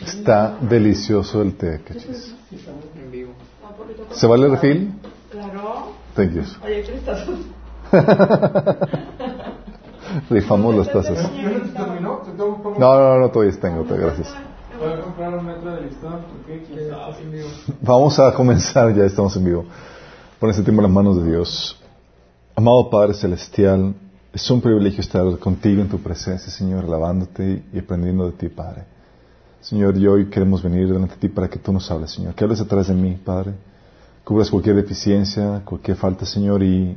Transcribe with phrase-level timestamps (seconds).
[0.00, 2.34] Está delicioso el té, cachis.
[4.12, 4.94] ¿Se vale el refil?
[5.30, 5.92] Claro.
[6.14, 6.42] Thank you.
[6.64, 7.28] Oye, ¿qué estás?
[10.30, 11.30] Rifamos las tazas.
[12.78, 14.34] No, no, no, todavía tengo, gracias.
[17.80, 19.64] Vamos a comenzar, ya estamos en vivo.
[20.38, 21.78] Pon ese tiempo en las manos de Dios.
[22.56, 23.94] Amado Padre Celestial,
[24.32, 28.84] es un privilegio estar contigo en tu presencia, Señor, alabándote y aprendiendo de ti, Padre.
[29.60, 32.34] Señor, y hoy queremos venir delante de ti para que tú nos hables, Señor.
[32.34, 33.52] Que hables a través de mí, Padre.
[34.24, 36.96] Cubras cualquier deficiencia, cualquier falta, Señor, y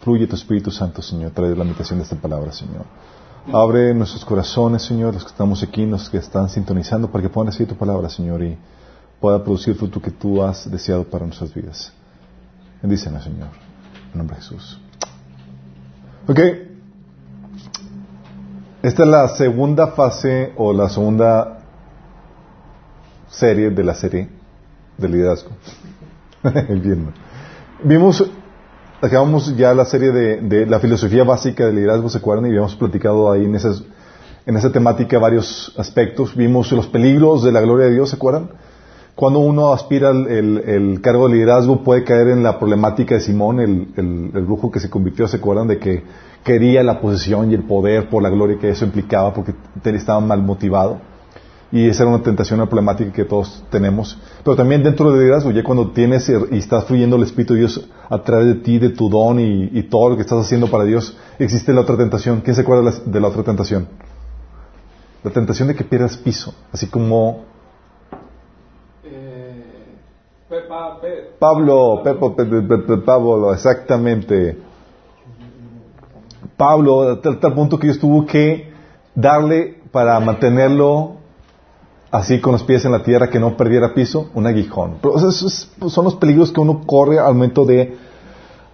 [0.00, 2.84] fluye tu Espíritu Santo, Señor, de la meditación de esta palabra, Señor.
[3.52, 7.46] Abre nuestros corazones, Señor, los que estamos aquí, los que están sintonizando, para que puedan
[7.46, 8.56] recibir tu palabra, Señor, y
[9.20, 11.92] pueda producir fruto que tú has deseado para nuestras vidas.
[12.82, 13.48] Bendícenos, Señor.
[14.12, 14.78] En nombre de Jesús.
[16.28, 16.40] Ok.
[18.84, 21.60] Esta es la segunda fase o la segunda
[23.30, 24.28] serie de la serie
[24.98, 25.52] de liderazgo.
[27.82, 28.30] Vimos,
[29.00, 32.44] acabamos ya la serie de, de, la filosofía básica del liderazgo, ¿se acuerdan?
[32.44, 33.82] Y habíamos platicado ahí en, esas,
[34.44, 36.36] en esa temática varios aspectos.
[36.36, 38.50] Vimos los peligros de la gloria de Dios, ¿se acuerdan?
[39.14, 44.44] Cuando uno aspira al cargo de liderazgo puede caer en la problemática de Simón, el,
[44.44, 45.68] brujo que se convirtió, ¿se acuerdan?
[45.68, 46.02] De que
[46.42, 50.42] quería la posición y el poder por la gloria que eso implicaba porque estaba mal
[50.42, 50.98] motivado.
[51.70, 54.18] Y esa era una tentación, una problemática que todos tenemos.
[54.42, 57.88] Pero también dentro del liderazgo, ya cuando tienes y estás fluyendo el Espíritu de Dios
[58.08, 61.16] a través de ti, de tu don y todo lo que estás haciendo para Dios,
[61.38, 62.40] existe la otra tentación.
[62.40, 63.86] ¿Quién se acuerda de la otra tentación?
[65.22, 67.53] La tentación de que pierdas piso, así como
[71.38, 74.58] Pablo, Pepo, Pe- Pe- Pablo, exactamente.
[76.56, 78.72] Pablo, a tal, punto que Dios tuvo que
[79.14, 81.16] darle para mantenerlo
[82.10, 84.96] así con los pies en la tierra, que no perdiera piso, un aguijón.
[85.16, 87.96] Esos es- son los peligros que uno corre al momento de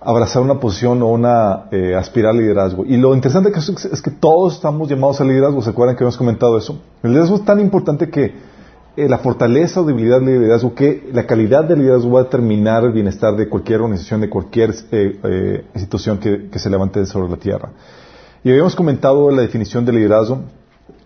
[0.03, 2.85] abrazar una posición o una eh, aspirar al liderazgo.
[2.87, 5.61] Y lo interesante que es, es que todos estamos llamados al liderazgo.
[5.63, 6.79] ¿Se acuerdan que hemos comentado eso?
[7.03, 8.50] El liderazgo es tan importante que
[8.97, 12.83] eh, la fortaleza o debilidad del liderazgo, que la calidad del liderazgo va a determinar
[12.85, 17.37] el bienestar de cualquier organización, de cualquier eh, eh, institución que, se levante sobre la
[17.37, 17.71] tierra.
[18.43, 20.43] Y habíamos comentado la definición de liderazgo.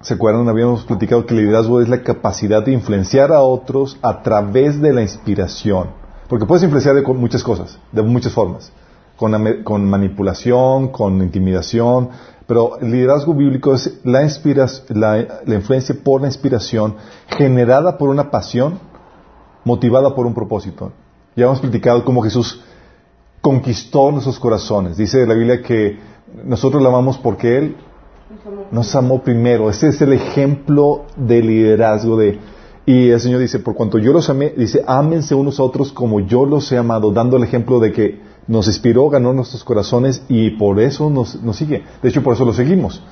[0.01, 0.49] ¿Se acuerdan?
[0.49, 4.93] Habíamos platicado que el liderazgo es la capacidad de influenciar a otros a través de
[4.93, 5.89] la inspiración.
[6.29, 8.73] Porque puedes influenciar de muchas cosas, de muchas formas.
[9.17, 12.09] Con, con manipulación, con intimidación.
[12.47, 14.29] Pero el liderazgo bíblico es la,
[14.89, 16.97] la, la influencia por la inspiración
[17.29, 18.79] generada por una pasión,
[19.65, 20.93] motivada por un propósito.
[21.37, 22.61] Ya hemos platicado cómo Jesús
[23.41, 24.97] conquistó nuestros corazones.
[24.97, 25.99] Dice la Biblia que
[26.45, 27.77] nosotros la amamos porque Él
[28.71, 29.71] nos amó primero.
[29.71, 32.41] Ese es el ejemplo de liderazgo de...
[32.87, 36.21] Y el Señor dice, por cuanto yo los amé, dice, ámense unos a otros como
[36.21, 40.51] yo los he amado, dando el ejemplo de que nos inspiró, ganó nuestros corazones y
[40.51, 41.85] por eso nos, nos sigue.
[42.03, 43.03] De hecho, por eso lo seguimos.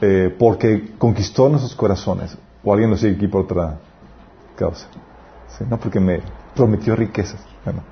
[0.00, 2.36] Eh, porque conquistó nuestros corazones.
[2.62, 3.78] O alguien lo sigue aquí por otra
[4.56, 4.86] causa.
[5.56, 6.20] Sí, no, porque me
[6.54, 7.40] prometió riquezas.
[7.64, 7.82] Bueno.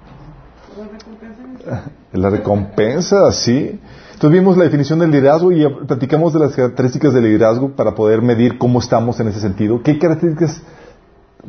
[2.12, 3.80] La recompensa, sí.
[4.12, 8.20] Entonces vimos la definición del liderazgo y platicamos de las características del liderazgo para poder
[8.20, 9.82] medir cómo estamos en ese sentido.
[9.82, 10.62] ¿Qué características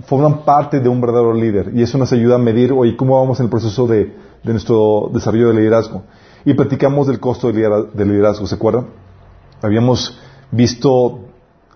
[0.06, 1.72] forman parte de un verdadero líder?
[1.74, 4.14] Y eso nos ayuda a medir hoy cómo vamos en el proceso de,
[4.46, 6.04] de nuestro desarrollo de liderazgo.
[6.46, 8.88] Y platicamos del costo del lidera- del liderazgo, ¿se acuerdan?
[9.62, 10.20] Habíamos
[10.52, 11.20] visto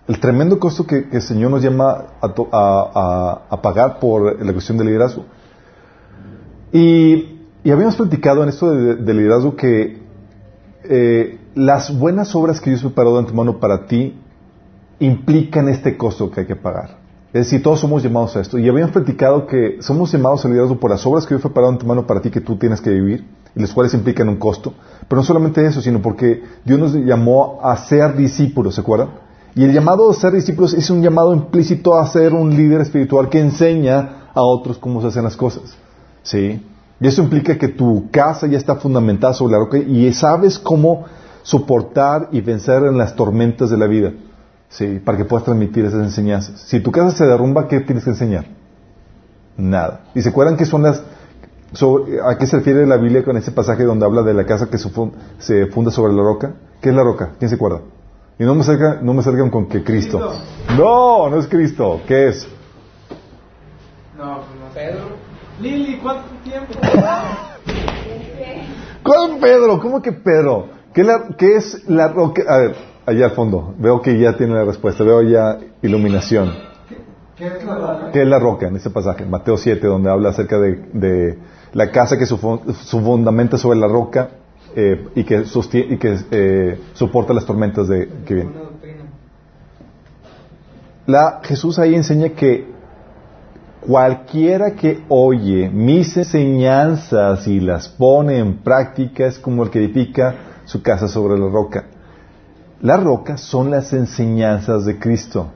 [0.06, 5.24] el tremendo costo que, el Señor nos llama a, pagar por la cuestión del liderazgo.
[6.72, 10.00] Y, y habíamos platicado en esto de, de liderazgo que
[10.84, 14.16] eh, las buenas obras que Dios preparó de antemano para ti
[15.00, 16.99] implican este costo que hay que pagar.
[17.32, 18.58] Es decir, todos somos llamados a esto.
[18.58, 21.74] Y habíamos platicado que somos llamados al liderazgo por las obras que Dios preparó de
[21.74, 23.24] antemano para ti que tú tienes que vivir,
[23.54, 24.74] y las cuales implican un costo.
[25.08, 29.10] Pero no solamente eso, sino porque Dios nos llamó a ser discípulos, ¿se acuerdan?
[29.54, 33.28] Y el llamado a ser discípulos es un llamado implícito a ser un líder espiritual
[33.28, 35.76] que enseña a otros cómo se hacen las cosas.
[36.22, 36.64] ¿Sí?
[37.00, 41.04] Y eso implica que tu casa ya está fundamentada sobre la roca y sabes cómo
[41.42, 44.12] soportar y vencer en las tormentas de la vida.
[44.70, 44.98] ¿Sí?
[45.04, 46.60] Para que puedas transmitir esas enseñanzas.
[46.62, 48.46] Si tu casa se derrumba, ¿qué tienes que enseñar?
[49.56, 50.02] Nada.
[50.14, 51.02] ¿Y se acuerdan qué son las...
[51.72, 54.70] sobre- ¿A qué se refiere la Biblia con ese pasaje donde habla de la casa
[54.70, 56.54] que se fun- se funda sobre la roca?
[56.80, 57.32] ¿Qué es la roca?
[57.38, 57.80] ¿Quién se acuerda?
[58.38, 60.32] Y no me salgan, no me salgan con que Cristo.
[60.78, 62.00] No, no es Cristo.
[62.06, 62.48] ¿Qué es?
[64.16, 64.40] No, no.
[64.72, 65.00] Pedro.
[65.60, 66.72] Lili, ¿cuánto tiempo?
[69.02, 69.80] ¿Cuál Pedro?
[69.80, 70.68] ¿Cómo que Pedro?
[70.94, 72.42] ¿Qué, la- qué es la roca?
[72.48, 72.76] A ver,
[73.10, 73.74] allá al fondo.
[73.78, 75.04] Veo que ya tiene la respuesta.
[75.04, 76.52] Veo ya iluminación.
[77.36, 78.10] ¿Qué es la roca?
[78.12, 79.24] ¿Qué es la roca en ese pasaje?
[79.24, 81.38] Mateo 7, donde habla acerca de, de
[81.72, 82.36] la casa que su,
[82.84, 84.28] su fundamenta sobre la roca
[84.76, 88.54] eh, y que, sostie- y que eh, soporta las tormentas de, que vienen.
[91.06, 92.66] La, Jesús ahí enseña que
[93.86, 100.34] cualquiera que oye mis enseñanzas y las pone en práctica es como el que edifica
[100.66, 101.86] su casa sobre la roca.
[102.82, 105.48] La roca son las enseñanzas de Cristo.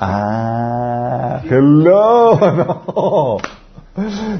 [0.00, 2.38] Ah, hello,
[2.96, 3.38] no.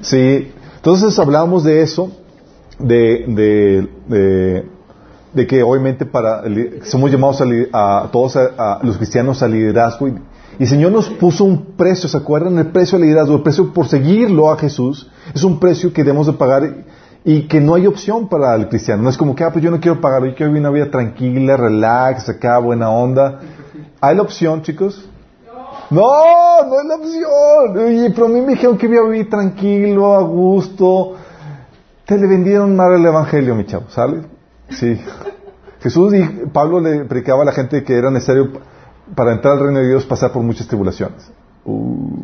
[0.02, 2.12] Sí, entonces hablamos de eso,
[2.78, 3.24] de,
[4.06, 4.68] de,
[5.34, 6.44] de, que obviamente para
[6.84, 7.40] somos llamados
[7.72, 10.12] a, a todos a, a los cristianos al liderazgo y,
[10.58, 12.58] y el Señor nos puso un precio, ¿se acuerdan?
[12.58, 16.28] El precio del liderazgo, el precio por seguirlo a Jesús es un precio que debemos
[16.28, 16.84] de pagar
[17.24, 19.02] y que no hay opción para el cristiano.
[19.02, 20.90] No es como que, ah, pues yo no quiero pagar, yo quiero vivir una vida
[20.90, 23.40] tranquila, relax, acá, buena onda.
[24.00, 25.08] ¿Hay la opción, chicos?
[25.90, 26.02] No,
[26.66, 27.86] no es la opción.
[27.86, 31.16] Oye, pero a mí me dijeron que iba a vivir tranquilo, a gusto.
[32.04, 34.22] Te le vendieron mal el evangelio, mi chavo, ¿sale?
[34.70, 35.00] Sí.
[35.80, 36.22] Jesús y
[36.52, 38.50] Pablo le predicaba a la gente que era necesario
[39.14, 41.30] para entrar al reino de Dios pasar por muchas tribulaciones.
[41.64, 42.18] Uh.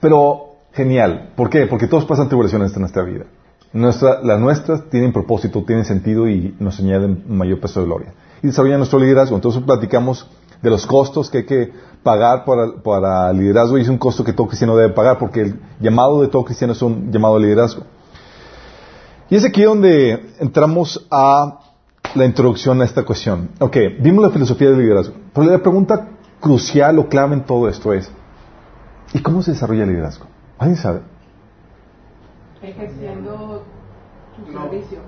[0.00, 0.45] Pero
[0.76, 1.32] genial.
[1.34, 1.66] ¿Por qué?
[1.66, 3.24] Porque todos pasan tribulaciones en nuestra vida.
[3.72, 8.14] Nuestra, las nuestras tienen propósito, tienen sentido y nos añaden mayor peso de gloria.
[8.42, 9.34] Y desarrollan nuestro liderazgo.
[9.34, 10.30] Entonces platicamos
[10.62, 14.32] de los costos que hay que pagar para, para liderazgo y es un costo que
[14.32, 17.82] todo cristiano debe pagar porque el llamado de todo cristiano es un llamado al liderazgo.
[19.28, 21.60] Y es aquí donde entramos a
[22.14, 23.50] la introducción a esta cuestión.
[23.58, 25.14] Ok, vimos la filosofía del liderazgo.
[25.34, 28.10] Pero la pregunta crucial o clave en todo esto es,
[29.12, 30.26] ¿y cómo se desarrolla el liderazgo?
[30.58, 31.00] ¿Alguien sabe?
[32.62, 33.62] ejerciendo
[34.34, 34.62] tu No.
[34.62, 34.98] servicio.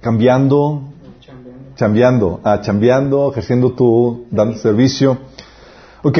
[0.00, 0.82] Cambiando,
[1.20, 1.72] Chambeando.
[1.76, 5.18] chambeando, ah, chambeando, ejerciendo tu, dando servicio.
[6.02, 6.18] Ok,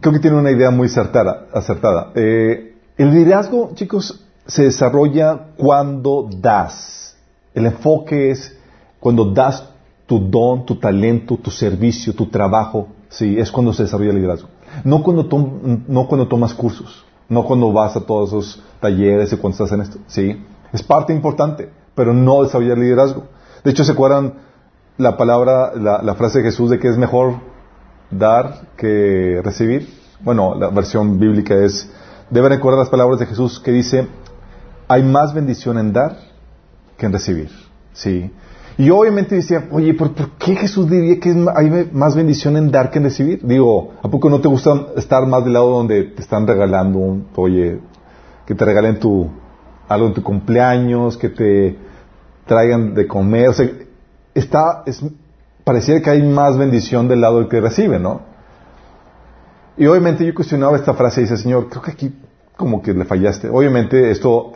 [0.00, 1.48] creo que tiene una idea muy acertada.
[1.52, 2.12] acertada.
[2.14, 7.16] Eh, el liderazgo, chicos, se desarrolla cuando das.
[7.54, 8.56] El enfoque es
[9.00, 9.68] cuando das
[10.06, 12.88] tu don, tu talento, tu servicio, tu trabajo.
[13.12, 14.48] Sí, es cuando se desarrolla el liderazgo.
[14.84, 19.36] No cuando, tom- no cuando tomas cursos, no cuando vas a todos esos talleres y
[19.36, 19.98] cuando estás en esto.
[20.06, 20.42] Sí,
[20.72, 23.24] es parte importante, pero no desarrolla el liderazgo.
[23.62, 24.34] De hecho, ¿se acuerdan
[24.96, 27.34] la palabra, la, la frase de Jesús de que es mejor
[28.10, 29.88] dar que recibir?
[30.20, 31.90] Bueno, la versión bíblica es,
[32.30, 34.08] deben recordar las palabras de Jesús que dice,
[34.88, 36.16] hay más bendición en dar
[36.96, 37.50] que en recibir.
[37.92, 38.30] Sí.
[38.78, 42.98] Y obviamente decía, oye, ¿por, qué Jesús diría que hay más bendición en dar que
[42.98, 43.40] en recibir?
[43.42, 47.26] Digo, ¿a poco no te gusta estar más del lado donde te están regalando, un-
[47.36, 47.80] oye,
[48.46, 49.28] que te regalen tu,
[49.88, 51.76] algo en tu cumpleaños, que te
[52.46, 53.50] traigan de comer?
[53.50, 53.70] O sea,
[54.34, 55.02] está, es,
[56.02, 58.22] que hay más bendición del lado del que recibe, ¿no?
[59.76, 62.14] Y obviamente yo cuestionaba esta frase y dice, Señor, creo que aquí
[62.56, 63.48] como que le fallaste.
[63.48, 64.52] Obviamente esto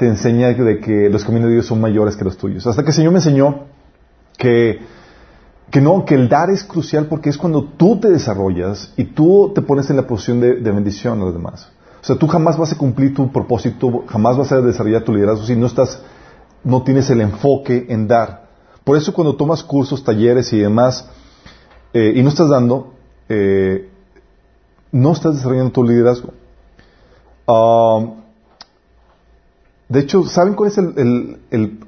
[0.00, 2.66] te enseña de que los caminos de Dios son mayores que los tuyos.
[2.66, 3.66] Hasta que el Señor me enseñó
[4.38, 4.78] que,
[5.70, 9.52] que no, que el dar es crucial porque es cuando tú te desarrollas y tú
[9.54, 11.68] te pones en la posición de, bendición a los demás.
[12.00, 15.44] O sea, tú jamás vas a cumplir tu propósito, jamás vas a desarrollar tu liderazgo
[15.44, 16.00] si no estás,
[16.64, 18.48] no tienes el enfoque en dar.
[18.84, 21.10] Por eso cuando tomas cursos, talleres y demás,
[21.92, 22.94] eh, y no estás dando,
[23.28, 23.90] eh,
[24.92, 26.32] no estás desarrollando tu liderazgo.
[27.46, 28.19] Um,
[29.90, 31.80] de hecho, ¿saben cuál es el, el- el-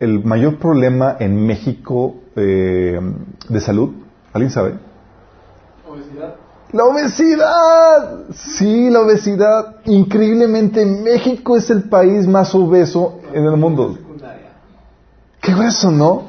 [0.00, 3.00] el mayor problema en México eh,
[3.48, 3.90] de salud?
[4.34, 4.74] ¿Alguien sabe?
[5.88, 6.34] Obesidad.
[6.72, 8.24] La obesidad.
[8.34, 9.76] Sí, la obesidad.
[9.86, 13.94] Increíblemente, México es el país más obeso en el mundo.
[13.94, 14.48] Secundaria.
[15.40, 16.24] Qué grueso, ¿no?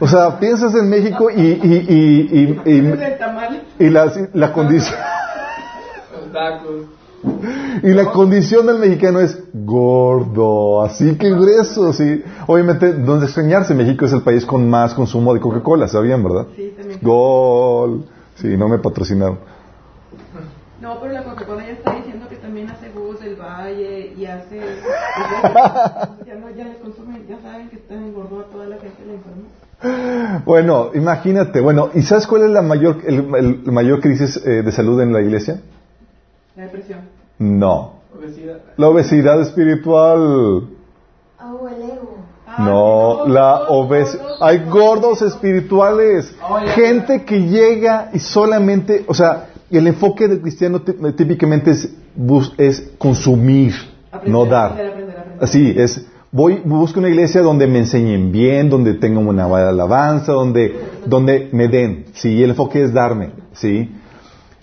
[0.00, 4.98] O sea, piensas en México y, y, y, y, y la, la condición
[6.12, 6.86] Los tacos.
[7.82, 12.22] Y la condición del mexicano es gordo, así que grueso, sí.
[12.46, 16.46] Obviamente, donde extrañarse, México es el país con más consumo de Coca-Cola, ¿sabían, verdad?
[16.56, 17.00] Sí, también.
[17.02, 18.04] Gol.
[18.36, 19.38] Sí, no me patrocinaron.
[20.80, 24.60] No, pero la Coca-Cola ya está diciendo que también hace jugos del valle y hace...
[26.26, 29.14] ya, no, ya les consumen, ya saben que están engordó a toda la gente la
[29.14, 30.42] enferma.
[30.44, 34.72] Bueno, imagínate, bueno, ¿y sabes cuál es la mayor, el, el mayor crisis eh, de
[34.72, 35.60] salud en la iglesia?
[36.56, 37.13] La depresión.
[37.38, 38.58] No, Obesidad.
[38.76, 40.18] la obesidad espiritual.
[40.20, 42.14] Oh, el ego.
[42.46, 44.22] Ah, No, la obesidad.
[44.40, 45.20] Hay gordos.
[45.22, 46.34] espirituales.
[46.48, 46.68] Oye.
[46.68, 51.88] Gente que llega y solamente, o sea, el enfoque del cristiano tí- típicamente es,
[52.58, 53.74] es consumir,
[54.12, 54.72] Aprender, no dar.
[54.72, 55.44] aprender, aprender, aprender.
[55.44, 56.06] Así es.
[56.30, 60.74] Voy, busco una iglesia donde me enseñen bien, donde tenga una buena alabanza, donde,
[61.06, 62.06] donde me den.
[62.14, 63.30] Sí, el enfoque es darme.
[63.52, 63.90] Sí.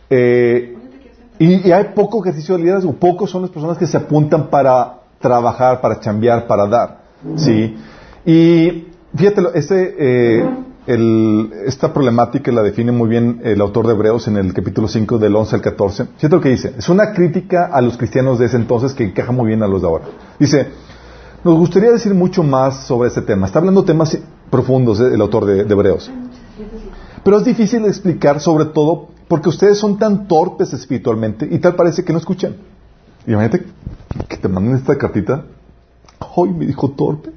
[0.10, 0.78] Eh,
[1.46, 2.94] y, hay poco ejercicio de liderazgo.
[2.94, 7.02] Pocos son las personas que se apuntan para trabajar, para chambear, para dar.
[7.36, 7.76] ¿sí?
[8.26, 10.50] Y fíjate, este, eh,
[11.66, 15.36] esta problemática la define muy bien el autor de Hebreos en el capítulo 5 del
[15.36, 16.06] 11 al 14.
[16.18, 16.76] Fíjate lo que dice.
[16.78, 19.82] Es una crítica a los cristianos de ese entonces que encaja muy bien a los
[19.82, 20.06] de ahora.
[20.38, 20.68] Dice,
[21.44, 23.48] nos gustaría decir mucho más sobre este tema.
[23.48, 24.16] Está hablando temas
[24.52, 26.12] profundos eh, el autor de, Hebreos.
[27.24, 32.04] Pero es difícil explicar, sobre todo porque ustedes son tan torpes espiritualmente y tal parece
[32.04, 32.58] que no escuchan.
[33.26, 33.64] Imagínate
[34.28, 35.46] que te manden esta cartita.
[36.36, 37.30] Hoy me dijo torpe.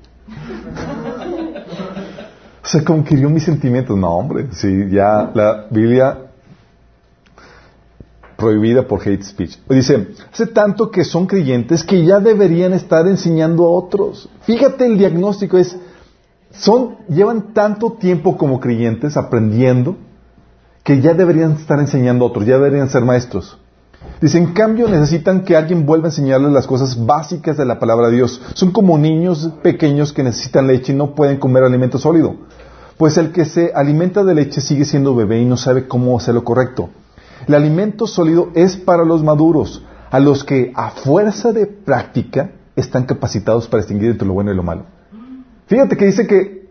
[2.64, 3.96] o sea, como que mis sentimientos.
[3.96, 6.18] No, hombre, sí, ya la Biblia
[8.36, 9.56] prohibida por hate speech.
[9.68, 14.28] Dice, hace tanto que son creyentes que ya deberían estar enseñando a otros.
[14.42, 15.76] Fíjate el diagnóstico es,
[16.50, 19.96] son, llevan tanto tiempo como creyentes aprendiendo
[20.84, 23.58] que ya deberían estar enseñando a otros, ya deberían ser maestros.
[24.20, 28.08] Dice, en cambio necesitan que alguien vuelva a enseñarles las cosas básicas de la palabra
[28.08, 28.40] de Dios.
[28.52, 32.36] Son como niños pequeños que necesitan leche y no pueden comer alimento sólido.
[32.98, 36.34] Pues el que se alimenta de leche sigue siendo bebé y no sabe cómo hacer
[36.34, 36.90] lo correcto.
[37.48, 43.04] El alimento sólido es para los maduros, a los que a fuerza de práctica están
[43.04, 44.84] capacitados para distinguir entre lo bueno y lo malo.
[45.66, 46.68] Fíjate que dice que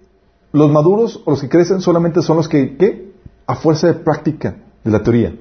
[0.51, 3.12] los maduros o los que crecen solamente son los que, ¿qué?
[3.45, 5.33] A fuerza de práctica de la teoría.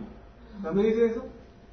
[0.63, 1.25] ¿Dónde dice eso?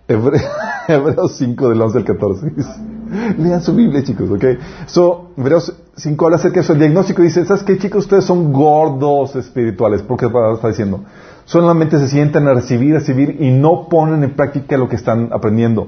[0.07, 0.41] Hebre-
[0.87, 2.51] Hebreos 5 del 11 al 14.
[3.39, 4.43] Lean su Biblia, chicos, ¿ok?
[4.87, 6.73] So, Hebreos 5 habla acerca de eso.
[6.73, 8.05] El diagnóstico dice, ¿sabes qué, chicos?
[8.05, 10.01] Ustedes son gordos espirituales.
[10.03, 11.03] ¿Por qué está diciendo?
[11.45, 15.29] Solamente se sientan a recibir, a recibir y no ponen en práctica lo que están
[15.33, 15.87] aprendiendo.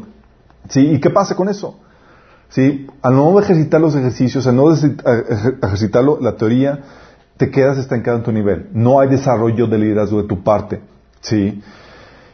[0.70, 0.80] ¿Sí?
[0.92, 1.76] ¿Y qué pasa con eso?
[2.50, 2.88] ¿Sí?
[3.02, 6.80] Al no ejercitar los ejercicios, al no ejerci- a- ejer- ejercitarlo, la teoría,
[7.42, 8.60] te quedas estancado en tu nivel.
[8.74, 10.80] No hay desarrollo de liderazgo de tu parte.
[11.22, 11.62] ¿Sí?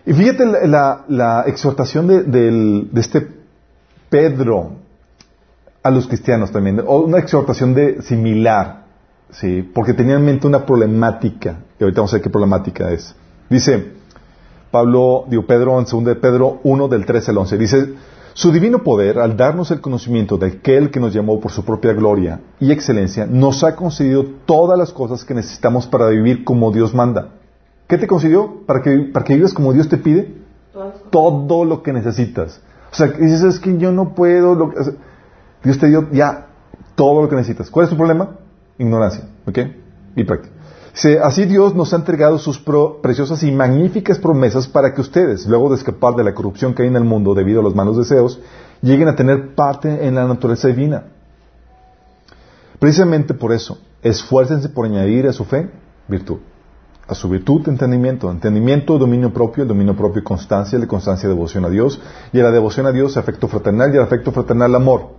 [0.06, 3.20] Y fíjate la, la- exhortación de, del- de este
[4.10, 4.58] Pedro
[5.84, 8.84] a los cristianos también, o una exhortación de similar,
[9.32, 9.62] ¿sí?
[9.74, 13.16] porque tenía en mente una problemática, y ahorita vamos a ver qué problemática es.
[13.50, 13.94] Dice
[14.72, 17.94] Pablo, digo Pedro, en 2 de Pedro 1 del 13 al 11, dice,
[18.38, 21.94] su divino poder, al darnos el conocimiento de aquel que nos llamó por su propia
[21.94, 26.94] gloria y excelencia, nos ha concedido todas las cosas que necesitamos para vivir como Dios
[26.94, 27.30] manda.
[27.88, 28.62] ¿Qué te concedió?
[28.68, 30.36] ¿Para que, para que vivas como Dios te pide?
[31.10, 32.62] Todo lo que necesitas.
[32.92, 34.54] O sea, dices, es que yo no puedo.
[34.54, 34.82] lo que-
[35.64, 36.46] Dios te dio ya
[36.94, 37.72] todo lo que necesitas.
[37.72, 38.36] ¿Cuál es tu problema?
[38.78, 39.24] Ignorancia.
[39.48, 39.58] ¿Ok?
[40.16, 40.54] Y práctica.
[41.24, 42.60] Así Dios nos ha entregado sus
[43.02, 46.88] preciosas y magníficas promesas para que ustedes, luego de escapar de la corrupción que hay
[46.88, 48.40] en el mundo debido a los malos deseos,
[48.82, 51.06] lleguen a tener parte en la naturaleza divina.
[52.80, 55.70] Precisamente por eso, esfuércense por añadir a su fe
[56.08, 56.40] virtud
[57.08, 58.30] a su virtud, entendimiento.
[58.30, 62.02] Entendimiento, dominio propio, el dominio propio, constancia, la constancia, devoción a Dios.
[62.34, 65.12] Y a la devoción a Dios, afecto fraternal, y al afecto fraternal, amor.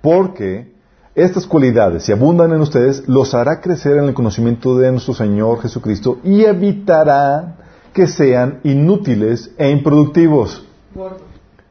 [0.00, 0.74] Porque
[1.14, 5.60] estas cualidades, si abundan en ustedes, los hará crecer en el conocimiento de nuestro Señor
[5.60, 7.56] Jesucristo y evitará
[7.92, 10.64] que sean inútiles e improductivos.
[10.94, 11.18] Gordo.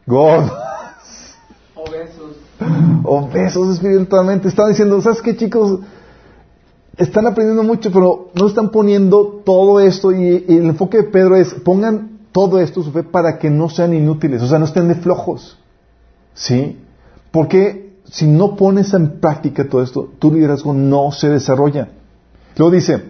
[0.06, 0.52] Gordos.
[1.76, 2.36] Obesos.
[3.04, 4.48] Obesos espiritualmente.
[4.50, 5.80] Están diciendo, ¿sabes qué, chicos?
[6.98, 10.12] Están aprendiendo mucho, pero no están poniendo todo esto.
[10.12, 13.70] Y, y el enfoque de Pedro es: pongan todo esto, su fe, para que no
[13.70, 15.58] sean inútiles, o sea, no estén de flojos.
[16.34, 16.80] ¿Sí?
[17.32, 21.90] Porque si no pones en práctica todo esto, tu liderazgo no se desarrolla.
[22.58, 23.04] Luego dice: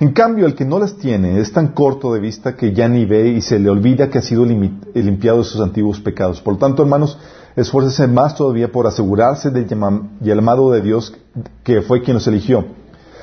[0.00, 3.04] En cambio, el que no las tiene es tan corto de vista que ya ni
[3.04, 6.40] ve y se le olvida que ha sido limpiado de sus antiguos pecados.
[6.40, 7.18] Por lo tanto, hermanos,
[7.56, 11.14] esfuércense más todavía por asegurarse del llama- llamado de Dios
[11.62, 12.64] que fue quien los eligió.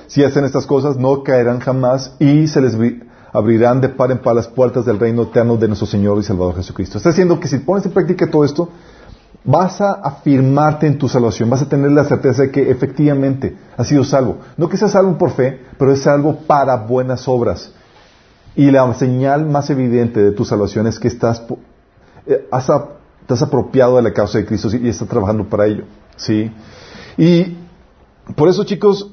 [0.08, 4.20] Si hacen estas cosas, no caerán jamás y se les bri- abrirán de par en
[4.20, 6.98] par las puertas del reino eterno de nuestro Señor y Salvador Jesucristo.
[6.98, 8.70] Está diciendo que si pones en práctica todo esto,
[9.44, 13.88] vas a afirmarte en tu salvación, vas a tener la certeza de que efectivamente has
[13.88, 14.38] sido salvo.
[14.58, 17.72] No que seas salvo por fe, pero es salvo para buenas obras.
[18.56, 21.44] Y la señal más evidente de tu salvación es que estás,
[22.26, 25.86] eh, has apropiado de la causa de Cristo y estás trabajando para ello.
[26.16, 26.52] ¿sí?
[27.18, 27.56] Y
[28.36, 29.12] por eso, chicos,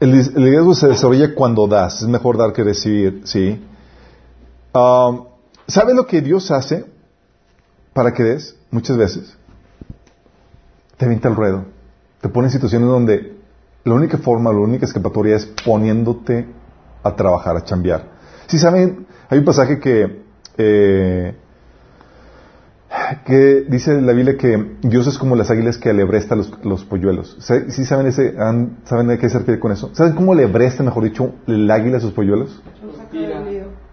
[0.00, 2.02] el, el se desarrolla cuando das.
[2.02, 3.22] Es mejor dar que recibir.
[3.24, 3.60] ¿sí?
[4.74, 5.12] Ah,
[5.66, 6.84] ¿Sabes lo que Dios hace
[7.92, 8.56] para que des?
[8.76, 9.34] Muchas veces.
[10.98, 11.64] Te avienta el ruedo.
[12.20, 13.34] Te pone en situaciones donde
[13.84, 16.46] la única forma, la única escapatoria es poniéndote
[17.02, 18.02] a trabajar, a chambear.
[18.48, 20.20] Si saben, hay un pasaje que
[20.58, 21.34] eh,
[23.24, 27.34] que dice la Biblia que Dios es como las águilas que alebresta los, los polluelos.
[27.40, 29.88] ¿Sí sí saben, ese, han- saben a qué se refiere con eso?
[29.94, 32.62] ¿Saben cómo alebresta, mejor dicho, el águila a sus polluelos?
[32.84, 33.42] Los tira.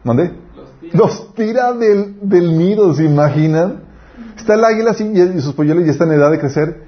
[0.04, 0.32] ¿Mande?
[0.58, 0.98] Los tira.
[0.98, 3.93] Los tira del, del nido, ¿se imaginan?
[4.38, 6.82] Está el águila así y, sus polluelos ya están en edad de crecer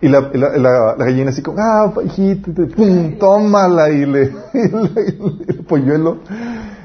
[0.00, 0.20] y la,
[0.98, 4.22] gallina así como, ah, hijito, te- pum, tómala y le,
[4.52, 6.18] el polluelo.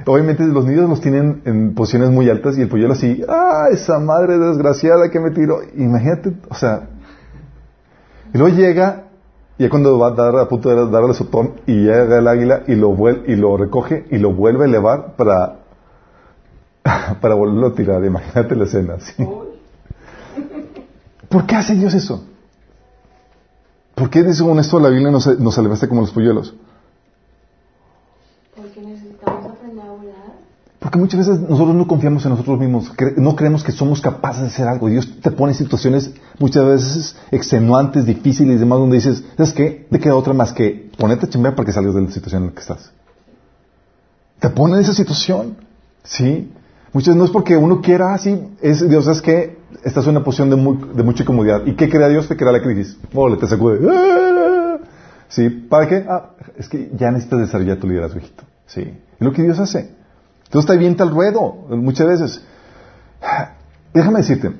[0.05, 3.99] Obviamente los nidos los tienen en posiciones muy altas y el polluelo así, ah, esa
[3.99, 5.59] madre desgraciada que me tiró.
[5.75, 6.87] Imagínate, o sea,
[8.33, 9.03] y luego llega,
[9.57, 12.61] y ya cuando va a dar a punto de darle sotón, y llega el águila
[12.67, 15.55] y lo, vuel- y lo recoge y lo vuelve a elevar para,
[17.21, 18.05] para volverlo a tirar.
[18.05, 18.99] Imagínate la escena.
[18.99, 19.27] ¿sí?
[21.29, 22.23] ¿Por qué hace Dios eso?
[23.95, 26.53] ¿Por qué, según esto, la Biblia nos, nos alevaste como los polluelos?
[28.55, 30.15] Porque necesitamos aprender a volar.
[30.79, 34.41] Porque muchas veces nosotros no confiamos en nosotros mismos, cre- no creemos que somos capaces
[34.43, 34.87] de hacer algo.
[34.87, 39.87] Dios te pone en situaciones muchas veces extenuantes, difíciles y demás, donde dices, ¿sabes qué?
[39.89, 42.49] Te queda otra más que ponerte a chambear para que salgas de la situación en
[42.49, 42.91] la que estás.
[44.39, 45.57] Te pone en esa situación,
[46.03, 46.51] ¿sí?
[46.93, 50.11] Muchas veces no es porque uno quiera, ah, sí, es Dios, es que estás en
[50.11, 51.65] una posición de, muy- de mucha incomodidad.
[51.65, 52.27] ¿Y qué crea Dios?
[52.27, 52.97] Te crea la crisis.
[53.13, 53.79] Órale, te sacude.
[55.29, 55.49] ¿Sí?
[55.49, 56.05] ¿Para qué?
[56.09, 58.43] Ah, es que ya necesitas desarrollar tu liderazgo, hijito.
[58.65, 58.81] ¿Sí?
[58.81, 59.91] Es lo que Dios hace.
[60.45, 62.43] Entonces te avienta al ruedo, muchas veces.
[63.93, 64.51] Déjame decirte,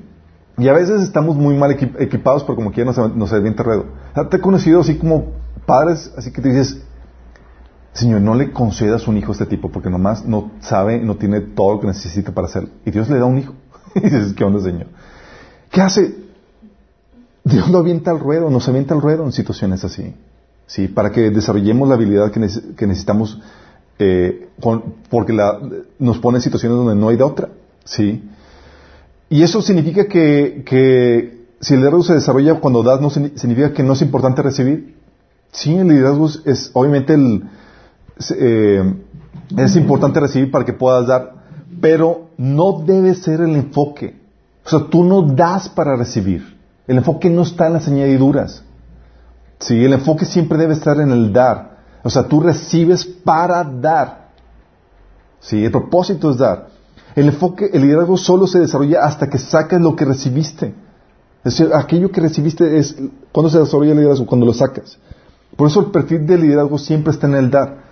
[0.57, 3.85] y a veces estamos muy mal equi- equipados, pero como quiera nos, avienta al ruedo.
[4.13, 5.33] Ah, Te he conocido así como
[5.65, 6.81] padres, así que te dices,
[7.93, 11.39] Señor, no le concedas un hijo a este tipo porque nomás no sabe, no tiene
[11.41, 12.69] todo lo que necesita para hacerlo.
[12.85, 13.53] Y Dios le da un hijo.
[13.95, 14.87] y dices, ¿qué onda, Señor?
[15.71, 16.15] ¿Qué hace?
[17.43, 20.13] Dios lo avienta al ruedo, nos avienta al ruedo en situaciones así.
[20.65, 20.87] ¿Sí?
[20.89, 23.39] Para que desarrollemos la habilidad que, neces- que necesitamos,
[23.99, 24.49] eh,
[25.09, 25.33] porque
[25.99, 27.49] nos pone en situaciones donde no hay de otra.
[27.85, 28.23] ¿Sí?
[29.29, 33.83] Y eso significa que, si el liderazgo se desarrolla cuando das, no signi- significa que
[33.83, 34.95] no es importante recibir.
[35.51, 37.43] Sí, el liderazgo es, obviamente el,
[38.37, 38.93] eh,
[39.57, 41.33] es importante recibir para que puedas dar,
[41.79, 44.15] pero no debe ser el enfoque.
[44.67, 46.57] O sea, tú no das para recibir.
[46.87, 48.63] El enfoque no está en las añadiduras.
[49.59, 51.77] Sí, el enfoque siempre debe estar en el dar.
[52.03, 54.27] O sea, tú recibes para dar.
[55.39, 56.67] Sí, el propósito es dar.
[57.15, 60.75] El enfoque, el liderazgo solo se desarrolla hasta que sacas lo que recibiste.
[61.45, 62.97] Es decir, aquello que recibiste es
[63.31, 64.99] cuando se desarrolla el liderazgo, cuando lo sacas.
[65.55, 67.85] Por eso el perfil del liderazgo siempre está en el dar.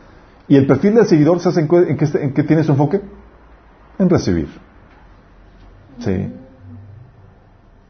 [0.49, 2.99] Y el perfil del seguidor, ¿sabes en, en qué, en qué tiene su enfoque?
[3.97, 4.49] En recibir.
[5.99, 6.33] Sí.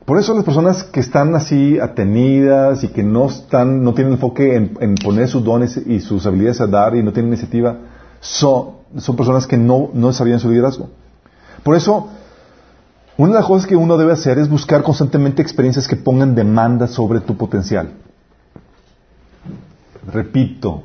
[0.06, 4.56] Por eso las personas que están así atenidas y que no están, no tienen enfoque
[4.56, 7.78] en, poner sus dones y sus habilidades a dar y no tienen iniciativa,
[8.20, 10.90] son, son personas que no, no desarrollan su liderazgo.
[11.64, 12.10] Por eso,
[13.18, 16.88] una de las cosas que uno debe hacer es buscar constantemente experiencias que pongan demanda
[16.88, 17.90] sobre tu potencial.
[20.14, 20.84] Repito,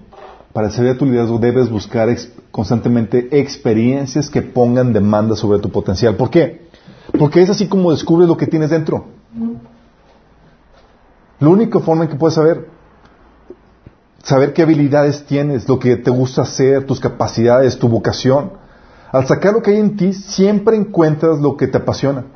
[0.55, 2.09] para desarrollar tu liderazgo debes buscar
[2.51, 6.17] constantemente experiencias que pongan demanda sobre tu potencial.
[6.17, 6.70] ¿Por qué?
[7.18, 9.05] Porque es así como descubres lo que tienes dentro.
[11.38, 12.68] La única forma en que puedes saber,
[14.23, 18.53] saber qué habilidades tienes, lo que te gusta hacer, tus capacidades, tu vocación.
[19.11, 22.27] Al sacar lo que hay en ti, siempre encuentras lo que te apasiona.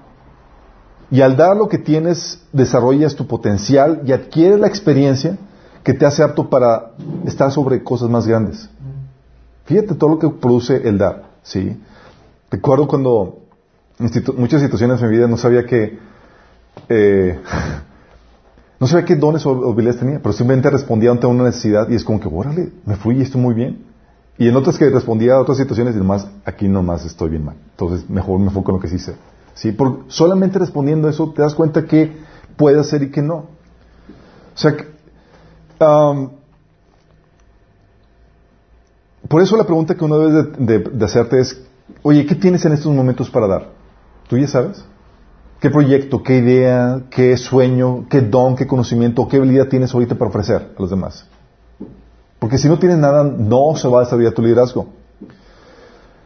[1.10, 5.38] Y al dar lo que tienes, desarrollas tu potencial y adquieres la experiencia
[5.82, 6.92] que te hace apto para
[7.26, 8.70] estar sobre cosas más grandes.
[9.66, 11.78] Fíjate todo lo que produce el dar, ¿sí?
[12.50, 13.43] Recuerdo cuando
[13.98, 15.98] en situ- muchas situaciones en mi vida no sabía que
[16.88, 17.38] eh,
[18.80, 22.04] no sabía qué dones o habilidades tenía, pero simplemente respondía ante una necesidad y es
[22.04, 23.84] como que, órale, me fui y estoy muy bien.
[24.36, 27.54] Y en otras que respondía a otras situaciones y nomás, aquí nomás estoy bien mal.
[27.70, 29.14] Entonces, mejor me enfoco en lo que sí sé.
[29.54, 29.70] ¿Sí?
[29.70, 32.12] Por, solamente respondiendo eso te das cuenta que
[32.56, 33.36] puede hacer y que no.
[33.36, 33.46] O
[34.56, 34.74] sea,
[39.28, 41.60] por eso la pregunta que uno debe de, de- de hacerte es,
[42.02, 43.68] oye, ¿qué tienes en estos momentos para dar?
[44.28, 44.84] ¿Tú ya sabes?
[45.60, 50.28] ¿Qué proyecto, qué idea, qué sueño, qué don, qué conocimiento, qué habilidad tienes ahorita para
[50.28, 51.26] ofrecer a los demás?
[52.38, 54.86] Porque si no tienes nada, no se va a desarrollar tu liderazgo.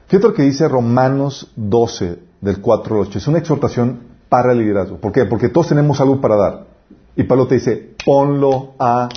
[0.09, 3.19] Fíjate lo que dice Romanos 12, del 4 al 8.
[3.19, 4.97] Es una exhortación para el liderazgo.
[4.97, 5.25] ¿Por qué?
[5.27, 6.67] Porque todos tenemos algo para dar.
[7.15, 9.09] Y Pablo te dice, ponlo a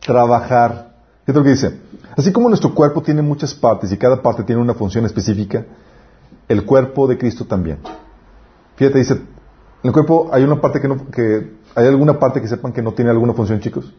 [0.00, 0.94] trabajar.
[1.24, 1.80] Fíjate lo que dice.
[2.16, 5.64] Así como nuestro cuerpo tiene muchas partes y cada parte tiene una función específica,
[6.48, 7.78] el cuerpo de Cristo también.
[8.80, 9.22] Fíjate, dice, en
[9.82, 12.94] el cuerpo hay una parte que no, que, ¿hay alguna parte que sepan que no
[12.94, 13.92] tiene alguna función, chicos?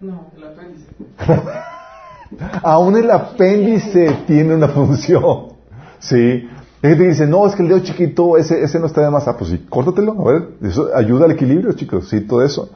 [0.00, 0.30] No.
[0.36, 0.86] El apéndice.
[2.62, 5.54] Aún el apéndice tiene una función.
[5.98, 6.14] ¿Sí?
[6.14, 9.10] Hay gente que dice, no, es que el dedo chiquito, ese, ese no está de
[9.10, 9.26] más.
[9.26, 12.70] Ah, pues sí, córtatelo, a ver, eso ayuda al equilibrio, chicos, sí, todo eso.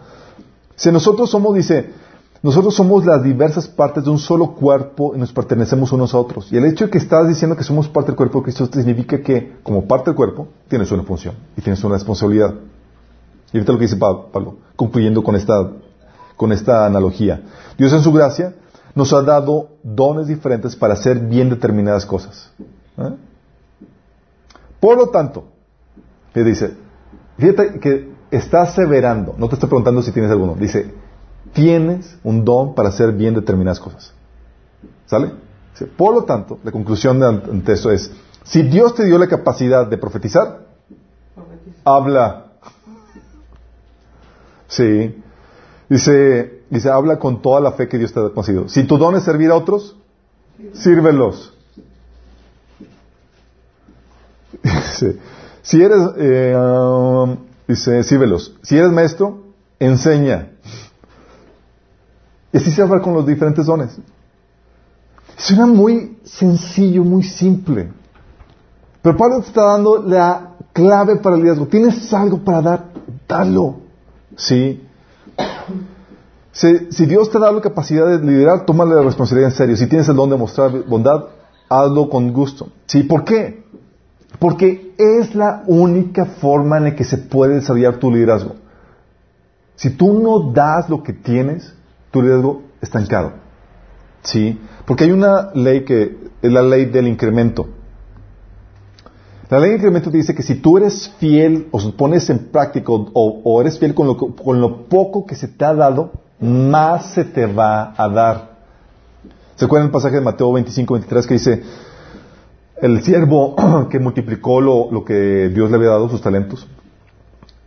[0.75, 1.91] Si nosotros somos, dice,
[2.43, 6.53] nosotros somos las diversas partes de un solo cuerpo y nos pertenecemos unos a otros.
[6.53, 9.21] Y el hecho de que estás diciendo que somos parte del cuerpo de Cristo significa
[9.21, 12.55] que, como parte del cuerpo, tienes una función y tienes una responsabilidad.
[13.53, 15.71] Y ahorita lo que dice Pablo, concluyendo con esta,
[16.37, 17.43] con esta analogía.
[17.79, 18.55] Dios en su gracia
[18.95, 22.51] nos ha dado dones diferentes para hacer bien determinadas cosas.
[22.99, 23.15] ¿Eh?
[24.81, 25.45] Por lo tanto,
[26.35, 26.75] le dice,
[27.39, 30.93] fíjate que está aseverando, no te estoy preguntando si tienes alguno, dice,
[31.57, 34.13] tienes un don para hacer bien determinadas cosas.
[35.07, 35.33] ¿Sale?
[35.97, 37.19] Por lo tanto, la conclusión
[37.65, 38.11] de esto es,
[38.45, 40.67] si Dios te dio la capacidad de profetizar,
[41.83, 42.53] habla.
[44.69, 45.23] Sí.
[45.89, 48.69] Dice, dice, habla con toda la fe que Dios te ha concedido.
[48.69, 49.97] Si tu don es servir a otros,
[50.75, 51.55] sírvelos.
[55.63, 58.55] si eres, eh, um, dice, sírvelos.
[58.63, 59.45] Si eres maestro,
[59.79, 60.51] enseña.
[62.57, 63.99] Y así se habla con los diferentes dones.
[65.37, 67.91] Suena muy sencillo, muy simple.
[69.03, 71.67] Pero Pablo te está dando la clave para el liderazgo.
[71.67, 72.85] Tienes algo para dar,
[73.29, 73.81] dalo.
[74.37, 74.83] ¿Sí?
[76.51, 79.77] Si, Dios te da la capacidad de liderar, tómale la responsabilidad en serio.
[79.77, 81.27] Si tienes el don de mostrar bondad,
[81.69, 82.71] hazlo con gusto.
[82.87, 83.03] ¿Sí?
[83.03, 83.67] ¿Por qué?
[84.39, 88.55] Porque es la única forma en la que se puede desarrollar tu liderazgo.
[89.75, 91.76] Si tú no das lo que tienes,
[92.17, 93.33] tu liderazgo estancado.
[94.23, 94.59] ¿Sí?
[94.87, 97.69] Porque hay una ley que es la ley del incremento.
[99.51, 103.61] La ley del incremento dice que si tú eres fiel o pones en práctica o,
[103.61, 107.47] eres fiel con lo, con lo, poco que se te ha dado, más se te
[107.47, 108.57] va a dar.
[109.55, 111.63] ¿Se acuerdan el pasaje de Mateo 25, 23 que dice,
[112.81, 113.55] el siervo
[113.91, 116.67] que multiplicó lo, que Dios le había dado, sus talentos,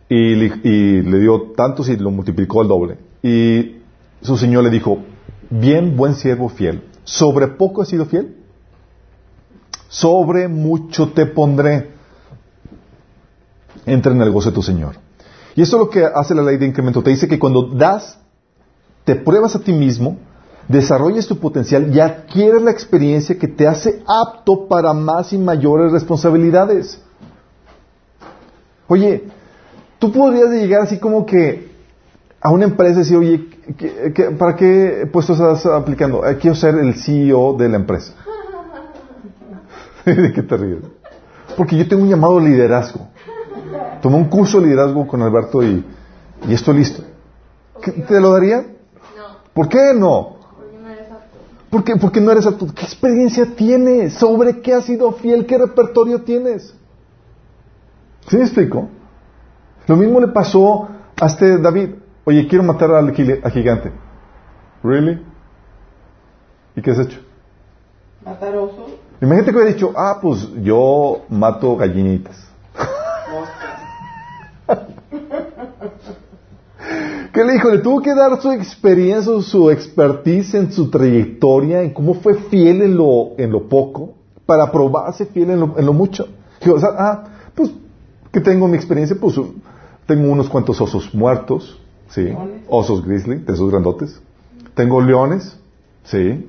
[0.08, 2.98] y, le dio tantos y lo multiplicó al doble.
[3.22, 3.79] Y
[4.22, 4.98] su señor le dijo,
[5.50, 8.36] bien, buen siervo fiel, ¿sobre poco has sido fiel?
[9.88, 11.90] Sobre mucho te pondré.
[13.86, 14.96] Entra en el gozo de tu Señor.
[15.56, 17.02] Y eso es lo que hace la ley de incremento.
[17.02, 18.18] Te dice que cuando das,
[19.04, 20.18] te pruebas a ti mismo,
[20.68, 25.90] desarrollas tu potencial y adquieres la experiencia que te hace apto para más y mayores
[25.90, 27.02] responsabilidades.
[28.86, 29.24] Oye,
[29.98, 31.69] tú podrías llegar así como que
[32.40, 36.26] a una empresa y decir, oye, para qué puesto estás aplicando?
[36.26, 38.14] Eh, quiero ser el CEO de la empresa.
[40.04, 40.78] ¿De qué te ríes?
[41.56, 43.08] Porque yo tengo un llamado liderazgo.
[44.00, 45.84] Tomé un curso de liderazgo con Alberto y,
[46.48, 47.02] y estoy listo.
[48.08, 48.62] ¿Te lo daría?
[48.62, 49.36] No.
[49.52, 50.40] ¿Por qué no?
[51.70, 52.66] ¿Por qué, porque no eres apto?
[52.74, 54.14] ¿Qué experiencia tienes?
[54.14, 55.46] ¿Sobre qué has sido fiel?
[55.46, 56.74] ¿Qué repertorio tienes?
[58.28, 58.88] ¿Sí me explico?
[59.86, 60.88] Lo mismo le pasó
[61.20, 61.90] a este David.
[62.24, 63.92] Oye, quiero matar al gigante.
[64.82, 65.22] ¿Really?
[66.76, 67.20] ¿Y qué has hecho?
[68.24, 68.86] Matar oso.
[69.20, 72.36] Imagínate que hubiera dicho, ah, pues yo mato gallinitas.
[77.32, 77.70] ¿Qué le dijo?
[77.70, 82.82] Le tuvo que dar su experiencia, su expertise en su trayectoria, en cómo fue fiel
[82.82, 84.14] en lo, en lo poco,
[84.46, 86.28] para probarse fiel en lo, en lo mucho.
[86.62, 87.70] Dijo, ah, pues,
[88.32, 89.36] que tengo mi experiencia, pues
[90.06, 91.79] tengo unos cuantos osos muertos,
[92.10, 92.32] sí,
[92.68, 94.20] osos grizzly, de esos grandotes.
[94.74, 95.58] Tengo leones,
[96.04, 96.48] sí,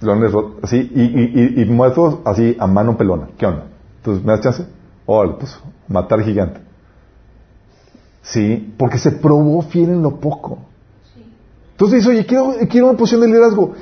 [0.00, 3.28] leones así, y, y, y, muertos así a mano pelona.
[3.38, 3.66] ¿Qué onda?
[3.98, 4.66] Entonces, ¿me das chance?
[5.06, 6.60] Órale, pues, matar gigante.
[8.22, 10.58] Sí, porque se probó fiel en lo poco.
[11.72, 13.72] Entonces dice, oye, quiero, quiero una posición de liderazgo.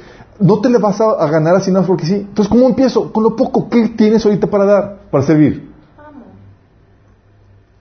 [0.41, 2.15] No te le vas a, ganar así nada porque sí.
[2.15, 3.13] Entonces, ¿cómo empiezo?
[3.13, 3.69] Con lo poco.
[3.69, 4.99] ¿Qué tienes ahorita para dar?
[5.11, 5.72] Para servir.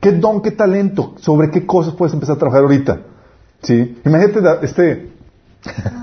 [0.01, 1.13] ¿Qué don, qué talento?
[1.17, 3.01] ¿Sobre qué cosas puedes empezar a trabajar ahorita?
[3.61, 4.01] ¿Sí?
[4.03, 5.11] Imagínate, este...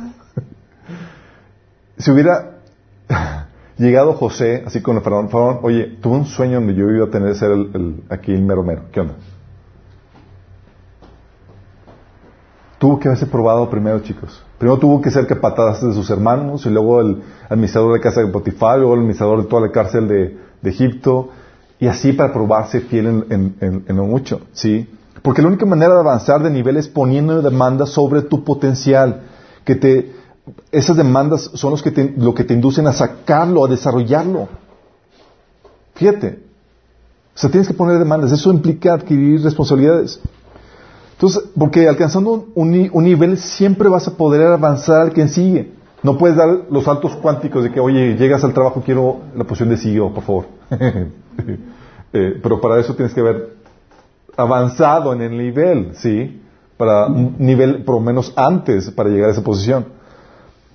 [1.98, 2.60] si hubiera
[3.76, 7.10] llegado José, así con el faraón, faraón, oye, tuve un sueño donde yo iba a
[7.10, 8.84] tener que ser el, aquí el mero mero.
[8.92, 9.14] ¿Qué onda?
[12.78, 14.44] Tuvo que haberse probado primero, chicos.
[14.56, 18.20] Primero tuvo que ser patadas de sus hermanos, y luego el administrador de la casa
[18.20, 21.30] de Potifar, luego el administrador de toda la cárcel de, Egipto,
[21.80, 24.88] y así para probarse fiel en, lo mucho, ¿sí?
[25.22, 29.22] Porque la única manera de avanzar de nivel es poniendo demandas sobre tu potencial,
[29.64, 30.12] que te,
[30.72, 34.48] esas demandas son los que te, lo que te inducen a sacarlo, a desarrollarlo.
[35.94, 36.40] Fíjate.
[37.34, 38.32] O sea, tienes que poner demandas.
[38.32, 40.20] Eso implica adquirir responsabilidades.
[41.12, 45.72] Entonces, porque alcanzando un, nivel siempre vas a poder avanzar al que sigue.
[46.02, 49.70] No puedes dar los saltos cuánticos de que, oye, llegas al trabajo, quiero la posición
[49.70, 50.44] de CEO, por favor.
[52.10, 53.50] Eh, pero para eso tienes que haber
[54.34, 56.40] avanzado en el nivel, ¿sí?
[56.78, 59.88] Para un nivel, por lo menos antes, para llegar a esa posición.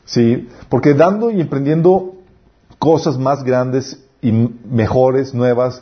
[0.06, 0.48] ¿Sí?
[0.70, 2.14] Porque dando y emprendiendo
[2.78, 5.82] cosas más grandes y mejores, nuevas,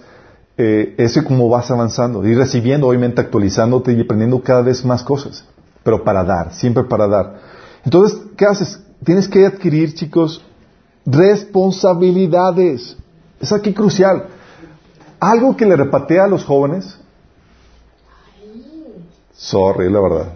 [0.57, 5.43] eh, es como vas avanzando, y recibiendo, obviamente actualizándote y aprendiendo cada vez más cosas,
[5.83, 7.39] pero para dar, siempre para dar.
[7.83, 8.79] Entonces, ¿qué haces?
[9.03, 10.43] Tienes que adquirir, chicos,
[11.05, 12.95] responsabilidades.
[13.39, 14.27] Es aquí crucial.
[15.19, 16.99] Algo que le repatea a los jóvenes.
[19.33, 20.33] Sorry, la verdad.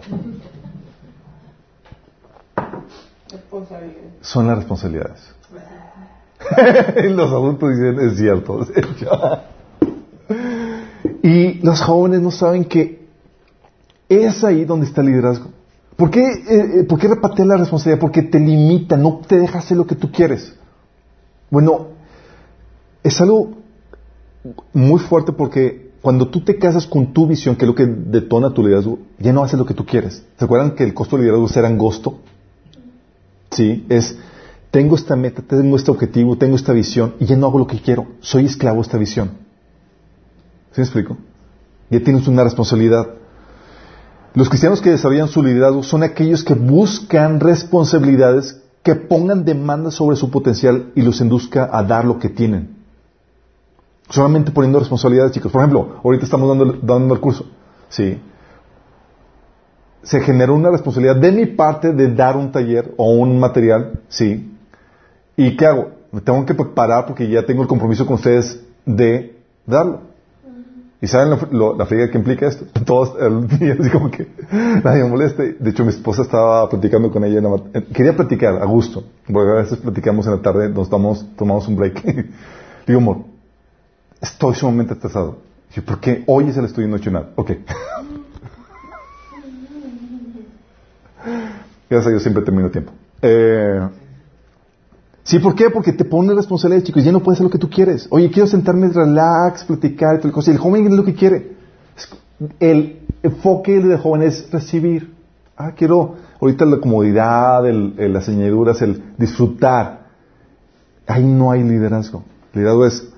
[4.20, 5.20] Son las responsabilidades.
[7.10, 8.66] los adultos dicen, es cierto.
[11.22, 13.06] y los jóvenes no saben que
[14.08, 15.50] es ahí donde está el liderazgo.
[15.96, 18.00] ¿Por qué, eh, ¿Por qué repatea la responsabilidad?
[18.00, 20.54] Porque te limita, no te deja hacer lo que tú quieres.
[21.50, 21.88] Bueno,
[23.02, 23.52] es algo
[24.72, 28.52] muy fuerte porque cuando tú te casas con tu visión, que es lo que detona
[28.52, 30.22] tu liderazgo, ya no haces lo que tú quieres.
[30.38, 32.18] ¿Se acuerdan que el costo de liderazgo era angosto?
[33.50, 34.18] Sí, es,
[34.70, 37.80] tengo esta meta, tengo este objetivo, tengo esta visión y ya no hago lo que
[37.80, 38.06] quiero.
[38.20, 39.30] Soy esclavo de esta visión.
[40.72, 41.16] ¿Sí me explico?
[41.90, 43.08] Ya tienes una responsabilidad.
[44.36, 50.14] Los cristianos que desarrollan su liderazgo son aquellos que buscan responsabilidades que pongan demandas sobre
[50.14, 52.76] su potencial y los induzca a dar lo que tienen.
[54.10, 55.50] Solamente poniendo responsabilidades, chicos.
[55.50, 56.50] Por ejemplo, ahorita estamos
[56.82, 57.46] dando, el curso.
[57.88, 58.20] Sí.
[60.02, 64.54] Se generó una responsabilidad de mi parte de dar un taller o un material, sí.
[65.34, 65.92] ¿Y qué hago?
[66.12, 70.02] Me tengo que preparar porque ya tengo el compromiso con ustedes de darlo.
[71.00, 72.64] ¿Y saben la friega que implica esto?
[72.84, 74.26] Todos el día así como que
[74.82, 75.56] nadie me moleste.
[75.58, 77.40] De hecho, mi esposa estaba platicando con ella.
[77.92, 79.04] quería platicar a gusto.
[79.30, 82.02] Porque a veces platicamos en la tarde, nos tomamos, un break.
[82.86, 83.18] Digo, amor,
[84.20, 85.38] estoy sumamente estresado.
[85.74, 86.24] Digo, ¿por qué?
[86.26, 87.32] Hoy es el estudio nocional.
[87.36, 87.50] Ok.
[91.88, 92.92] Gracias a Dios siempre termino tiempo.
[93.20, 93.80] Eh,
[95.26, 95.70] Sí, ¿por qué?
[95.70, 97.02] Porque te pone responsabilidad, chicos.
[97.02, 98.06] Ya no puedes hacer lo que tú quieres.
[98.10, 100.52] Oye, quiero sentarme, relax, platicar y tal cosa.
[100.52, 101.56] Y el joven es lo que quiere.
[102.60, 105.12] El enfoque del joven es recibir.
[105.56, 110.06] Ah, quiero ahorita la comodidad, las añadiduras, el disfrutar.
[111.08, 112.22] Ahí no hay liderazgo.
[112.52, 113.08] Liderazgo es,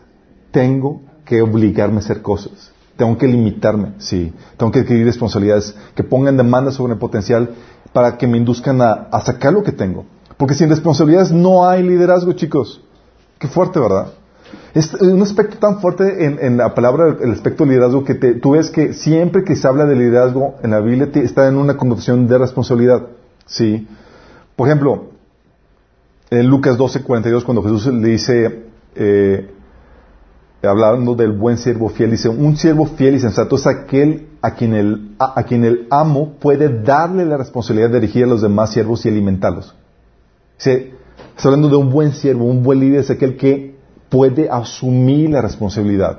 [0.50, 2.72] tengo que obligarme a hacer cosas.
[2.96, 4.32] Tengo que limitarme, sí.
[4.56, 7.50] Tengo que adquirir responsabilidades que pongan demandas sobre el potencial
[7.92, 10.06] para que me induzcan a sacar lo que tengo.
[10.38, 12.81] Porque sin responsabilidades no hay liderazgo, chicos.
[13.38, 14.12] Qué fuerte, ¿verdad?
[14.72, 18.70] Es un aspecto tan fuerte en, la palabra, el aspecto de liderazgo, que tú ves
[18.70, 22.38] que siempre que se habla de liderazgo en la Biblia está en una connotación de
[22.38, 23.09] responsabilidad.
[23.46, 23.88] ¿Sí?
[24.57, 25.11] Por ejemplo,
[26.31, 29.51] en Lucas 12, 42, cuando Jesús le dice, eh,
[30.62, 34.74] hablando del buen siervo fiel, dice, un siervo fiel y sensato es aquel a quien,
[34.74, 39.05] el, a quien el amo puede darle la responsabilidad de dirigir a los demás siervos
[39.05, 39.74] y alimentarlos.
[40.58, 40.92] Se,
[41.36, 43.76] está hablando de un buen siervo, un buen líder, es aquel que
[44.10, 46.18] puede asumir la responsabilidad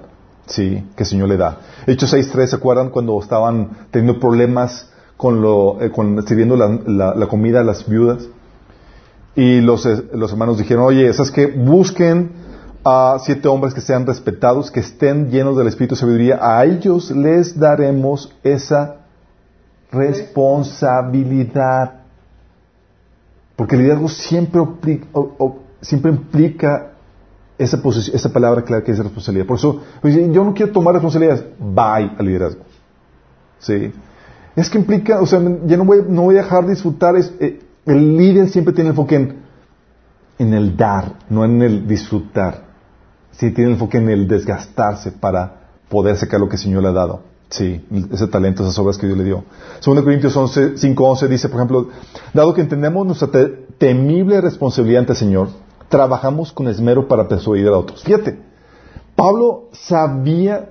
[0.49, 1.59] sí, que el Señor le da.
[1.87, 7.27] Hechos 6.3, ¿se acuerdan cuando estaban teniendo problemas con, lo, eh, con sirviendo la, la,
[7.27, 8.27] comida a las viudas?
[9.35, 12.49] Y los, eh, los hermanos dijeron, oye, ¿sabes que Busquen
[12.83, 16.39] a siete hombres que sean respetados, que estén llenos del Espíritu de Sabiduría.
[16.41, 18.97] A ellos les daremos esa
[19.91, 21.98] responsabilidad.
[23.59, 24.61] Porque el liderazgo siempre,
[26.09, 26.93] implica
[27.57, 29.45] esa, palabra clara que es responsabilidad.
[29.45, 32.61] Por eso, yo no quiero tomar responsabilidades, bye al liderazgo.
[33.57, 33.91] ¿Sí?
[34.55, 37.15] Es que implica, o sea, ya no voy, no voy a dejar de disfrutar.
[37.17, 39.39] Eh, el líder siempre tiene enfoque en,
[40.37, 42.63] en el dar, no en el disfrutar.
[43.31, 46.93] Sí, tiene enfoque en el desgastarse para poder sacar lo que el Señor le ha
[46.93, 47.23] dado.
[47.49, 49.43] Sí, ese talento, esas obras que Dios le dio.
[49.83, 51.89] 2 Corintios 11, 5, dice, por ejemplo,
[52.33, 53.29] dado que entendemos nuestra
[53.79, 55.49] temible responsabilidad ante el Señor,
[55.89, 58.03] trabajamos con esmero para persuadir a otros.
[58.03, 58.39] Fíjate,
[59.15, 60.69] Pablo sabía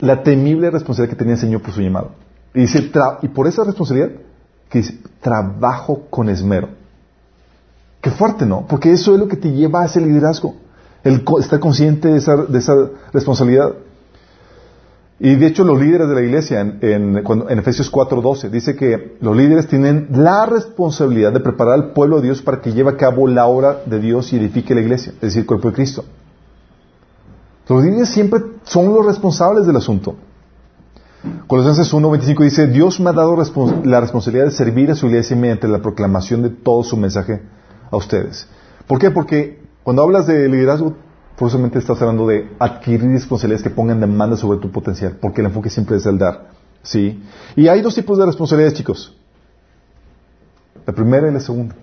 [0.00, 2.10] la temible responsabilidad que tenía el Señor por su llamado.
[2.52, 2.90] Y dice,
[3.32, 4.10] por esa responsabilidad,
[4.68, 6.70] que dice, trabajo con esmero.
[8.00, 8.66] Qué fuerte, ¿no?
[8.66, 10.56] Porque eso es lo que te lleva a ese liderazgo.
[11.04, 12.74] El estar consciente de esa, de esa
[13.12, 13.72] responsabilidad.
[15.20, 19.16] Y de hecho los líderes de la iglesia en, en, en Efesios 4:12 dice que
[19.20, 22.96] los líderes tienen la responsabilidad de preparar al pueblo de Dios para que lleve a
[22.96, 26.04] cabo la obra de Dios y edifique la iglesia, es decir, el cuerpo de Cristo.
[27.68, 30.14] Los líderes siempre son los responsables del asunto.
[31.48, 33.36] Colosenses 1:25 dice, Dios me ha dado
[33.84, 37.42] la responsabilidad de servir a su iglesia mediante la proclamación de todo su mensaje
[37.90, 38.46] a ustedes.
[38.86, 39.10] ¿Por qué?
[39.10, 40.94] Porque cuando hablas de liderazgo,
[41.38, 45.70] forzosamente estás hablando de adquirir responsabilidades que pongan demanda sobre tu potencial, porque el enfoque
[45.70, 46.48] siempre es el dar.
[46.82, 47.22] ¿sí?
[47.54, 49.16] Y hay dos tipos de responsabilidades, chicos.
[50.84, 51.76] La primera y la segunda.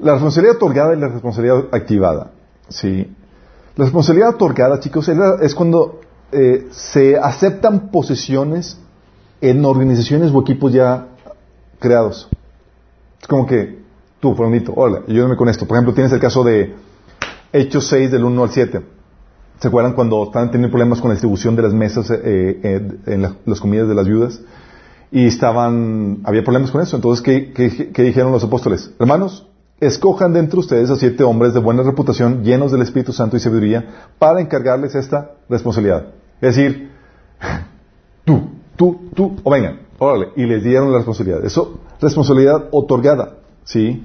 [0.00, 2.30] La responsabilidad otorgada y la responsabilidad activada.
[2.70, 3.14] ¿sí?
[3.76, 5.10] La responsabilidad otorgada, chicos,
[5.42, 6.00] es cuando
[6.32, 8.78] eh, se aceptan posiciones
[9.42, 11.08] en organizaciones o equipos ya
[11.78, 12.30] creados.
[13.20, 13.78] Es como que
[14.20, 15.66] tú, Fernandito, hola, ayúdame con esto.
[15.66, 16.74] Por ejemplo, tienes el caso de
[17.54, 18.82] Hechos 6 del 1 al 7.
[19.60, 23.22] ¿Se acuerdan cuando estaban teniendo problemas con la distribución de las mesas eh, eh, en
[23.22, 24.40] las comidas de las viudas?
[25.12, 26.96] Y estaban, había problemas con eso.
[26.96, 27.52] Entonces, ¿qué,
[27.92, 28.90] qué dijeron los apóstoles?
[28.98, 29.46] Hermanos,
[29.78, 33.40] escojan de entre ustedes a siete hombres de buena reputación, llenos del Espíritu Santo y
[33.40, 36.08] sabiduría, para encargarles esta responsabilidad.
[36.40, 36.90] Es decir,
[38.24, 41.44] tú, tú, tú, o vengan, órale, y les dieron la responsabilidad.
[41.44, 44.04] Eso, responsabilidad otorgada, ¿sí?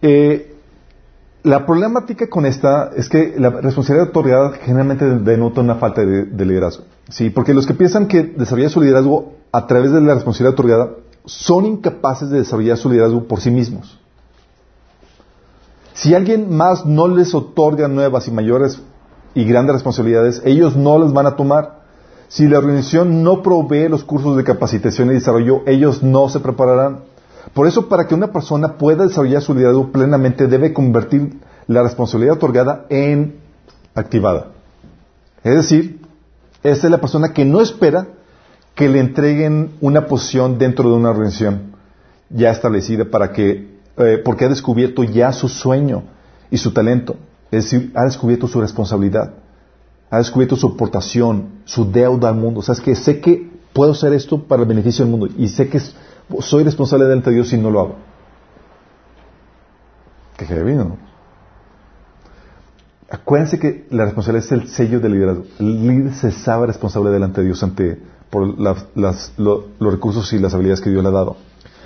[0.00, 0.51] Eh,
[1.44, 6.44] la problemática con esta es que la responsabilidad otorgada generalmente denota una falta de, de,
[6.46, 6.84] liderazgo.
[7.08, 7.30] ¿sí?
[7.30, 10.90] Porque los que piensan que desarrollar su liderazgo a través de la responsabilidad otorgada
[11.24, 13.98] son incapaces de desarrollar su liderazgo por sí mismos.
[15.94, 18.80] Si alguien más no les otorga nuevas y mayores
[19.34, 21.82] y grandes responsabilidades, ellos no las van a tomar.
[22.28, 27.00] Si la organización no provee los cursos de capacitación y desarrollo, ellos no se prepararán.
[27.54, 32.36] Por eso, para que una persona pueda desarrollar su liderazgo plenamente, debe convertir la responsabilidad
[32.36, 33.36] otorgada en
[33.94, 34.48] activada.
[35.44, 36.00] Es decir,
[36.62, 38.06] esa es la persona que no espera
[38.74, 41.72] que le entreguen una posición dentro de una organización
[42.30, 46.04] ya establecida para que, eh, porque ha descubierto ya su sueño
[46.50, 47.16] y su talento.
[47.50, 49.34] Es decir, ha descubierto su responsabilidad,
[50.10, 52.60] ha descubierto su aportación, su deuda al mundo.
[52.60, 55.48] O sea, es que sé que puedo hacer esto para el beneficio del mundo y
[55.48, 55.80] sé que
[56.40, 57.96] soy responsable delante de Dios si no lo hago.
[60.36, 60.96] Que heavy, ¿no?
[63.10, 65.44] Acuérdense que la responsabilidad es el sello del liderazgo.
[65.58, 70.80] El líder se sabe responsable delante de Dios ante por los recursos y las habilidades
[70.80, 71.36] que Dios le ha dado.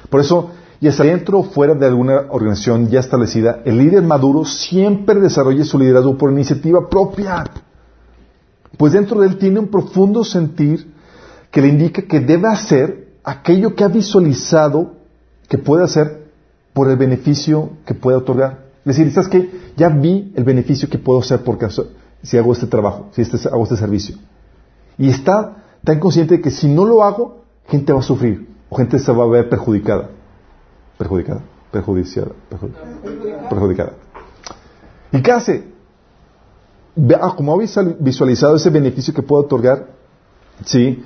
[0.09, 4.44] Por eso, y sea dentro o fuera de alguna organización ya establecida, el líder maduro
[4.44, 7.44] siempre desarrolla su liderazgo por iniciativa propia.
[8.77, 10.92] Pues dentro de él tiene un profundo sentir
[11.51, 14.95] que le indica que debe hacer aquello que ha visualizado
[15.49, 16.31] que puede hacer
[16.73, 18.65] por el beneficio que puede otorgar.
[18.87, 19.51] Es decir, ¿sabes qué?
[19.77, 21.67] Ya vi el beneficio que puedo hacer porque
[22.23, 24.17] si hago este trabajo, si este, hago este servicio.
[24.97, 28.77] Y está tan consciente de que si no lo hago, gente va a sufrir o
[28.77, 30.09] gente se va a ver perjudicada
[30.99, 32.31] perjudicada, perjudiciada,
[33.49, 33.93] perjudicada.
[35.12, 35.65] ¿Y qué hace?
[37.21, 37.59] Ah, como ha
[38.01, 39.89] visualizado ese beneficio que puede otorgar,
[40.65, 41.05] sí,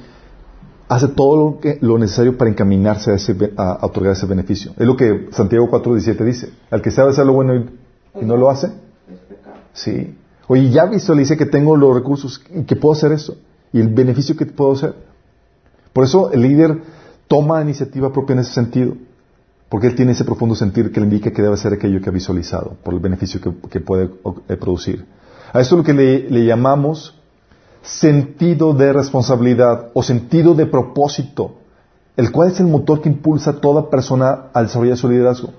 [0.90, 4.72] hace todo lo, que, lo necesario para encaminarse a, ese, a, otorgar ese beneficio.
[4.76, 6.50] Es lo que Santiago 4.17 dice.
[6.68, 8.72] Al que sabe hacer lo bueno y, no lo hace,
[9.72, 10.16] sí.
[10.48, 13.36] Oye, ya visualicé que tengo los recursos y que puedo hacer eso.
[13.72, 14.96] Y el beneficio que puedo hacer.
[15.92, 16.82] Por eso el líder
[17.28, 18.94] toma iniciativa propia en ese sentido.
[19.68, 22.12] Porque él tiene ese profundo sentir que le indica que debe hacer aquello que ha
[22.12, 24.10] visualizado, por el beneficio que, puede
[24.48, 25.06] eh, producir.
[25.52, 27.19] A esto es lo que le, llamamos
[27.82, 31.54] sentido de responsabilidad o sentido de propósito,
[32.16, 35.50] el cual es el motor que impulsa a toda persona al desarrollar su liderazgo.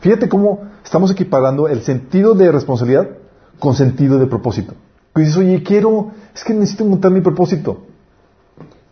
[0.00, 3.08] Fíjate cómo estamos equiparando el sentido de responsabilidad
[3.58, 4.74] con sentido de propósito.
[5.14, 7.84] Y dices, oye, quiero, es que necesito encontrar mi propósito.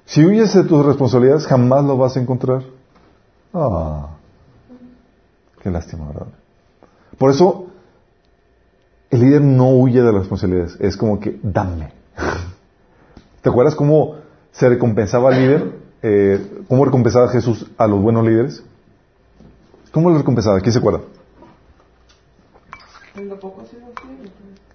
[0.07, 2.63] Si huyes de tus responsabilidades, jamás lo vas a encontrar.
[3.53, 4.09] Ah.
[5.63, 6.27] Qué lástima, ¿verdad?
[7.19, 7.67] Por eso,
[9.11, 10.77] el líder no huye de las responsabilidades.
[10.81, 11.93] Es como que, dame.
[13.43, 14.17] ¿Te acuerdas cómo
[14.53, 15.73] se recompensaba al líder?
[16.03, 18.63] Eh, ¿Cómo recompensaba Jesús a los buenos líderes?
[19.91, 20.61] ¿Cómo lo recompensaba?
[20.61, 21.01] ¿Quién se acuerda?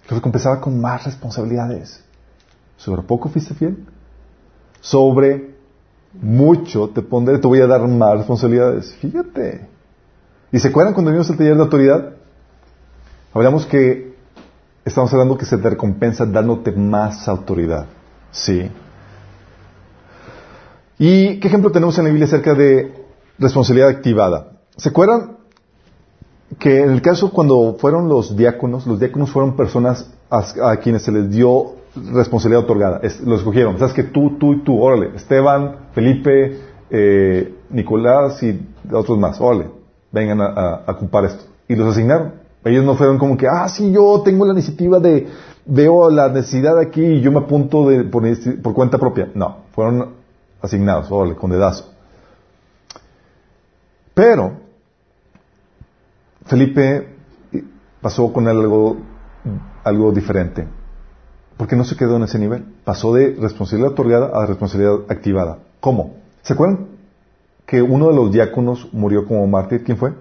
[0.08, 2.02] Lo recompensaba con más responsabilidades.
[2.76, 3.86] ¿Sobre poco fuiste fiel?
[4.80, 5.54] Sobre
[6.14, 8.94] mucho te pondré, te voy a dar más responsabilidades.
[8.94, 9.68] Fíjate.
[10.50, 12.14] ¿Y se acuerdan cuando vimos el taller de autoridad?
[13.32, 14.09] Hablamos que
[14.84, 17.86] estamos hablando que se te recompensa dándote más autoridad.
[18.30, 18.70] Sí.
[20.98, 22.92] ¿Y qué ejemplo tenemos en la Biblia acerca de
[23.38, 24.52] responsabilidad activada?
[24.76, 25.38] ¿Se acuerdan
[26.58, 31.12] que en el caso cuando fueron los diáconos, los diáconos fueron personas a, quienes se
[31.12, 31.76] les dio
[32.12, 33.00] responsabilidad otorgada?
[33.24, 33.78] los escogieron.
[33.78, 36.60] ¿Sabes que tú, tú y tú, órale, Esteban, Felipe,
[36.90, 38.60] eh, Nicolás y
[38.92, 39.70] otros más, órale,
[40.12, 41.44] vengan a, ocupar esto.
[41.68, 42.39] Y los asignaron.
[42.64, 45.28] Ellos no fueron como que, ah, sí, yo tengo la iniciativa de,
[45.64, 48.24] veo la necesidad aquí y yo me apunto de, por,
[48.62, 49.30] por cuenta propia.
[49.34, 50.14] No, fueron
[50.60, 51.90] asignados, órale, con dedazo.
[54.12, 54.52] Pero,
[56.44, 57.08] Felipe
[57.52, 57.64] eh,
[58.02, 58.98] pasó con algo,
[59.84, 60.66] algo diferente.
[61.56, 62.64] Porque no se quedó en ese nivel.
[62.84, 65.58] Pasó de responsabilidad otorgada a responsabilidad activada.
[65.80, 66.16] ¿Cómo?
[66.42, 66.86] ¿Se acuerdan
[67.66, 69.84] que uno de los diáconos murió como mártir?
[69.84, 70.12] ¿Quién fue?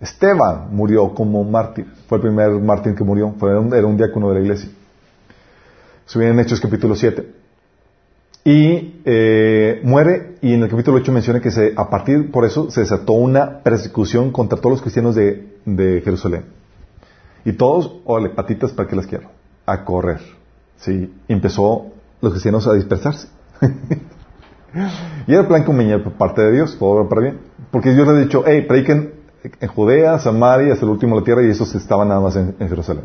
[0.00, 0.68] ¿Esteban?
[0.74, 1.86] Murió como mártir.
[2.08, 3.26] Fue el primer mártir que murió.
[3.40, 4.70] Un- era un diácono de la iglesia.
[6.06, 7.26] Eso viene en Hechos capítulo 7.
[8.44, 12.70] Y eh, muere, y en el capítulo 8 menciona que se, a partir por eso
[12.70, 16.44] se desató una persecución contra todos los cristianos de, Jerusalén.
[17.44, 19.30] Y todos, órale, patitas para que las quiero,
[19.66, 20.20] a correr.
[20.76, 21.86] Sí, empezó
[22.20, 23.26] los cristianos a dispersarse.
[25.26, 27.40] y era el plan conveniente por parte de Dios, todo para bien.
[27.72, 29.15] Porque Dios le ha dicho, hey, prediquen
[29.60, 32.56] en Judea, Samaria, hasta el último de la tierra, y esos estaban nada más en,
[32.58, 33.04] en Jerusalén.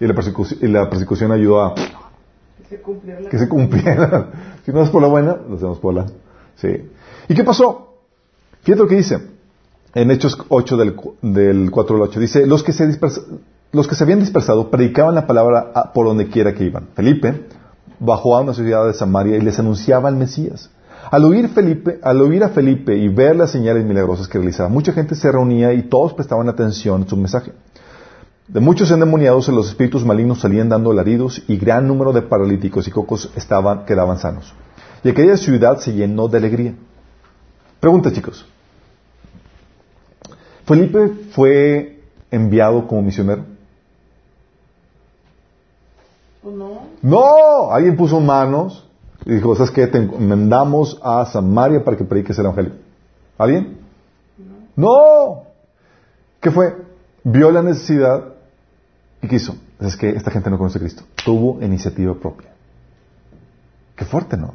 [0.00, 4.30] Y la, persecución, y la persecución ayudó a Que se cumpliera la que se cumpliera.
[4.64, 6.06] si no es por la buena, lo hacemos por la.
[6.56, 6.90] Sí.
[7.28, 7.94] ¿Y qué pasó?
[8.62, 9.18] Fíjate lo que dice
[9.94, 12.20] en Hechos 8 del, cu- del 4 al 8.
[12.20, 13.22] Dice, los que, se dispersa-
[13.72, 16.88] los que se habían dispersado predicaban la palabra a- por donde quiera que iban.
[16.94, 17.46] Felipe
[17.98, 20.70] bajó a una ciudad de Samaria y les anunciaba al Mesías.
[21.10, 24.92] Al oír, Felipe, al oír a Felipe y ver las señales milagrosas que realizaba, mucha
[24.92, 27.52] gente se reunía y todos prestaban atención a su mensaje.
[28.46, 32.92] De muchos endemoniados los espíritus malignos salían dando alaridos y gran número de paralíticos y
[32.92, 34.54] cocos estaban, quedaban sanos.
[35.02, 36.74] Y aquella ciudad se llenó de alegría.
[37.80, 38.46] Pregunta, chicos.
[40.64, 43.46] ¿Felipe fue enviado como misionero?
[46.44, 46.82] ¿O no?
[47.02, 48.86] No, alguien puso manos
[49.24, 49.86] y dijo, ¿sabes qué?
[49.86, 52.72] Te encomendamos a Samaria para que prediques el Evangelio.
[53.36, 53.78] ¿Alguien?
[54.76, 55.44] No.
[56.40, 56.76] ¿Qué fue?
[57.22, 58.24] Vio la necesidad
[59.22, 59.56] y quiso.
[59.80, 61.02] Es que esta gente no conoce a Cristo.
[61.24, 62.50] Tuvo iniciativa propia.
[63.96, 64.54] Qué fuerte, ¿no?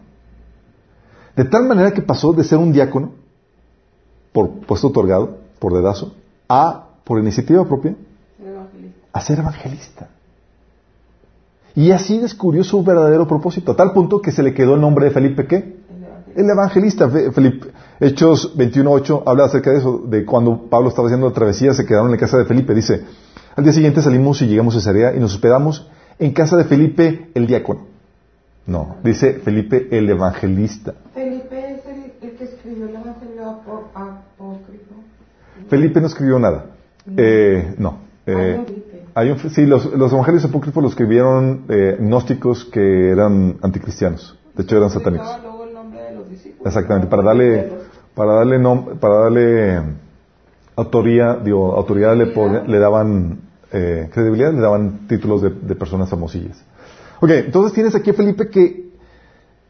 [1.36, 3.12] De tal manera que pasó de ser un diácono,
[4.32, 6.16] por puesto otorgado, por dedazo,
[6.48, 7.96] a, por iniciativa propia,
[9.12, 10.10] a ser evangelista.
[11.76, 15.06] Y así descubrió su verdadero propósito, a tal punto que se le quedó el nombre
[15.06, 15.76] de Felipe, ¿qué?
[16.36, 17.06] El evangelista.
[17.06, 17.10] El evangelista.
[17.10, 17.68] Fe- Felipe,
[18.00, 22.08] Hechos 21.8 habla acerca de eso, de cuando Pablo estaba haciendo la travesía, se quedaron
[22.08, 22.74] en la casa de Felipe.
[22.74, 23.04] Dice,
[23.56, 27.30] al día siguiente salimos y llegamos a Cesarea y nos hospedamos en casa de Felipe
[27.34, 27.82] el diácono.
[28.68, 30.94] No, dice Felipe el evangelista.
[31.14, 33.50] Felipe es el, el que escribió el evangelio
[33.94, 34.96] apócrifo.
[35.70, 36.66] Felipe no escribió nada.
[37.16, 38.00] Eh, no.
[38.26, 38.66] Eh, Ah.
[39.16, 44.38] Hay un- sí, los, los evangelios apócrifos los escribieron eh, gnósticos que eran anticristianos.
[44.56, 45.28] De hecho, eran satánicos.
[45.28, 46.68] Estaba luego el nombre de los discípulos.
[46.68, 47.72] Exactamente, para darle,
[48.14, 49.82] para darle, nom- para darle
[50.76, 53.40] autoría, digo, autoridad le, daban
[53.72, 56.64] eh, credibilidad, le daban títulos de, de personas famosillas.
[57.22, 58.86] Ok, entonces tienes aquí a Felipe que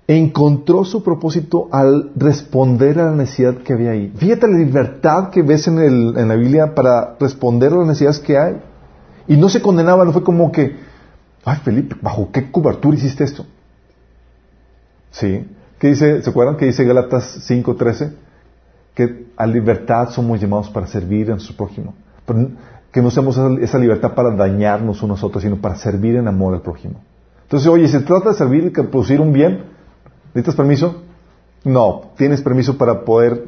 [0.08, 4.12] encontró su propósito al responder a la necesidad que había ahí.
[4.16, 8.20] Fíjate la libertad que ves en, el- en la Biblia para responder a las necesidades
[8.20, 8.62] que hay.
[9.28, 10.76] Y no se condenaba, no fue como que,
[11.44, 13.46] ay Felipe, ¿bajo qué cobertura hiciste esto?
[15.12, 15.46] Sí.
[15.80, 16.22] ¿Qué dice?
[16.22, 18.14] ¿Se acuerdan que dice Gálatas 5:13?
[18.94, 21.94] Que a libertad somos llamados para servir a nuestro prójimo.
[22.92, 26.54] Que no usemos esa, libertad para dañarnos unos a otros, sino para servir en amor
[26.54, 27.02] al prójimo.
[27.44, 29.66] Entonces, oye, ¿se trata de servir y producir un bien?
[30.34, 31.04] ¿Necesitas permiso?
[31.64, 33.46] No, tienes permiso para poder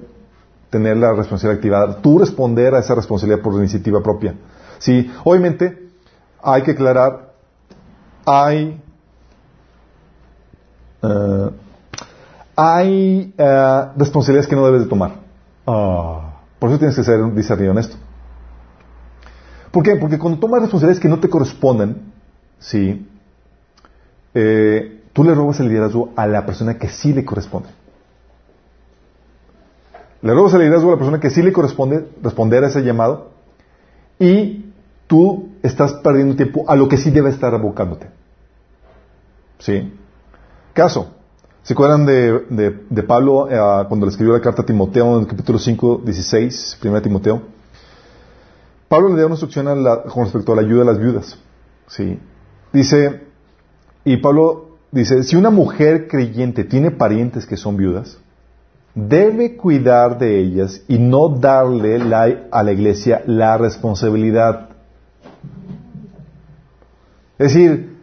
[0.69, 2.01] tener la responsabilidad activada.
[2.01, 4.35] Tú responder a esa responsabilidad por iniciativa propia.
[4.79, 5.89] Sí, obviamente
[6.41, 7.33] hay que aclarar,
[8.25, 8.81] hay
[11.01, 11.49] eh,
[12.55, 15.11] hay eh, responsabilidades que no debes de tomar.
[15.67, 17.97] Ah, por eso tienes que ser discernido en esto.
[19.71, 19.95] ¿Por qué?
[19.95, 22.11] Porque cuando tomas responsabilidades que no te corresponden,
[22.57, 23.07] sí,
[24.33, 27.69] eh, tú le robas el liderazgo a la persona que sí le corresponde.
[30.23, 33.29] Le robas el liderazgo a la persona que sí le corresponde responder a ese llamado
[34.19, 34.66] y
[35.07, 38.07] tú estás perdiendo tiempo a lo que sí debe estar abocándote.
[39.59, 39.93] ¿Sí?
[40.73, 41.13] Caso.
[41.63, 42.39] ¿Se acuerdan de,
[42.89, 46.79] de- Pablo eh, cuando le escribió la carta a Timoteo en el capítulo 5, 16,
[46.81, 47.41] 1 Timoteo?
[48.87, 49.65] Pablo le dio una instrucción
[50.13, 51.37] con respecto a la ayuda a las viudas.
[51.87, 52.19] ¿sí?
[52.71, 53.21] Dice,
[54.05, 58.17] y Pablo dice, si una mujer creyente tiene parientes que son viudas,
[58.95, 64.66] debe cuidar de ellas y no darle la- a la iglesia la responsabilidad.
[67.39, 67.97] Es decir,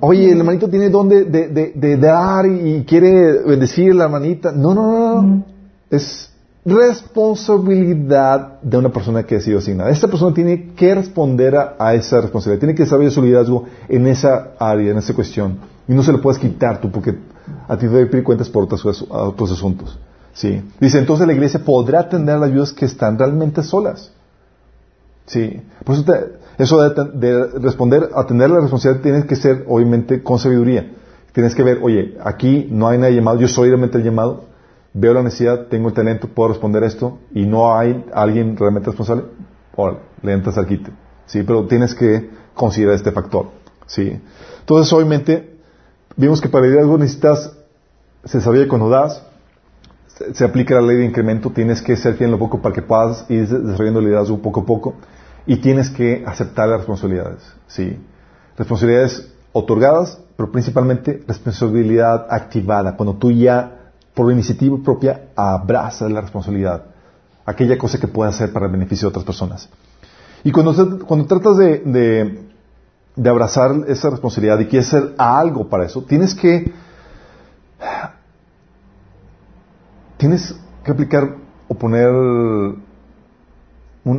[0.00, 4.04] oye, el hermanito tiene don de, de- de- de dar y quiere bendecir a la
[4.04, 4.52] hermanita.
[4.52, 5.44] No, no, no, no.
[5.90, 6.30] Es
[6.64, 9.90] responsabilidad de una persona que ha sido asignada.
[9.90, 14.06] Esta persona tiene que responder a, a esa responsabilidad, tiene que desarrollar su liderazgo en
[14.06, 15.58] esa área, en esa cuestión.
[15.88, 17.16] Y no se lo puedes quitar tú porque
[17.68, 19.98] a ti te debe pedir cuentas por otros, otros asuntos.
[20.32, 20.62] Sí.
[20.80, 24.12] Dice, entonces la iglesia podrá atender a las viudas que están realmente solas.
[25.26, 25.60] Sí.
[25.84, 26.04] Por eso,
[26.58, 30.92] eso de, responder, atender la responsabilidad tiene que ser, obviamente, con sabiduría.
[31.32, 34.44] Tienes que ver, oye, aquí no hay nadie llamado, yo soy realmente el llamado,
[34.92, 39.24] veo la necesidad, tengo el talento, puedo responder esto, y no hay alguien realmente responsable,
[39.76, 40.92] o le entras al quite.
[41.26, 43.46] Sí, pero tienes que considerar este factor.
[43.86, 44.20] Sí.
[44.60, 45.58] Entonces, obviamente,
[46.16, 47.52] vimos que para liderazgo necesitas,
[48.24, 49.22] se sabía cuando das,
[50.34, 52.82] se, aplica la ley de incremento, tienes que ser fiel en lo poco para que
[52.82, 54.94] puedas ir desarrollando liderazgo poco a poco,
[55.46, 57.42] y tienes que aceptar las responsabilidades.
[57.66, 57.98] Sí.
[58.56, 63.78] Responsabilidades otorgadas, pero principalmente responsabilidad activada, cuando tú ya
[64.14, 66.84] por iniciativa propia abrazas la responsabilidad,
[67.46, 69.68] aquella cosa que puedes hacer para el beneficio de otras personas.
[70.44, 72.42] Y cuando, cuando tratas de,
[73.16, 76.72] de, abrazar esa responsabilidad y quieres hacer algo para eso, tienes que
[80.16, 81.36] tienes que aplicar
[81.68, 82.10] o poner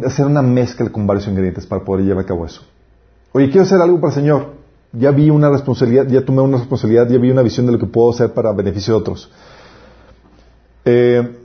[0.06, 2.62] hacer una mezcla con varios ingredientes para poder llevar a cabo eso.
[3.32, 4.64] Oye, quiero hacer algo para el Señor
[4.94, 7.88] ya vi una responsabilidad, ya tomé una responsabilidad, ya vi una visión de lo que
[7.88, 9.32] puedo hacer para beneficio de otros.
[10.86, 11.38] Eh,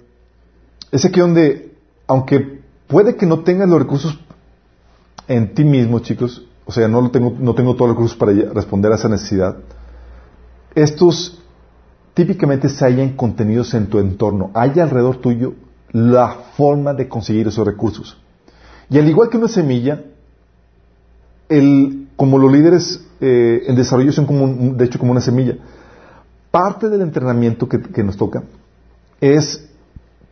[0.92, 1.74] es aquí donde,
[2.06, 4.18] aunque puede que no tengas los recursos
[5.26, 8.32] en ti mismo, chicos, o sea, no, lo tengo, no tengo todos los recursos para
[8.32, 9.56] responder a esa necesidad,
[10.74, 11.42] estos
[12.12, 15.54] típicamente se hallan contenidos en tu entorno, hay alrededor tuyo
[15.92, 18.18] la forma de conseguir esos recursos.
[18.90, 20.02] Y al igual que una semilla,
[21.48, 25.56] el, como los líderes eh, en desarrollo son como, de hecho, como una semilla.
[26.50, 28.42] Parte del entrenamiento que, nos toca
[29.20, 29.68] es,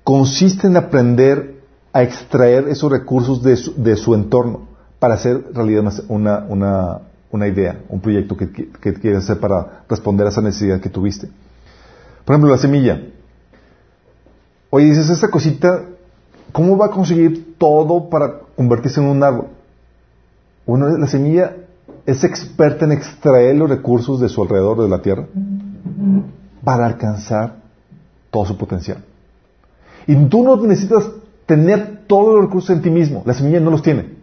[0.05, 1.61] consiste en aprender
[1.93, 7.01] a extraer esos recursos de su, de su entorno para hacer realidad una, una,
[7.31, 11.29] una idea, un proyecto que, que, quieres hacer para responder a esa necesidad que tuviste.
[12.25, 13.03] Por ejemplo, la semilla.
[14.71, 15.85] Oye, dices, esta cosita,
[16.53, 19.49] ¿cómo va a conseguir todo para convertirse en un árbol?
[20.67, 21.55] Bueno, la semilla
[22.05, 25.27] es experta en extraer los recursos de su alrededor de la tierra
[26.65, 27.57] para alcanzar
[28.31, 29.05] todo su potencial.
[30.07, 31.05] Y tú no necesitas
[31.47, 34.17] tener todos los recursos en ti mismo, la semilla no los tiene.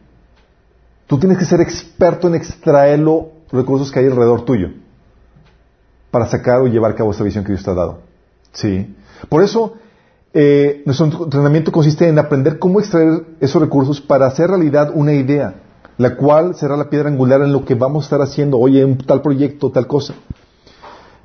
[1.08, 4.70] Tú tienes que ser experto en extraer los recursos que hay alrededor tuyo
[6.12, 8.00] para sacar o llevar a cabo esta visión que Dios te ha dado.
[8.52, 8.96] ¿Sí?
[9.30, 9.76] Por eso,
[10.34, 15.64] eh, nuestro entrenamiento consiste en aprender cómo extraer esos recursos para hacer realidad una idea
[15.98, 18.98] la cual será la piedra angular en lo que vamos a estar haciendo, oye, un
[18.98, 20.14] tal proyecto, tal cosa.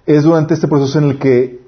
[0.07, 1.61] Es durante este proceso en el que,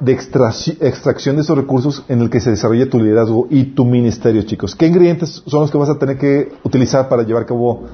[0.00, 4.42] de extracción de esos recursos, en el que se desarrolla tu liderazgo y tu ministerio,
[4.42, 4.74] chicos.
[4.74, 7.84] ¿Qué ingredientes son los que vas a tener que utilizar para llevar a cabo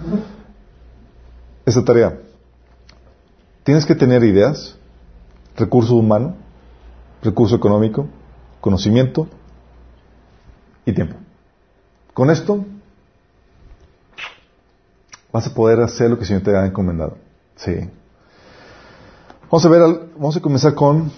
[1.65, 2.19] esta tarea?
[3.65, 4.77] Tienes que tener ideas,
[5.57, 6.35] recurso humano,
[7.23, 8.09] recurso económico,
[8.63, 9.27] conocimiento
[10.87, 11.17] y tiempo.
[12.15, 12.65] Con esto
[15.33, 17.19] vas a poder hacer lo que el Señor te ha encomendado.
[17.57, 17.91] Sí.
[19.51, 19.81] Vamos a ver,
[20.15, 21.11] vamos a comenzar con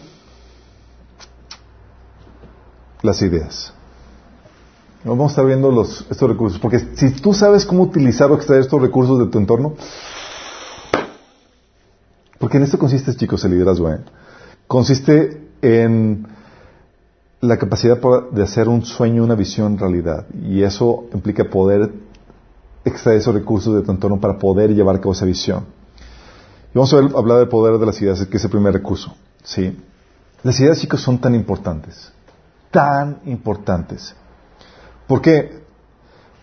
[3.02, 3.74] las ideas.
[5.04, 8.62] Vamos a estar viendo los, estos recursos, porque si tú sabes cómo utilizar o extraer
[8.62, 9.74] estos recursos de tu entorno,
[12.38, 13.92] porque en esto consiste, chicos, el liderazgo.
[13.92, 14.00] ¿eh?
[14.66, 16.33] Consiste en
[17.46, 17.98] la capacidad
[18.30, 20.26] de hacer un sueño, una visión realidad.
[20.42, 21.92] Y eso implica poder
[22.84, 25.64] extraer esos recursos de tu entorno para poder llevar a cabo esa visión.
[26.72, 29.14] Y vamos a hablar del poder de las ideas, que es el primer recurso.
[30.42, 32.12] Las ideas, chicos, son tan importantes.
[32.70, 34.14] Tan importantes.
[35.06, 35.62] ¿Por qué?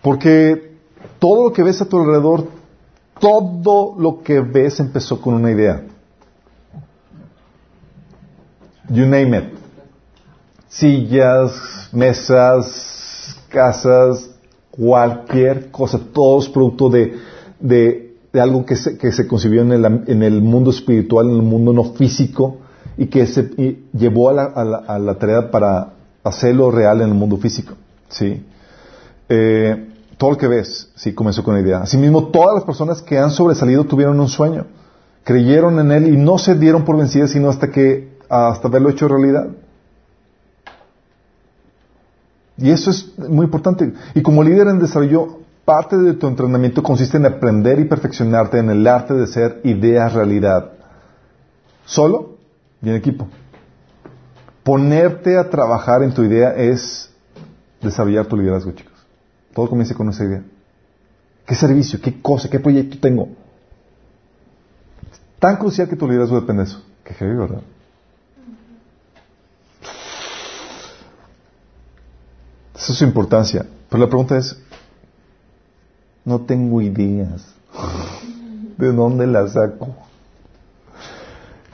[0.02, 0.78] Porque
[1.20, 2.47] todo lo que ves a tu alrededor,
[3.20, 5.84] todo lo que ves empezó con una idea.
[8.89, 9.61] You name it.
[10.72, 14.32] Sillas, mesas, casas,
[14.72, 17.17] cualquier cosa, todo es producto de,
[17.59, 21.41] de, algo que se, que se concibió en el, en el, mundo espiritual, en el
[21.41, 22.59] mundo no físico,
[22.97, 23.49] y que se
[23.93, 25.93] llevó a la, a, la, tarea para
[26.24, 27.74] hacerlo real en el mundo físico.
[28.07, 28.45] ¿sí?
[29.28, 31.82] Eh, todo lo que ves, sí, comenzó con la idea.
[31.82, 34.67] Asimismo, todas las personas que han sobresalido tuvieron un sueño,
[35.24, 39.07] creyeron en él y no se dieron por vencidas sino hasta que, hasta verlo hecho
[39.07, 39.47] realidad.
[42.62, 43.91] Y eso es muy importante.
[44.14, 48.70] Y como líder en desarrollo, parte de tu entrenamiento consiste en aprender y perfeccionarte en
[48.70, 50.72] el arte de ser idea realidad.
[51.86, 52.38] Solo
[52.82, 53.28] y en equipo.
[54.64, 57.12] Ponerte a trabajar en tu idea es
[57.82, 58.93] desarrollar tu liderazgo, chicos.
[59.55, 60.43] Todo comienza con esa idea.
[61.45, 61.99] ¿Qué servicio?
[61.99, 62.47] ¿Qué cosa?
[62.47, 63.30] ¿Qué proyecto tengo?
[65.12, 66.84] Es tan crucial que tu liderazgo depende de eso.
[67.03, 67.62] Qué heavy, ¿verdad?
[72.82, 73.65] Esa es su importancia.
[73.89, 74.57] Pero la pregunta es,
[76.25, 77.53] no tengo ideas.
[78.77, 79.95] ¿De dónde las saco?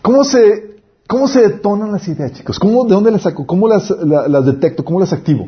[0.01, 2.59] ¿Cómo se, cómo se detonan las ideas, chicos?
[2.59, 3.45] ¿Cómo, ¿De dónde las saco?
[3.47, 4.83] ¿Cómo las, la- las detecto?
[4.83, 5.47] ¿Cómo las activo?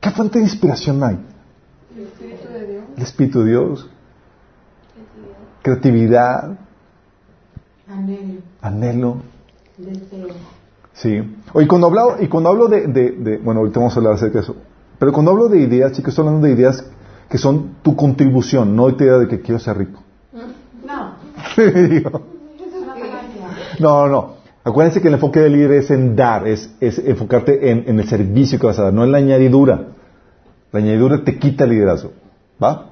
[0.00, 1.18] ¿Qué fuente de inspiración hay?
[1.96, 2.84] El Espíritu de Dios.
[2.96, 3.88] El Espíritu de Dios,
[5.62, 6.58] creatividad,
[7.88, 9.16] Anhelo, anhelo.
[9.78, 10.28] deseo.
[10.96, 11.22] Sí.
[11.52, 14.38] Oye, cuando hablo, y cuando hablo de, de- de- bueno, ahorita vamos a hablar acerca
[14.38, 14.56] de eso,
[14.98, 16.84] pero cuando hablo de ideas, chicos, estoy hablando de ideas
[17.28, 20.02] que son tu contribución, no de idea de que quiero ser rico.
[20.32, 21.16] No,
[21.56, 23.76] una falacia.
[23.78, 24.36] no, no.
[24.64, 28.08] Acuérdense que el enfoque del líder es en dar, es, es enfocarte en, en el
[28.08, 29.88] servicio que vas a dar, no en la añadidura.
[30.72, 32.12] La añadidura te quita el liderazgo.
[32.62, 32.86] ¿Va?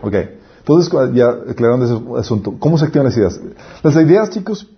[0.00, 0.14] Ok.
[0.58, 3.40] Entonces, ya aclarando ese asunto, ¿cómo se activan las ideas?
[3.82, 4.68] Las ideas, chicos,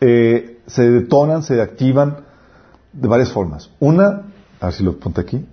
[0.00, 2.24] eh, se detonan, se activan
[2.92, 3.70] de varias formas.
[3.78, 4.22] Una,
[4.60, 5.44] a ver si lo ponte aquí.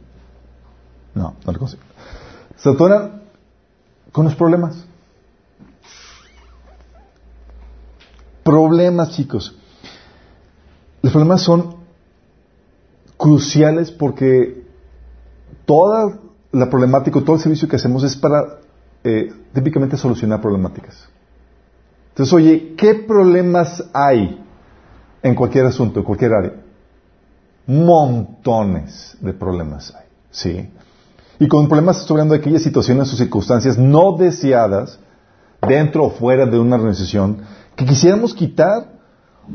[1.14, 1.84] No, no lo consigo.
[2.56, 3.22] Se detonan
[4.12, 4.86] con los problemas.
[8.44, 9.56] Problemas, chicos.
[11.02, 11.76] Los problemas son
[13.18, 14.66] cruciales porque
[15.66, 16.20] toda
[16.52, 18.60] la problemática, todo el servicio que hacemos es para
[19.04, 21.08] eh, típicamente solucionar problemáticas.
[22.10, 24.43] Entonces, oye, ¿qué problemas hay
[25.24, 26.54] en cualquier asunto, en cualquier área?
[27.66, 30.70] Montones de problemas hay, ¿sí?
[31.40, 35.00] Y con problemas estoy hablando de aquellas situaciones o circunstancias no deseadas
[35.68, 37.38] dentro o fuera de una organización
[37.76, 38.94] que quisiéramos quitar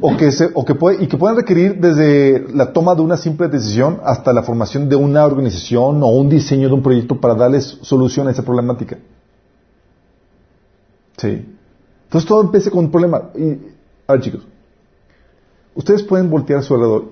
[0.00, 3.16] o que, se, o que puede, y que puedan requerir desde la toma de una
[3.16, 7.34] simple decisión hasta la formación de una organización o un diseño de un proyecto para
[7.34, 8.98] darles solución a esa problemática.
[11.16, 11.56] Sí.
[12.04, 13.30] Entonces todo empieza con un problema.
[14.06, 14.46] A ver chicos,
[15.74, 17.10] ¿ustedes pueden voltear a su alrededor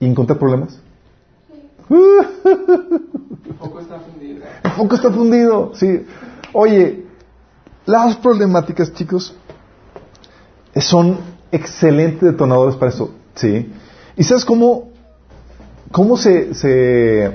[0.00, 0.78] y encontrar problemas?
[1.88, 2.24] Un
[3.58, 4.44] poco está fundido.
[4.64, 6.06] El foco está fundido, sí.
[6.52, 7.04] Oye,
[7.86, 9.34] las problemáticas, chicos,
[10.76, 11.18] son
[11.50, 13.72] excelentes detonadores para eso, sí.
[14.16, 14.90] ¿Y sabes cómo,
[15.90, 17.32] cómo se, se,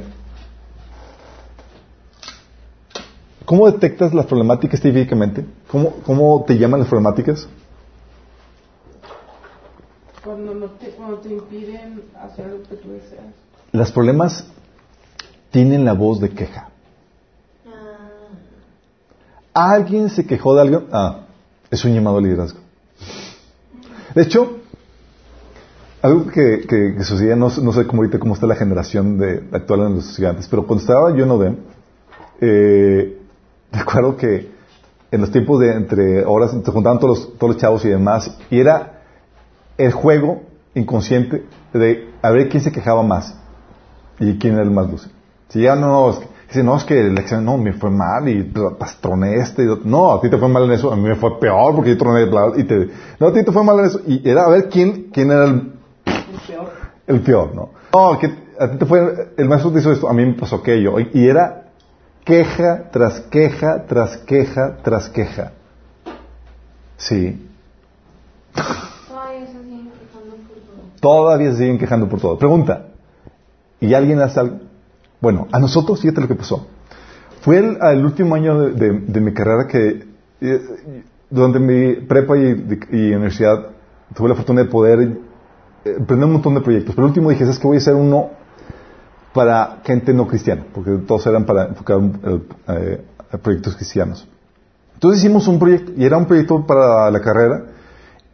[3.46, 5.46] cómo detectas las problemáticas típicamente?
[5.70, 7.48] ¿Cómo, cómo te llaman las problemáticas?
[10.28, 13.24] Cuando, no te, cuando te impiden hacer lo que tú deseas.
[13.72, 14.46] Los problemas
[15.52, 16.68] tienen la voz de queja.
[19.54, 20.84] ¿Alguien se quejó de algo?
[20.92, 21.22] Ah,
[21.72, 22.60] es un llamado al liderazgo.
[24.14, 24.58] De hecho,
[26.02, 29.46] algo que, que, que sucedía, no, no sé cómo ahorita cómo está la generación de,
[29.54, 31.56] actual en los gigantes, pero cuando estaba yo en ODEM,
[32.42, 33.18] eh,
[33.72, 34.52] recuerdo que
[35.10, 38.38] en los tiempos de entre horas se juntaban todos los, todos los chavos y demás,
[38.50, 38.97] y era
[39.78, 43.38] el juego inconsciente de a ver quién se quejaba más
[44.20, 45.10] y quién era el más dulce.
[45.50, 48.28] Si ya no, es que, dice, no, es que el examen no, me fue mal
[48.28, 48.52] y
[49.02, 49.64] troné este.
[49.64, 51.92] Y, no, a ti te fue mal en eso, a mí me fue peor porque
[51.92, 54.02] yo troné y te, no, a ti te fue mal en eso.
[54.06, 55.72] Y era a ver quién, quién era el,
[56.48, 56.72] peor.
[57.08, 57.70] el peor, ¿no?
[57.94, 58.28] No, que
[58.60, 61.00] a ti te fue, el maestro te hizo esto, a mí me pasó aquello.
[61.00, 61.68] Y, y era
[62.26, 65.54] queja tras queja, tras queja, tras queja.
[66.98, 67.48] Sí.
[69.08, 70.97] Todavía se siguen quejando por todo.
[71.08, 72.38] Todavía se siguen quejando por todo.
[72.38, 72.88] Pregunta,
[73.80, 74.58] ¿y alguien hace algo?
[75.22, 76.68] Bueno, a nosotros, fíjate lo que pasó.
[77.40, 80.06] Fue el, último año de, mi carrera que,
[80.42, 80.62] eh,
[81.30, 83.68] durante mi prepa y, y universidad,
[84.14, 86.94] tuve la fortuna de poder eh, emprender un montón de proyectos.
[86.94, 87.68] Pero el último dije, ¿sabes qué?
[87.68, 88.32] Voy a hacer uno
[89.34, 92.02] para gente no cristiana, porque todos eran para enfocar
[92.68, 93.02] eh,
[93.42, 94.28] proyectos cristianos.
[94.96, 97.64] Entonces hicimos un proyecto, y era un proyecto para la carrera,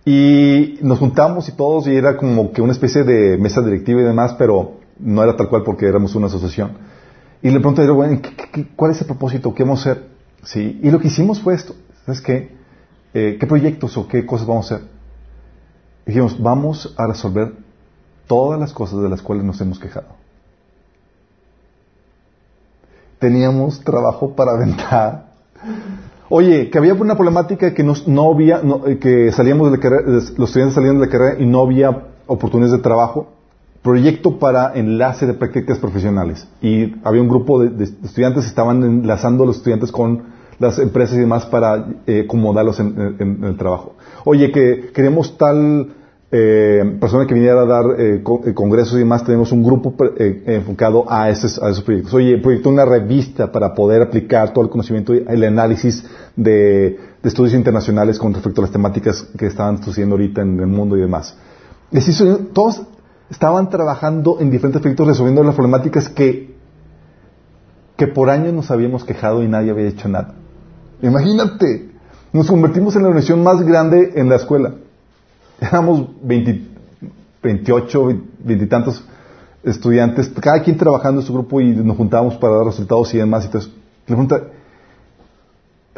[0.06, 4.04] y nos juntamos y todos, y era como que una especie de mesa directiva y
[4.04, 6.72] demás, pero no era tal cual porque éramos una asociación.
[7.42, 9.54] Y le pregunté, bueno, ¿qué- ¿cuál es el propósito?
[9.54, 10.08] ¿Qué vamos a hacer?
[10.44, 11.74] Sí, y lo que hicimos fue esto.
[12.06, 12.52] ¿Sabes qué?
[13.14, 14.88] Eh, ¿Qué proyectos o qué cosas vamos a hacer?
[16.06, 17.54] Dijimos, vamos a resolver
[18.28, 20.08] todas las cosas de las cuales nos hemos quejado.
[23.20, 25.28] Teníamos trabajo para aventar.
[26.36, 29.84] Oye, que había una problemática que nos- no había, no, eh, que salíamos de la
[29.84, 33.28] carrera, los estudiantes salían de la carrera y no había oportunidades de trabajo.
[33.84, 36.48] Proyecto para enlace de prácticas profesionales.
[36.60, 40.24] Y había un grupo de, estudiantes que estaban enlazando a los estudiantes con
[40.58, 43.94] las empresas y demás para eh, acomodarlos en el trabajo.
[44.26, 45.94] Oye, que queremos tal
[46.36, 50.42] eh, persona que viniera a dar eh, eh, congresos y demás, tenemos un grupo eh,
[50.48, 52.12] enfocado a esos, a esos proyectos.
[52.16, 56.04] Oye, proyecto una revista para poder aplicar todo el conocimiento y el análisis
[56.36, 60.98] de, estudios internacionales con respecto a las temáticas que estaban sucediendo ahorita en el mundo
[60.98, 61.38] y demás.
[61.92, 62.82] Es todos
[63.30, 66.56] estaban trabajando en diferentes proyectos resolviendo las problemáticas que,
[67.96, 70.34] que por años nos habíamos quejado y nadie había hecho nada.
[71.04, 71.92] Imagínate,
[72.34, 74.74] nos convertimos en la organización más grande en la escuela.
[75.62, 76.74] Éramos 20
[77.44, 78.06] 28,
[78.40, 79.04] 20 y tantos
[79.64, 83.46] estudiantes, cada quien trabajando en su grupo y nos juntábamos para dar resultados y demás.
[83.46, 83.64] Y todo
[84.06, 84.44] pregunta,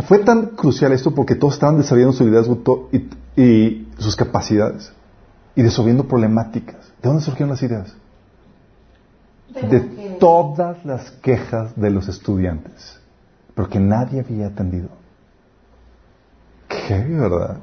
[0.08, 4.91] fue tan crucial esto porque todos estaban desarrollando su liderazgo y, y sus capacidades
[5.56, 6.91] y resolviendo problemáticas.
[7.01, 7.95] ¿De dónde surgieron las ideas?
[9.70, 12.99] De todas las quejas de los estudiantes,
[13.53, 14.89] pero que nadie había atendido.
[16.68, 17.60] ¿Qué, verdad?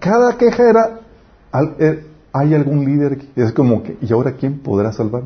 [0.00, 1.00] Cada queja era
[1.78, 3.26] eh, ¿Hay algún líder?
[3.36, 5.24] Es como que, ¿y ahora quién podrá salvar?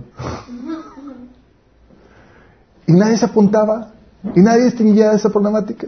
[2.88, 3.92] y nadie se apuntaba,
[4.34, 5.86] y nadie distinguía esa problemática.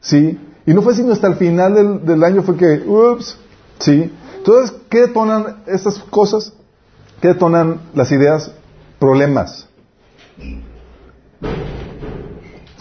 [0.00, 0.38] ¿Sí?
[0.66, 3.36] Y no fue sino hasta el final del, del año fue que, ups,
[3.78, 4.12] ¿sí?
[4.38, 6.52] Entonces, ¿qué detonan estas cosas?
[7.20, 8.52] ¿Qué detonan las ideas?
[8.98, 9.68] Problemas.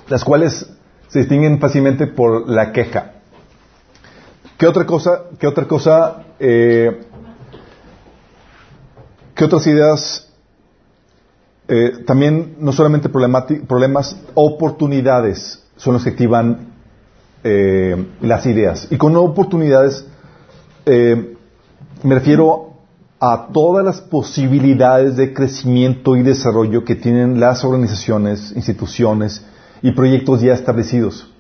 [0.08, 0.68] Las cuales
[1.08, 3.14] se distinguen fácilmente por la queja.
[4.58, 7.06] ¿Qué otra cosa, qué otra cosa, eh,
[9.36, 10.30] qué otras ideas?
[11.68, 16.74] Eh, también no solamente problemas, oportunidades son los que activan
[17.44, 18.88] eh, las ideas.
[18.92, 20.06] Y con oportunidades
[20.86, 22.74] me refiero
[23.20, 29.46] a todas las posibilidades de crecimiento y desarrollo que tienen las organizaciones, instituciones
[29.82, 31.33] y proyectos ya establecidos.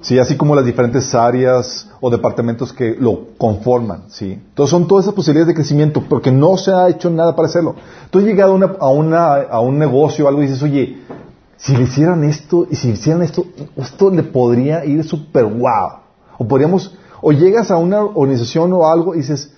[0.00, 4.32] Sí, así como las diferentes áreas o departamentos que lo conforman, sí.
[4.32, 7.74] Entonces son todas esas posibilidades de crecimiento, porque no se ha hecho nada para hacerlo.
[8.10, 10.98] Tú has llegado a, una, a, un negocio algo y dices, oye,
[11.56, 16.00] si le hicieran esto y si hicieran esto, esto le podría ir súper wow.
[16.38, 19.52] O podríamos, o llegas a una organización o algo y dices,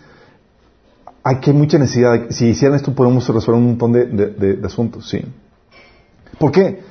[1.24, 5.20] aquí hay mucha necesidad, si hicieran esto podemos resolver un montón de, de asuntos, sí.
[6.38, 6.87] ¿Por qué?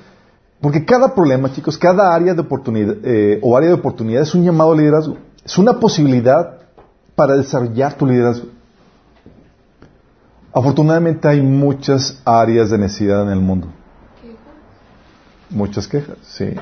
[0.61, 4.43] Porque cada problema, chicos, cada área de oportunidad eh, o área de oportunidad es un
[4.43, 5.17] llamado a liderazgo.
[5.45, 6.57] Es una posibilidad
[7.15, 8.47] para desarrollar tu liderazgo.
[10.53, 13.67] Afortunadamente hay muchas áreas de necesidad en el mundo.
[15.49, 16.55] Muchas quejas, sí.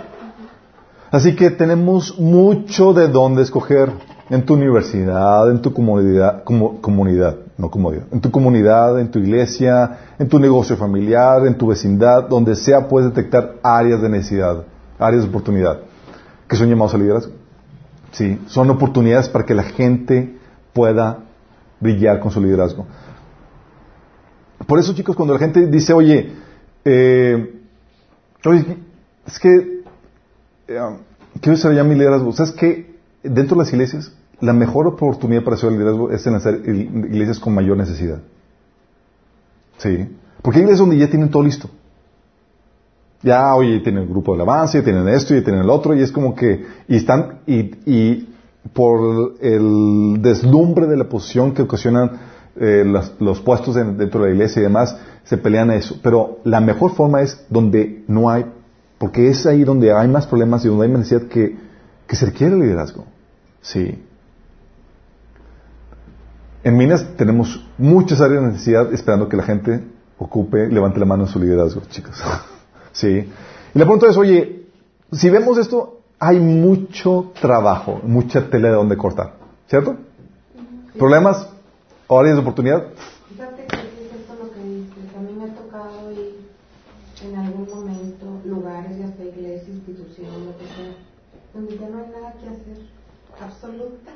[1.11, 3.91] Así que tenemos mucho de dónde escoger
[4.29, 9.99] en tu universidad, en tu comunidad, comunidad, no comodidad, en tu comunidad, en tu iglesia,
[10.17, 14.63] en tu negocio familiar, en tu vecindad, donde sea puedes detectar áreas de necesidad,
[14.97, 15.79] áreas de oportunidad,
[16.47, 17.33] que son llamados a liderazgo.
[18.11, 20.37] Sí, son oportunidades para que la gente
[20.73, 21.19] pueda
[21.79, 22.85] brillar con su liderazgo.
[24.65, 26.31] Por eso, chicos, cuando la gente dice, oye,
[26.83, 27.61] eh,
[28.45, 28.77] oye
[29.25, 29.83] es que
[30.67, 30.79] eh,
[31.41, 32.94] quiero ya mi liderazgo, ¿sabes qué?
[33.29, 34.11] Dentro de las iglesias,
[34.41, 38.19] la mejor oportunidad para hacer el liderazgo es en hacer iglesias con mayor necesidad.
[39.77, 40.07] Sí.
[40.41, 41.69] Porque hay iglesias donde ya tienen todo listo.
[43.21, 46.01] Ya, oye, tienen el grupo de alabanza, ya tienen esto, y tienen el otro, y
[46.01, 48.29] es como que, y están, y,
[48.73, 52.11] por el deslumbre de la posición que ocasionan
[52.59, 52.83] eh,
[53.19, 55.99] los, puestos dentro de la iglesia y demás, se pelean a eso.
[56.01, 58.45] Pero la mejor forma es donde no hay,
[58.97, 61.55] porque es ahí donde hay más problemas y donde hay necesidad que,
[62.07, 63.05] que se requiere liderazgo.
[63.65, 63.99] Sí.
[66.63, 69.83] En Minas tenemos muchas áreas de necesidad esperando que la gente
[70.19, 72.15] ocupe, levante la mano en su liderazgo, chicos.
[72.91, 73.07] sí.
[73.73, 74.67] Y la pregunta es, oye,
[75.11, 79.33] si vemos esto, hay mucho trabajo, mucha tela de donde cortar,
[79.67, 79.97] ¿cierto?
[80.97, 81.49] ¿Problemas
[82.07, 82.85] o áreas de oportunidad?
[83.29, 85.15] Fíjate que es esto lo que dices.
[85.17, 86.47] A mí me ha tocado ir
[87.23, 90.95] en algún momento lugares y hasta iglesias, instituciones, lo que sea,
[91.53, 92.95] donde ya no hay nada que hacer
[93.65, 94.11] absoluta.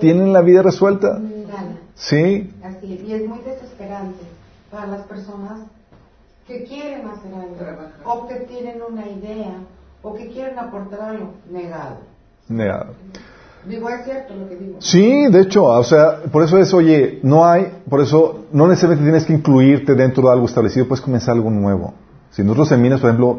[0.00, 1.18] ¿Tienen la vida resuelta?
[1.18, 1.76] Nada.
[1.94, 2.50] Sí.
[2.62, 3.04] Así.
[3.06, 4.20] Y es muy desesperante
[4.70, 5.60] para las personas
[6.46, 7.56] que quieren hacer algo,
[8.04, 9.54] o que tienen una idea,
[10.02, 11.34] o que quieren aportar algo.
[11.50, 11.98] Negado.
[12.48, 12.94] Negado.
[13.66, 14.76] Digo, es cierto lo que digo.
[14.80, 19.04] Sí, de hecho, o sea, por eso es, oye, no hay, por eso no necesariamente
[19.04, 21.94] tienes que incluirte dentro de algo establecido, puedes comenzar algo nuevo.
[22.30, 23.38] Si nosotros en Minas, por ejemplo,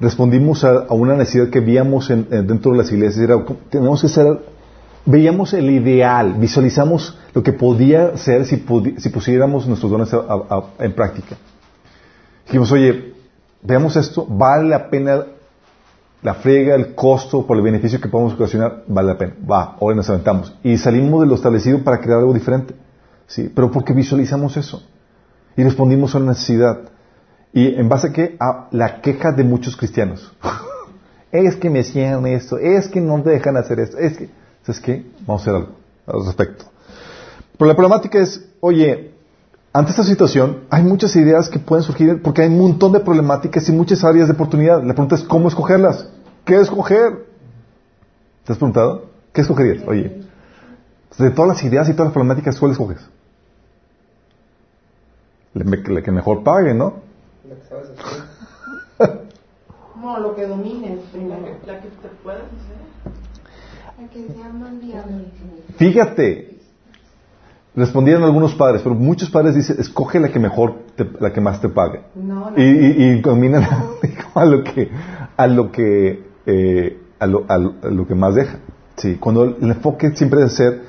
[0.00, 3.24] respondimos a, una necesidad que veíamos dentro de las iglesias.
[3.24, 4.38] Era, tenemos que ser,
[5.08, 8.64] veíamos el ideal, visualizamos lo que podía ser si,
[8.98, 10.10] si pusiéramos nuestros dones
[10.78, 11.36] en práctica.
[12.46, 13.14] Dijimos, oye,
[13.62, 15.24] veamos esto, vale la pena
[16.20, 19.34] la frega, el costo por el beneficio que podemos ocasionar, vale la pena.
[19.48, 20.54] Va, ahora nos aventamos.
[20.64, 22.74] Y salimos de lo establecido para crear algo diferente.
[23.26, 24.82] Sí, pero porque visualizamos eso.
[25.56, 26.80] Y respondimos a una necesidad.
[27.52, 28.36] ¿Y en base a qué?
[28.40, 30.32] A la queja de muchos cristianos.
[31.32, 34.47] es que me hacían esto, es que no dejan hacer esto, es que...
[34.68, 35.06] ¿Sabes qué?
[35.20, 36.66] Vamos a hacer algo al respecto.
[37.56, 39.14] Pero la problemática es, oye,
[39.72, 43.66] ante esta situación hay muchas ideas que pueden surgir porque hay un montón de problemáticas
[43.70, 44.82] y muchas áreas de oportunidad.
[44.82, 46.10] La pregunta es cómo escogerlas.
[46.44, 47.26] ¿Qué escoger?
[48.44, 49.06] ¿Te has preguntado?
[49.32, 49.88] ¿Qué escogerías?
[49.88, 50.20] Oye,
[51.16, 53.00] de todas las ideas y todas las problemáticas, ¿cuál escoges?
[55.54, 56.96] La que mejor pague, ¿no?
[57.48, 57.88] La que sabes
[58.98, 59.18] hacer.
[60.00, 61.40] No, lo que domines primero.
[61.66, 62.78] La que te puedas hacer.
[63.06, 63.16] La que sea más
[63.80, 63.87] viable.
[65.76, 66.56] Fíjate,
[67.74, 71.60] respondieron algunos padres, pero muchos padres dicen, escoge la que mejor, te- la que más
[71.60, 72.00] te pague.
[72.14, 72.56] No, no.
[72.56, 73.64] Y, y, y combinan
[74.34, 74.90] a lo que,
[75.36, 78.58] a lo que, eh, a, lo, a lo- a lo que más deja.
[78.96, 80.82] Sí, cuando el enfoque siempre debe ser,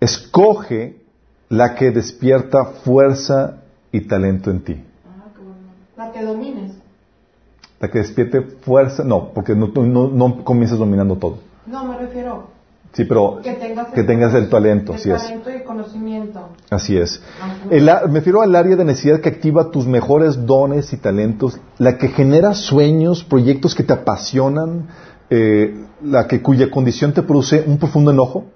[0.00, 0.96] escoge
[1.48, 3.62] la que despierta fuerza
[3.92, 4.84] y talento en ti.
[5.06, 5.56] Ah, qué bueno.
[5.96, 6.72] La que domines.
[7.80, 11.38] La que despierte fuerza, no, porque no, no, no comienzas dominando todo.
[11.66, 12.56] No, me refiero
[12.92, 15.30] Sí, pero que tengas, que tengas el talento, el así es.
[15.30, 16.48] y conocimiento.
[16.70, 17.20] Así es.
[17.68, 21.98] El me refiero al área de necesidad que activa tus mejores dones y talentos, la
[21.98, 24.86] que genera sueños, proyectos que te apasionan,
[25.28, 28.46] eh, la que cuya condición te produce un profundo enojo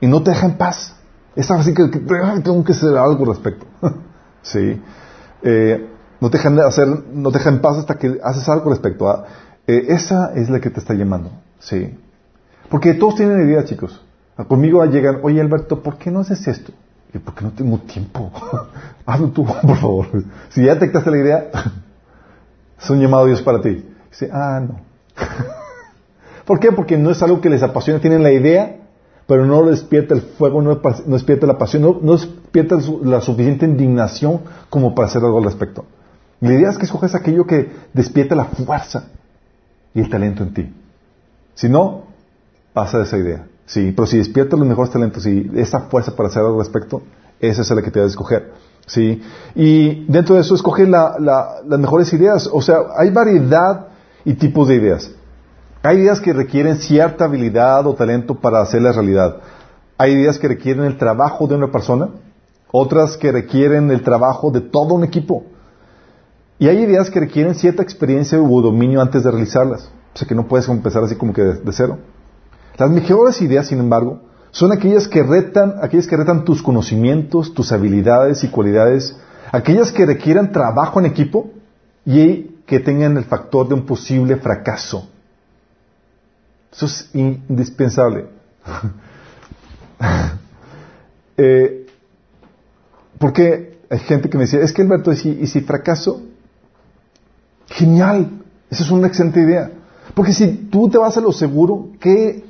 [0.00, 0.94] y no te deja en paz.
[1.34, 1.98] Esa así que, que,
[2.44, 3.66] tengo que hacer algo al respecto.
[4.42, 4.80] sí.
[5.42, 5.88] Eh,
[6.20, 9.08] no te dejan hacer, no te deja en paz hasta que haces algo al respecto.
[9.08, 9.24] a-
[9.66, 11.30] eh, esa es la que te está llamando.
[11.58, 11.98] Sí.
[12.72, 14.00] Porque todos tienen ideas, chicos.
[14.34, 16.72] A- Conmigo llegan, oye Alberto, ¿por qué no haces esto?
[17.12, 18.32] Y ¿por qué no tengo tiempo?
[19.06, 20.06] Hazlo tú, por favor.
[20.48, 21.50] Si ya detectaste la idea,
[22.82, 23.84] es un llamado de Dios para ti.
[24.10, 24.80] Dice, ah, no.
[26.46, 26.72] ¿Por qué?
[26.72, 28.00] Porque no es algo que les apasiona.
[28.00, 28.76] Tienen la idea,
[29.26, 34.94] pero no despierta el fuego, no, despierta la pasión, no, despierta la suficiente indignación como
[34.94, 35.84] para hacer algo al respecto.
[36.40, 39.04] La idea es que escoges aquello que despierta la fuerza
[39.94, 40.72] y el talento en ti.
[41.54, 42.04] Si no,
[42.72, 43.46] pasa de esa idea.
[43.66, 47.02] Sí, pero si despiertas los mejores talentos y esa fuerza para hacer algo al respecto,
[47.40, 48.52] esa es la que te debes escoger.
[48.86, 49.22] Sí,
[49.54, 52.48] y dentro de eso escoge la- la- las mejores ideas.
[52.52, 53.86] O sea, hay variedad
[54.24, 55.10] y tipos de ideas.
[55.84, 59.36] Hay ideas que requieren cierta habilidad o talento para hacerla realidad.
[59.98, 62.08] Hay ideas que requieren el trabajo de una persona,
[62.72, 65.44] otras que requieren el trabajo de todo un equipo.
[66.58, 69.90] Y hay ideas que requieren cierta experiencia o dominio antes de realizarlas.
[70.14, 71.98] O sea que no puedes empezar así como que de cero.
[72.76, 74.20] Las mejores ideas, sin embargo,
[74.50, 79.16] son aquellas que retan, aquellas que retan tus conocimientos, tus habilidades y cualidades,
[79.50, 81.50] aquellas que requieran trabajo en equipo
[82.04, 85.08] y que tengan el factor de un posible fracaso.
[86.72, 88.26] Eso es indispensable.
[91.38, 91.86] Eh,
[93.18, 96.22] porque hay gente que me decía, es que Alberto, ¿y si, y si fracaso?
[97.68, 99.70] Genial, esa es una excelente idea.
[100.14, 102.44] Porque si tú te vas a lo seguro, ¿qué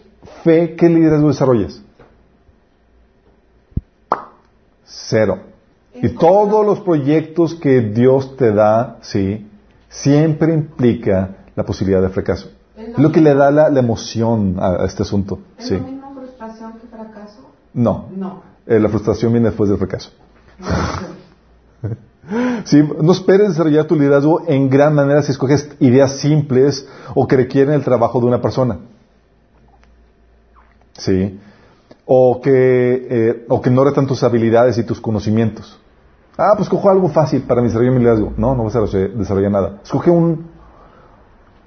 [0.44, 1.82] fe, qué liderazgo desarrollas?
[4.84, 5.38] Cero.
[5.94, 9.46] Y todos los proyectos que Dios te da, sí,
[9.88, 12.50] siempre implica la posibilidad de fracaso.
[12.76, 15.38] Es lo que le da la, la emoción a, a este asunto.
[15.58, 15.74] ¿Es Sí.
[15.74, 17.50] lo mismo frustración que fracaso?
[17.74, 18.42] No, No.
[18.66, 20.10] Eh, la frustración viene después del fracaso.
[22.64, 27.36] Sí, no esperes desarrollar tu liderazgo en gran manera si escoges ideas simples o que
[27.36, 28.78] requieren el trabajo de una persona.
[31.05, 31.38] Sí.
[32.05, 35.78] O que, eh, o que no tus habilidades y tus conocimientos.
[36.36, 38.32] Ah, pues cojo algo fácil para mi desarrollo de mi liderazgo.
[38.36, 39.80] No, no vas a desarrollar- nada.
[39.84, 40.46] Escoge un,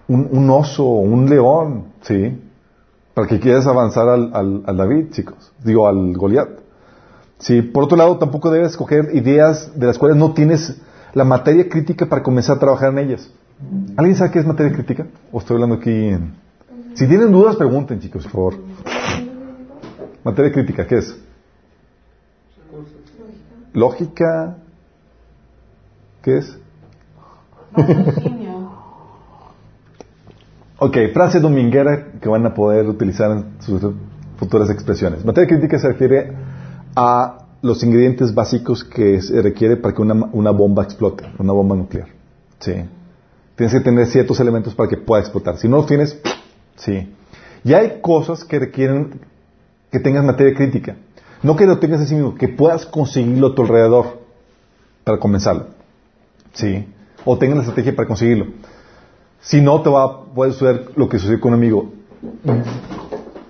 [0.08, 2.42] un, un oso, un león, sí.
[3.14, 5.54] Para que quieras avanzar al, al, al David, chicos.
[5.64, 6.50] Digo, al Goliat.
[7.40, 10.82] Sí, por otro lado, tampoco debes escoger ideas de las cuales no tienes
[11.14, 13.32] la materia crítica para comenzar a trabajar en ellas.
[13.96, 15.08] ¿Alguien sabe qué es materia crítica?
[15.32, 16.34] ¿O estoy hablando aquí en...
[16.96, 18.54] Si tienen dudas, pregunten, chicos, por favor.
[20.26, 21.16] Materia crítica, ¿qué es?
[23.74, 24.58] Lógica.
[26.22, 26.58] ¿Qué es?
[30.78, 33.82] Ok, frase dominguera que van a poder utilizar en sus
[34.36, 35.24] futuras expresiones.
[35.24, 36.34] Materia crítica se refiere
[36.98, 41.78] a los ingredientes básicos que se requiere para que una, una bomba explote, una bomba
[41.78, 42.10] nuclear.
[42.60, 42.74] Sí.
[43.56, 45.58] Tienes que tener ciertos elementos para que pueda explotar.
[45.58, 46.20] Si no los tienes,
[46.76, 47.10] sí.
[47.64, 49.22] Y hay cosas que requieren
[49.96, 50.98] que tengas materia crítica.
[51.42, 54.20] No que lo tengas en sí mismo, que puedas conseguirlo a tu alrededor
[55.06, 55.68] para comenzarlo.
[56.52, 56.86] Sí.
[57.24, 58.48] O tengas la estrategia para conseguirlo.
[59.40, 61.94] Si no, te va a puede suceder lo que sucedió con un amigo.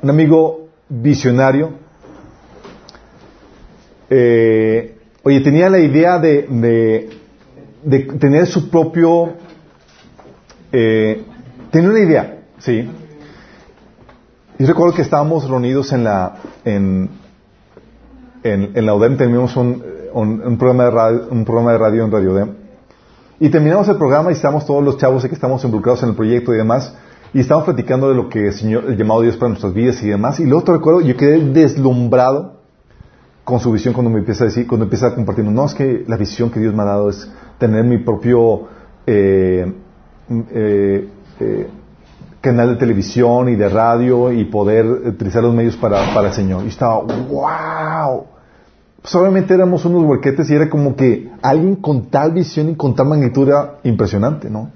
[0.04, 1.72] Un amigo visionario.
[4.12, 7.10] eh, oye, tenía la idea de, de,
[7.84, 9.34] de tener su propio...
[10.72, 11.24] Eh,
[11.72, 12.88] tenía una idea, ¿sí?
[14.58, 16.36] Y recuerdo que estábamos reunidos en la...
[16.64, 17.10] En,
[18.44, 19.84] en, en la UDEM teníamos un,
[20.14, 22.50] un, programa de radio, un programa de radio en Radio UDEM.
[23.40, 26.54] Y terminamos el programa y estamos todos los chavos que estamos involucrados en el proyecto
[26.54, 26.96] y demás.
[27.34, 30.02] Y estamos platicando de lo que el, Señor, el llamado de Dios para nuestras vidas
[30.04, 30.40] y demás.
[30.40, 32.62] Y luego te recuerdo, yo quedé deslumbrado
[33.44, 36.06] con su visión cuando me empieza a decir, cuando empieza a compartir, no, es que
[36.08, 38.68] la visión que Dios me ha dado es tener mi propio
[39.06, 39.74] eh,
[40.30, 41.68] eh, eh,
[42.46, 46.64] canal de televisión y de radio y poder utilizar los medios para, para el Señor.
[46.64, 48.26] Y estaba, wow.
[49.02, 52.96] Pues obviamente éramos unos huerquetes y era como que alguien con tal visión y con
[52.96, 54.70] tal magnitud era impresionante, ¿no?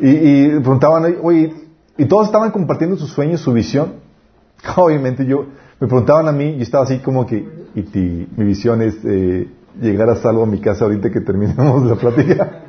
[0.00, 1.52] Y, y preguntaban, oye,
[1.98, 3.96] y todos estaban compartiendo sus sueños, su visión.
[4.76, 5.44] Obviamente yo,
[5.78, 7.36] me preguntaban a mí, y estaba así como que,
[7.74, 9.48] y mi visión es eh,
[9.80, 12.62] llegar a salvo a mi casa ahorita que terminemos la plática.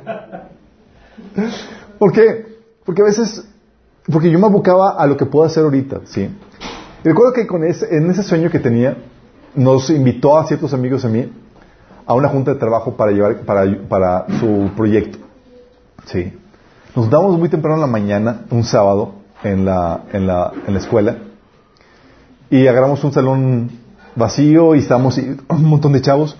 [1.98, 2.52] ¿Por qué?
[2.84, 3.46] Porque a veces,
[4.10, 6.28] porque yo me abocaba a lo que puedo hacer ahorita, ¿sí?
[7.04, 8.96] Recuerdo que con ese, en ese sueño que tenía,
[9.54, 11.30] nos invitó a ciertos amigos a mí
[12.06, 15.18] a una junta de trabajo para llevar, para, para su proyecto,
[16.06, 16.32] ¿sí?
[16.96, 20.80] Nos juntamos muy temprano en la mañana, un sábado, en la, en la, en la
[20.80, 21.16] escuela,
[22.50, 23.70] y agarramos un salón
[24.14, 26.36] vacío y estamos y- un montón de chavos.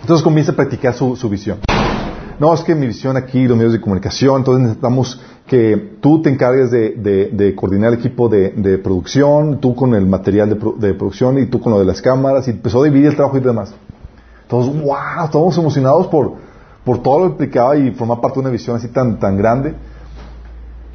[0.00, 1.58] Entonces comienza a practicar su, su visión.
[2.38, 6.28] No, es que mi visión aquí, los medios de comunicación, entonces necesitamos que tú te
[6.28, 11.38] encargues de, coordinar el equipo de, producción, tú con el material de, pro- de producción
[11.38, 13.74] y tú con lo de las cámaras, y empezó a dividir el trabajo y demás.
[14.48, 16.34] Todos, wow, estamos emocionados por,
[16.84, 19.74] por todo lo que implicaba y formar parte de una visión así tan, tan grande.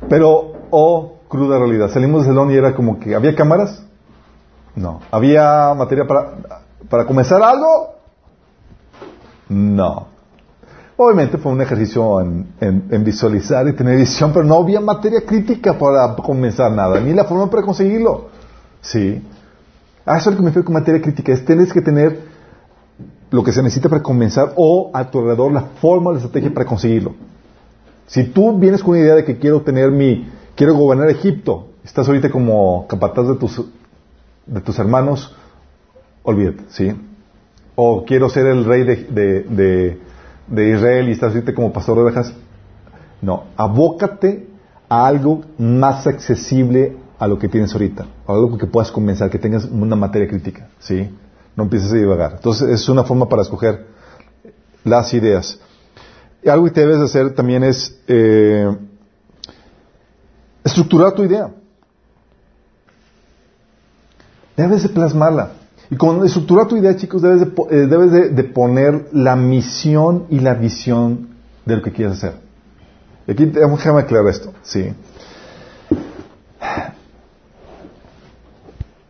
[0.08, 3.84] Pero, oh, cruda realidad, salimos del salón y era como que, ¿había cámaras?
[4.76, 5.02] No.
[5.12, 6.34] ¿Había materia para,
[6.90, 7.96] para comenzar algo?
[9.50, 10.11] No.
[11.04, 16.16] Obviamente fue un ejercicio en, visualizar y tener visión, pero no había materia crítica para
[16.16, 18.30] comenzar nada, ni la forma para conseguirlo.
[18.82, 19.20] Sí.
[20.06, 22.20] A eso es lo que me refiero con materia crítica, es tienes que tener
[23.32, 26.68] lo que se necesita para comenzar o a tu alrededor la forma, la estrategia para
[26.68, 27.16] conseguirlo.
[28.06, 32.08] Si tú vienes con una idea de que quiero tener mi, quiero gobernar Egipto, estás
[32.08, 33.60] ahorita como capataz de tus,
[34.46, 35.36] de tus hermanos,
[36.22, 36.94] olvídate, ¿sí?
[37.76, 40.11] O quiero ser el rey de-
[40.52, 42.34] de Israel y estás como pastor de ovejas.
[43.22, 44.48] No, abócate
[44.90, 49.40] a algo más accesible a lo que tienes ahorita, a algo que puedas comenzar, que
[49.40, 51.10] tengas una materia crítica, ¿sí?
[51.56, 52.34] No empieces a divagar.
[52.36, 53.88] Entonces, es una forma para escoger
[54.84, 55.60] las ideas.
[56.44, 58.76] Y algo que debes hacer también es eh,
[60.64, 61.52] estructurar tu idea.
[64.58, 65.61] Debes de plasmarla.
[65.92, 70.26] Y con estructurar tu idea, chicos, debes, de, eh, debes de, de poner la misión
[70.30, 71.28] y la visión
[71.66, 72.36] de lo que quieres hacer.
[73.28, 74.94] Y aquí déjame aclarar esto, ¿sí?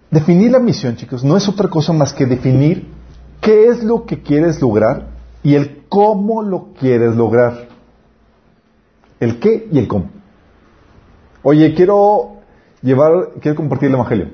[0.09, 2.87] Definir la misión, chicos, no es otra cosa más que definir
[3.41, 5.07] qué es lo que quieres lograr
[5.43, 7.69] y el cómo lo quieres lograr.
[9.19, 10.09] El qué y el cómo.
[11.43, 12.37] Oye, quiero
[12.81, 14.29] llevar, quiero compartir el evangelio.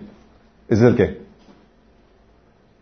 [0.69, 1.26] Ese es el qué.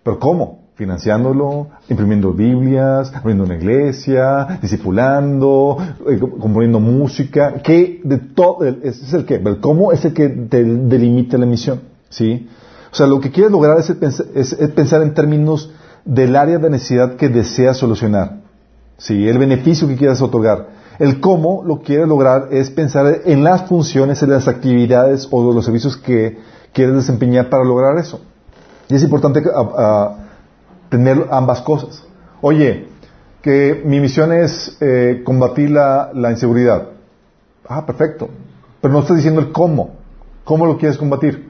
[0.06, 0.60] Pero ¿cómo?
[0.76, 5.78] Financiándolo, imprimiendo Biblias, abriendo una iglesia, discipulando,
[6.08, 7.56] eh, componiendo música.
[7.64, 8.02] ¿Qué?
[8.04, 9.42] De todo, es el qué.
[9.44, 11.82] El cómo es el que te delimita la misión.
[12.10, 12.48] ¿Sí?
[12.92, 15.72] O sea, lo que quieres lograr es pensar en términos
[16.06, 18.42] del área de necesidad que deseas solucionar.
[19.00, 19.28] ¿Sí?
[19.28, 20.68] El beneficio que quieras otorgar.
[21.00, 25.66] El cómo lo quieres lograr es pensar en las funciones, en las actividades o los
[25.66, 26.38] servicios que
[26.74, 28.22] quieres desempeñar para lograr eso.
[28.90, 29.42] Y es importante
[30.90, 32.04] tener ambas cosas.
[32.42, 32.88] Oye,
[33.42, 36.90] que mi misión es eh, combatir la, la inseguridad.
[37.68, 38.30] Ah, perfecto.
[38.82, 39.96] Pero no estás diciendo el cómo.
[40.44, 41.50] ¿Cómo lo quieres combatir?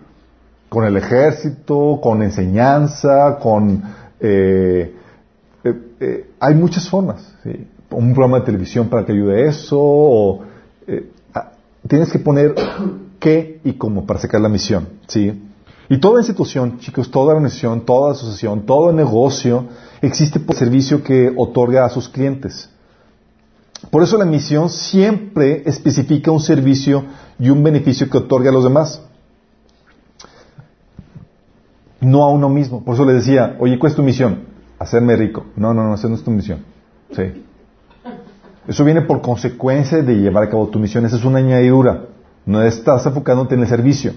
[0.70, 3.84] Con el ejército, con enseñanza, con...
[4.20, 4.96] eh,
[5.64, 7.34] eh, eh, hay muchas formas.
[7.44, 7.68] ¿sí?
[7.92, 9.78] Un programa de televisión para que ayude a eso.
[9.80, 10.42] O,
[10.88, 11.52] eh, ah,
[11.88, 12.56] tienes que poner
[13.20, 14.88] qué y cómo para sacar la misión.
[15.08, 15.45] ¿sí?
[15.90, 19.66] Y toda institución, chicos, toda organización, toda asociación, todo negocio,
[20.02, 22.70] existe por servicio que otorga a sus clientes.
[23.92, 27.04] Por eso la misión siempre especifica un servicio
[27.38, 29.02] y un beneficio que otorga a los demás.
[32.02, 32.84] No a uno mismo.
[32.84, 34.46] Por eso le decía, oye, ¿cuál es tu misión?
[34.80, 35.46] Hacerme rico.
[35.56, 36.64] No, no, no, esa no es tu misión.
[37.12, 37.44] Sí.
[38.68, 41.06] Eso viene por consecuencia de llevar a cabo tu misión.
[41.06, 42.06] Esa es una añadidura.
[42.46, 44.14] No estás enfocándote en el servicio.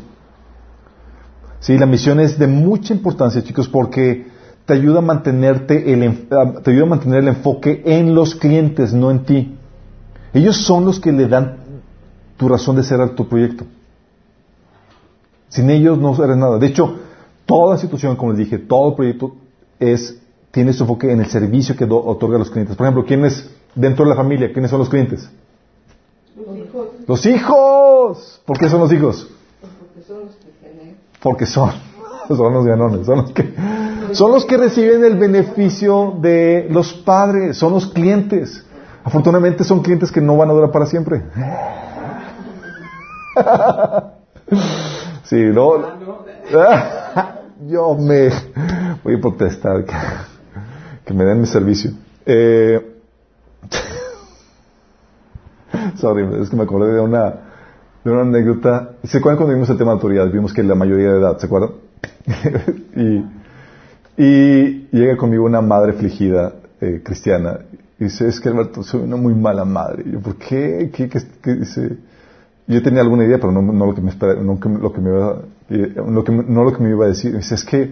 [1.61, 4.27] Sí, la misión es de mucha importancia, chicos, porque
[4.65, 8.93] te ayuda a mantenerte el, ah, te ayuda a mantener el enfoque en los clientes,
[8.93, 9.57] no en ti.
[10.33, 11.57] Ellos son los que le dan
[12.37, 13.65] tu razón de ser a tu proyecto.
[15.49, 16.59] Sin ellos no eres nada.
[16.59, 16.97] De hecho,
[17.47, 19.35] toda institución, como les dije, todo proyecto
[19.81, 20.19] es,
[20.51, 22.77] tiene su enfoque en el servicio que do- otorga a los clientes.
[22.77, 25.29] Por ejemplo, ¿quiénes dentro de la familia, quiénes son los clientes?
[26.37, 26.89] Los hijos.
[27.07, 28.41] Los hijos.
[28.45, 29.29] ¿Por qué son los hijos?
[29.61, 30.97] Porque son los que generan.
[31.23, 31.71] Porque son,
[32.29, 33.55] son los ganones, son los que,
[34.13, 38.65] son los que reciben el beneficio de los padres, son los clientes.
[39.05, 41.23] Afortunadamente son clientes que no van a durar para siempre.
[45.29, 45.73] Sí, no.
[47.69, 48.31] Yo me
[49.05, 49.85] voy a protestar
[51.05, 51.91] que, me den mi servicio.
[52.25, 52.97] Eh,
[55.97, 57.48] sorry, es que me acordé de una,
[58.13, 58.91] una anécdota.
[59.05, 60.31] ¿Se acuerdan cuando vimos el tema de autoridad?
[60.31, 61.71] Vimos que la mayoría de edad, ¿se acuerdan?
[62.97, 63.25] y,
[64.23, 67.61] y llega conmigo una madre afligida eh, cristiana
[68.01, 70.05] y dice, es que Alberto, soy una muy mala madre.
[70.07, 70.91] Y yo, ¿por qué?
[70.93, 71.09] ¿Qué,
[71.57, 71.97] dice?
[72.67, 74.59] Yo tenía alguna idea, pero no, no lo que me espera, no
[75.11, 77.35] iba, eh, lo que, me- no lo que me iba a decir.
[77.37, 77.91] Dice, es que,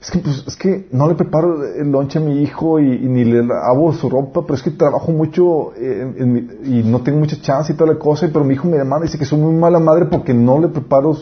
[0.00, 3.06] es que, pues, es que no le preparo el lonche a mi hijo y, y
[3.06, 6.82] ni le lavo su ropa, pero es que trabajo mucho eh, en- en mi- y
[6.82, 9.18] no tengo mucha chance y toda la cosa, pero mi hijo me demanda y dice
[9.18, 11.16] que soy muy mala madre porque no le preparo,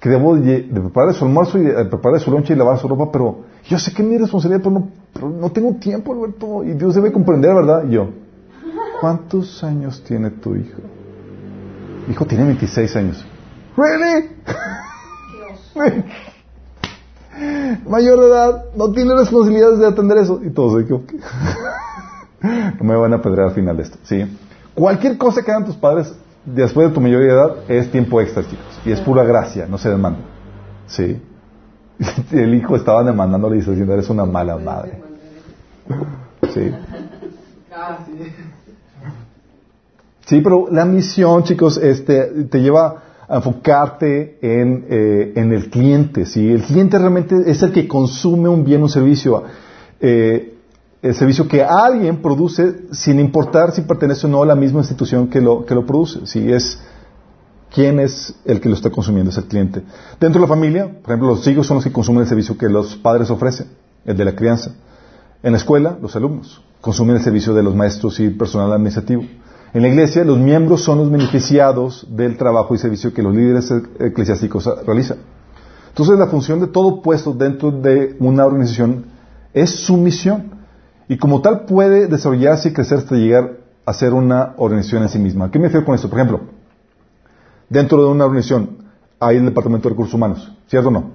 [0.00, 2.86] que debo de, de preparar su almuerzo y de, preparar su lonche y lavar su
[2.86, 6.62] ropa, pero yo sé que es mi responsabilidad, pero no, pero no tengo tiempo, Alberto,
[6.62, 7.84] y Dios debe comprender, ¿verdad?
[7.88, 8.10] Y yo,
[9.00, 10.78] ¿cuántos años tiene tu hijo?
[12.06, 13.26] Mi hijo tiene 26 años.
[13.76, 14.28] ¿Really?
[17.88, 20.40] Mayor de edad, no tiene responsabilidades de atender eso.
[20.42, 20.94] Y todos, ¿de qué?
[20.94, 21.12] ok.
[22.78, 24.22] No me van a pedrear al final de esto, ¿sí?
[24.74, 26.14] Cualquier cosa que hagan tus padres
[26.44, 28.80] después de tu mayoría de edad es tiempo extra, chicos.
[28.84, 30.20] Y es pura gracia, no se demanda.
[30.86, 31.22] ¿Sí?
[32.32, 35.02] El hijo estaba demandándole y diciendo, eres una mala madre.
[36.52, 36.70] Sí.
[37.70, 38.12] Casi.
[40.26, 46.26] Sí, pero la misión, chicos, este, te lleva enfocarte en, eh, en el cliente.
[46.26, 46.50] ¿sí?
[46.50, 49.44] El cliente realmente es el que consume un bien, un servicio.
[50.00, 50.54] Eh,
[51.02, 55.28] el servicio que alguien produce sin importar si pertenece o no a la misma institución
[55.28, 56.26] que lo, que lo produce.
[56.26, 56.50] ¿sí?
[56.50, 56.80] Es
[57.72, 59.82] quién es el que lo está consumiendo, es el cliente.
[60.20, 62.68] Dentro de la familia, por ejemplo, los hijos son los que consumen el servicio que
[62.68, 63.66] los padres ofrecen,
[64.04, 64.72] el de la crianza.
[65.42, 69.24] En la escuela, los alumnos consumen el servicio de los maestros y personal administrativo.
[69.74, 73.72] En la iglesia, los miembros son los beneficiados del trabajo y servicio que los líderes
[73.98, 75.18] eclesiásticos realizan.
[75.88, 79.06] Entonces, la función de todo puesto dentro de una organización
[79.52, 80.52] es su misión.
[81.08, 85.18] Y como tal puede desarrollarse y crecer hasta llegar a ser una organización en sí
[85.18, 85.46] misma.
[85.46, 86.08] ¿A qué me refiero con esto?
[86.08, 86.40] Por ejemplo,
[87.68, 88.78] dentro de una organización
[89.18, 91.10] hay el Departamento de Recursos Humanos, ¿cierto o no?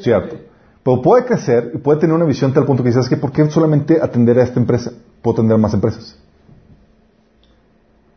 [0.00, 0.36] Cierto.
[0.82, 3.48] Pero puede crecer y puede tener una visión tal punto que dices que ¿por qué
[3.48, 4.90] solamente atender a esta empresa?
[5.22, 6.16] Puedo atender a más empresas.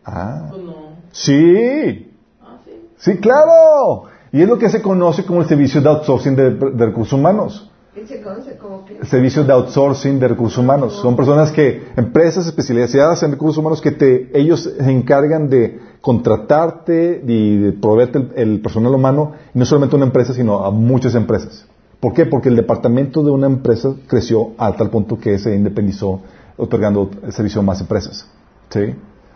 [0.05, 0.73] Ah, Pues no.
[1.11, 2.71] sí, Ah, sí.
[2.97, 4.03] sí, claro.
[4.31, 7.67] Y es lo que se conoce como el servicio de outsourcing de, de recursos humanos.
[7.93, 9.05] ¿Y se conoce como que?
[9.05, 10.93] Servicios de outsourcing de recursos humanos.
[11.01, 17.21] Son personas que, empresas especializadas en recursos humanos que te, ellos se encargan de contratarte
[17.27, 20.71] y de proveerte el, el personal humano, y no solamente a una empresa, sino a
[20.71, 21.65] muchas empresas.
[21.99, 22.25] ¿Por qué?
[22.25, 26.21] Porque el departamento de una empresa creció a tal punto que se independizó
[26.57, 28.25] otorgando el servicio a más empresas.
[28.69, 28.95] ¿Sí?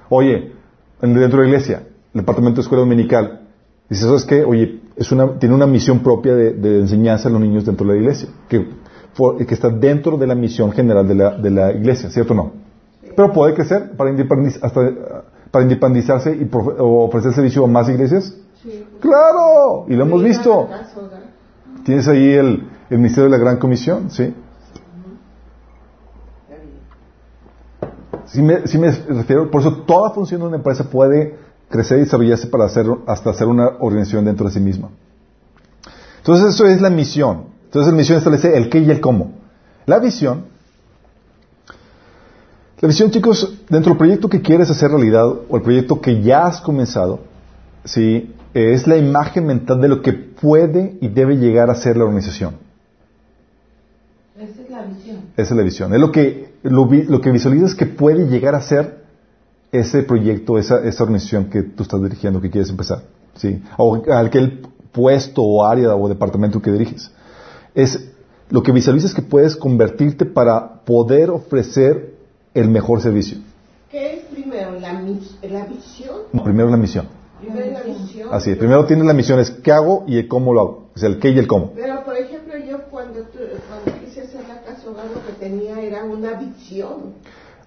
[0.09, 0.53] Oye,
[1.01, 1.83] en- dentro de la iglesia,
[2.13, 3.41] el departamento de escuela dominical,
[3.89, 4.43] dice, ¿sabes qué?
[4.43, 7.93] Oye, es una, tiene una misión propia de, de enseñanza a los niños dentro de
[7.93, 8.67] la iglesia, que,
[9.53, 12.51] está dentro de la misión general de la, de la iglesia, ¿cierto o no?
[13.15, 14.91] Pero puede crecer para, independiz- hasta,
[15.51, 18.35] para independizarse y profe- o ofrecer servicio a más iglesias.
[18.61, 18.85] Sí.
[18.99, 19.85] ¡Claro!
[19.87, 20.67] Y lo hemos visto.
[21.83, 24.33] Tienes ahí el, el Ministerio de la Gran Comisión, ¿sí?
[28.27, 31.37] Sí me refiero, por eso toda función de una empresa puede
[31.69, 34.89] crecer y desarrollarse para hacer, hasta hacer una organización dentro de sí misma.
[36.17, 37.45] Entonces eso es la misión.
[37.65, 39.33] Entonces la misión establece el qué y el cómo.
[39.85, 40.45] La visión,
[42.81, 46.45] la visión chicos, dentro del proyecto que quieres hacer realidad o el proyecto que ya
[46.45, 47.19] has comenzado,
[47.83, 48.33] ¿sí?
[48.53, 52.64] es la imagen mental de lo que puede y debe llegar a ser la organización.
[54.37, 55.17] Esa es la visión.
[55.37, 55.93] Esa es la visión.
[55.93, 59.05] Es lo que, lo, lo que visualizas que puede llegar a ser
[59.71, 63.03] ese proyecto, esa, esa organización que tú estás dirigiendo, que quieres empezar.
[63.35, 63.61] ¿sí?
[63.77, 67.11] O aquel puesto o área o departamento que diriges.
[67.73, 68.09] Es
[68.49, 72.15] lo que visualizas que puedes convertirte para poder ofrecer
[72.53, 73.37] el mejor servicio.
[73.91, 74.79] ¿Qué es primero?
[74.79, 76.15] ¿La, mis- la visión?
[76.31, 77.07] No, primero la misión.
[77.39, 78.29] Primero la visión.
[78.31, 78.57] Así es.
[78.57, 80.85] Primero tienes la misión, es qué hago y el cómo lo hago.
[80.95, 81.71] Es el qué y el cómo.
[81.75, 85.81] Pero, por ejemplo, yo cuando, tu- cuando quise hacer la casa hogar, lo que tenía
[85.81, 87.13] era una visión.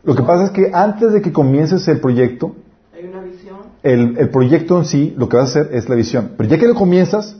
[0.04, 2.54] Lo que pasa es que antes de que comiences el proyecto,
[2.94, 3.56] Hay una visión.
[3.82, 6.32] el, el proyecto en sí, lo que vas a hacer es la visión.
[6.36, 7.36] Pero ya que lo comienzas,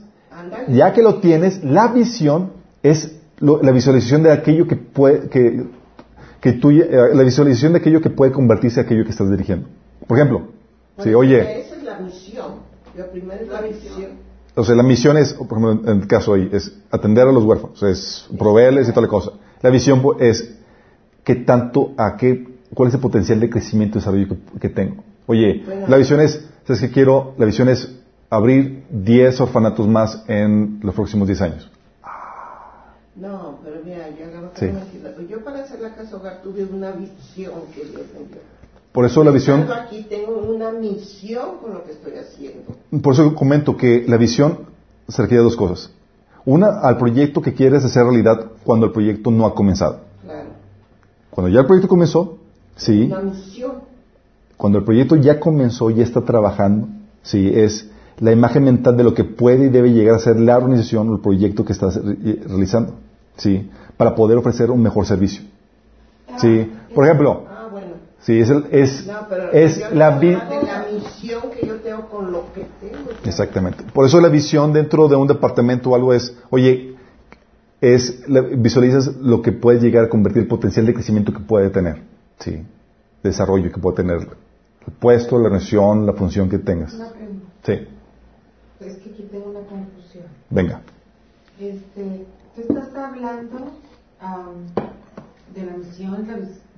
[0.67, 2.51] ya que lo tienes, la visión
[2.83, 5.65] es lo- la visualización de aquello que puede, que,
[6.41, 9.67] que tú, eh, la visualización de aquello que puede convertirse en aquello que estás dirigiendo.
[10.07, 10.43] Por ejemplo,
[11.03, 12.51] si, oye, Esa es la misión.
[12.97, 14.11] Lo primero es la misión.
[14.55, 17.43] o sea, la misión es, por ejemplo, en el caso hoy, es atender a los
[17.45, 19.31] huérfanos, es proveerles y toda la cosa.
[19.61, 20.55] La visión pues, es
[21.29, 25.03] qué tanto, a qué, cuál es el potencial de crecimiento y desarrollo que, que tengo.
[25.27, 25.85] Oye, Bueno.
[25.87, 27.35] la visión es, ¿sabes qué quiero?
[27.37, 27.87] La visión es
[28.31, 31.71] abrir 10 orfanatos más en los próximos 10 años.
[33.15, 34.25] No, pero mira, yo,
[34.55, 34.71] Sí.
[35.29, 38.41] yo para hacer la casa hogar tuve una visión que me dio.
[38.91, 42.75] Por eso la visión, aquí tengo una misión con lo que estoy haciendo.
[43.03, 44.61] por eso comento que la visión
[45.07, 45.91] se refiere a dos cosas.
[46.43, 50.08] Una, al proyecto que quieres hacer realidad cuando el proyecto no ha comenzado.
[51.29, 52.37] Cuando ya el proyecto comenzó,
[52.75, 53.71] sí, Una misión.
[54.57, 56.87] Cuando el proyecto ya comenzó, ya está trabajando,
[57.23, 57.89] sí, es
[58.19, 61.13] la imagen mental de lo que puede y debe llegar a ser la organización o
[61.15, 62.95] el proyecto que estás re- realizando,
[63.37, 65.43] sí, para poder ofrecer un mejor servicio.
[66.37, 67.69] Sí, por ejemplo, Ah,
[68.21, 69.13] sí, es, el- es, No,
[69.53, 73.09] es la la misión que yo tengo con lo que tengo.
[73.23, 73.83] Exactamente.
[73.93, 76.95] Por eso la visión dentro de un departamento o algo es, oye,
[77.81, 81.69] es la- visualizas lo que puede llegar a convertir el potencial de crecimiento que puede
[81.69, 82.01] tener,
[82.39, 82.63] sí,
[83.23, 84.17] desarrollo que puede tener
[84.87, 86.93] el puesto, la organización, la función que tengas.
[86.93, 87.45] Una pregunta.
[87.63, 87.73] Sí,
[88.79, 90.23] Es que aquí tengo una confusión.
[90.49, 90.81] venga.
[91.59, 92.25] Este,
[92.55, 93.71] tú estás hablando
[95.55, 96.27] de la misión,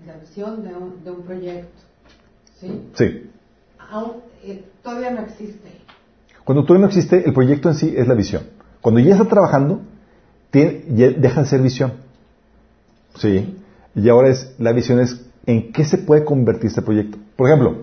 [0.05, 1.81] la visión de un, de un proyecto,
[2.59, 2.89] ¿sí?
[2.95, 3.29] Sí.
[3.91, 4.13] Aún,
[4.43, 5.69] eh, todavía no existe.
[6.43, 8.43] Cuando todavía no existe, el proyecto en sí es la visión.
[8.81, 9.81] Cuando ya está trabajando,
[10.51, 11.93] tiene- ya deja de ser visión.
[13.15, 13.57] Sí.
[13.95, 17.17] Y ahora es, la visión es en qué se puede convertir este proyecto.
[17.35, 17.77] Por ejemplo,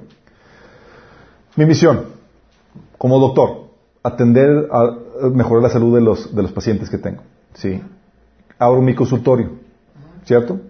[1.57, 2.07] mi misión,
[2.97, 3.69] como doctor,
[4.03, 4.81] atender a,
[5.27, 7.23] a mejorar la salud de los, de los pacientes que tengo.
[7.55, 7.83] Sí.
[8.59, 9.51] Abro mi consultorio.
[10.25, 10.61] ¿Cierto?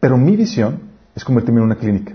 [0.00, 0.80] Pero mi visión
[1.14, 2.14] es convertirme en una clínica.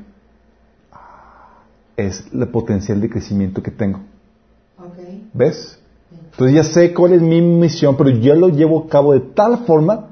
[1.97, 3.99] Es el potencial de crecimiento que tengo.
[5.33, 5.79] ¿Ves?
[6.31, 9.59] Entonces ya sé cuál es mi misión, pero yo lo llevo a cabo de tal
[9.65, 10.07] forma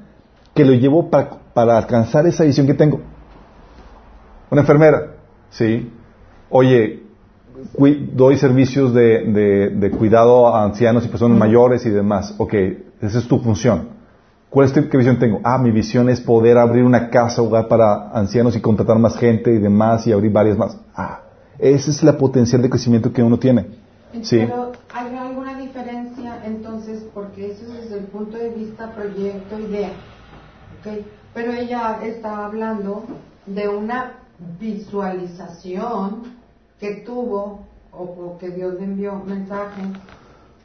[0.54, 3.00] que lo llevo para, para alcanzar esa visión que tengo.
[4.50, 5.14] Una enfermera,
[5.50, 5.90] ¿sí?
[6.50, 7.02] Oye,
[8.12, 12.34] doy servicios de, de- de cuidado a ancianos y personas mayores y demás.
[12.38, 12.54] Ok,
[13.00, 13.88] esa es tu función.
[14.50, 15.40] ¿Cuál es tu, qué visión tengo?
[15.44, 19.52] Ah, mi visión es poder abrir una casa hogar para ancianos y contratar más gente
[19.52, 20.76] y demás y abrir varias más.
[20.94, 21.20] Ah,
[21.58, 23.66] esa es la potencial de crecimiento que uno tiene.
[24.22, 24.38] Sí.
[24.40, 29.92] Pero hay alguna diferencia entonces, porque eso es desde el punto de vista proyecto, idea.
[30.80, 31.04] ¿ok?
[31.32, 33.04] Pero ella está hablando
[33.46, 34.18] de una
[34.58, 36.22] visualización
[36.78, 39.82] que tuvo o, que Dios le envió mensaje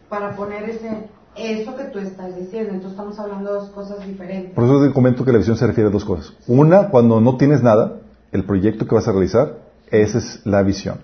[0.09, 2.73] para poner ese eso que tú estás diciendo.
[2.73, 4.53] Entonces estamos hablando de dos cosas diferentes.
[4.53, 6.33] Por eso te comento que la visión se refiere a dos cosas.
[6.47, 7.99] Una, cuando no tienes nada,
[8.31, 9.59] el proyecto que vas a realizar,
[9.91, 10.99] esa es la visión.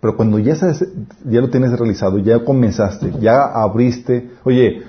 [0.00, 4.82] Pero cuando ya, ya lo tienes realizado, ya comenzaste, ya abriste, oye,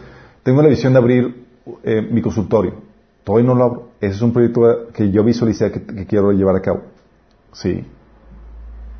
[0.43, 1.45] tengo la visión de abrir
[1.83, 2.75] eh, mi consultorio,
[3.23, 3.89] todavía no lo abro.
[4.01, 6.81] Ese es un proyecto que yo visualicé que, que quiero llevar a cabo.
[7.53, 7.85] Sí.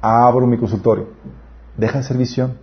[0.02, 1.08] Abro mi consultorio.
[1.78, 2.58] Deja de ser visión.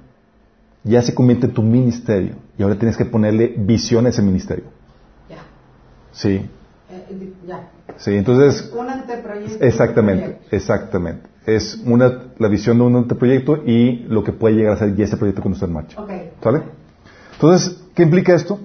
[0.84, 2.34] Ya se convierte en tu ministerio.
[2.56, 4.64] Y ahora tienes que ponerle visión a ese ministerio.
[5.28, 5.38] Ya.
[6.12, 6.48] Sí.
[6.90, 7.68] Eh, ya.
[7.98, 9.62] Sí, entonces, Un anteproyecto.
[9.64, 11.28] exactamente, exactamente.
[11.44, 15.04] Es una, la visión de un anteproyecto y lo que puede llegar a ser ya
[15.04, 16.00] ese proyecto cuando está en marcha.
[16.00, 16.10] Ok.
[16.42, 16.62] ¿Sale?
[17.34, 18.58] Entonces, ¿qué implica esto?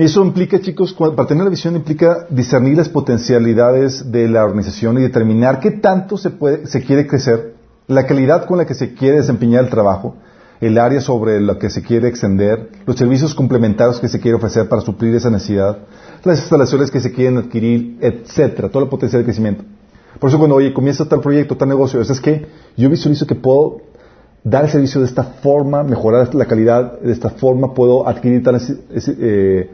[0.00, 5.02] Eso implica, chicos, para tener la visión implica discernir las potencialidades de la organización y
[5.02, 7.52] determinar qué tanto se, puede, se quiere crecer,
[7.86, 10.16] la calidad con la que se quiere desempeñar el trabajo,
[10.62, 14.70] el área sobre la que se quiere extender, los servicios complementarios que se quiere ofrecer
[14.70, 15.76] para suplir esa necesidad,
[16.24, 19.64] las instalaciones que se quieren adquirir, etcétera, todo el potencial de crecimiento.
[20.18, 23.82] Por eso cuando, oye, comienza tal proyecto, tal negocio, es que yo visualizo que puedo
[24.42, 28.72] dar el servicio de esta forma, mejorar la calidad de esta forma, puedo adquirir tales
[29.18, 29.68] eh,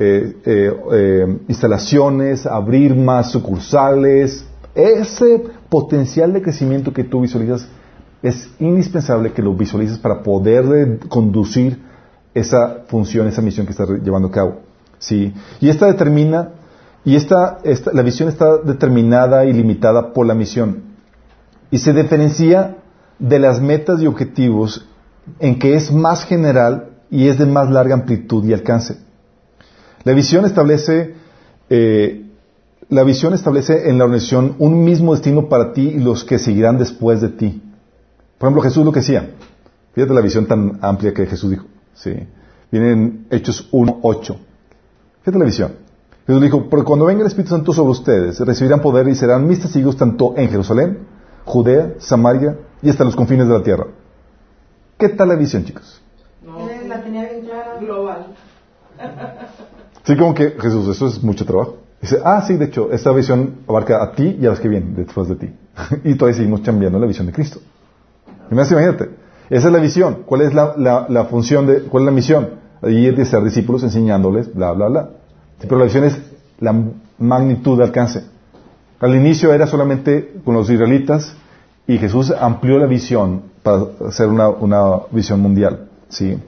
[0.00, 4.46] eh, eh, eh, instalaciones, abrir más sucursales.
[4.74, 7.68] Ese potencial de crecimiento que tú visualizas
[8.22, 11.82] es indispensable que lo visualices para poder conducir
[12.32, 14.60] esa función, esa misión que estás llevando a cabo.
[14.98, 15.34] ¿sí?
[15.60, 16.50] Y esta determina,
[17.04, 20.82] y esta, esta, la visión está determinada y limitada por la misión.
[21.70, 22.76] Y se diferencia
[23.18, 24.86] de las metas y objetivos
[25.40, 29.07] en que es más general y es de más larga amplitud y alcance.
[30.04, 31.14] La visión establece,
[31.70, 32.26] eh,
[32.88, 36.78] la visión establece en la organización un mismo destino para ti y los que seguirán
[36.78, 37.62] después de ti.
[38.38, 39.30] Por ejemplo, Jesús lo que decía.
[39.94, 41.66] Fíjate la visión tan amplia que Jesús dijo.
[41.94, 42.14] Sí.
[42.70, 44.36] Viene en Hechos 1.8.
[45.20, 45.72] Fíjate la visión.
[46.26, 49.60] Jesús dijo, pero cuando venga el Espíritu Santo sobre ustedes, recibirán poder y serán mis
[49.60, 50.98] testigos tanto en Jerusalén,
[51.44, 53.86] Judea, Samaria y hasta los confines de la tierra.
[54.98, 56.02] ¿Qué tal la visión, chicos?
[56.44, 57.78] Él la tenía bien clara.
[57.80, 58.26] Global.
[60.08, 61.76] Sí, como que Jesús, eso es mucho trabajo.
[62.00, 64.94] Dice, ah, sí, de hecho, esta visión abarca a ti y a los que vienen
[64.94, 65.50] después de ti.
[66.04, 67.60] y todavía seguimos cambiando la visión de Cristo.
[68.50, 69.10] Imagínate,
[69.50, 70.22] esa es la visión.
[70.24, 72.48] ¿Cuál es la, la, la función de, cuál es la misión?
[72.84, 75.10] Ir de ser discípulos enseñándoles, bla, bla, bla.
[75.60, 76.18] Sí, pero la visión es
[76.58, 76.74] la
[77.18, 78.24] magnitud de alcance.
[79.00, 81.36] Al inicio era solamente con los israelitas
[81.86, 85.90] y Jesús amplió la visión para hacer una, una visión mundial.
[86.08, 86.38] ¿sí?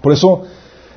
[0.00, 0.44] Por eso,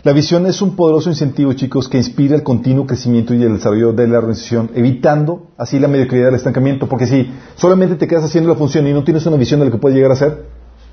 [0.07, 3.91] la visión es un poderoso incentivo, chicos, que inspira el continuo crecimiento y el desarrollo
[3.91, 6.87] de la organización, evitando así la mediocridad del estancamiento.
[6.87, 9.71] Porque si solamente te quedas haciendo la función y no tienes una visión de lo
[9.73, 10.45] que puede llegar a ser,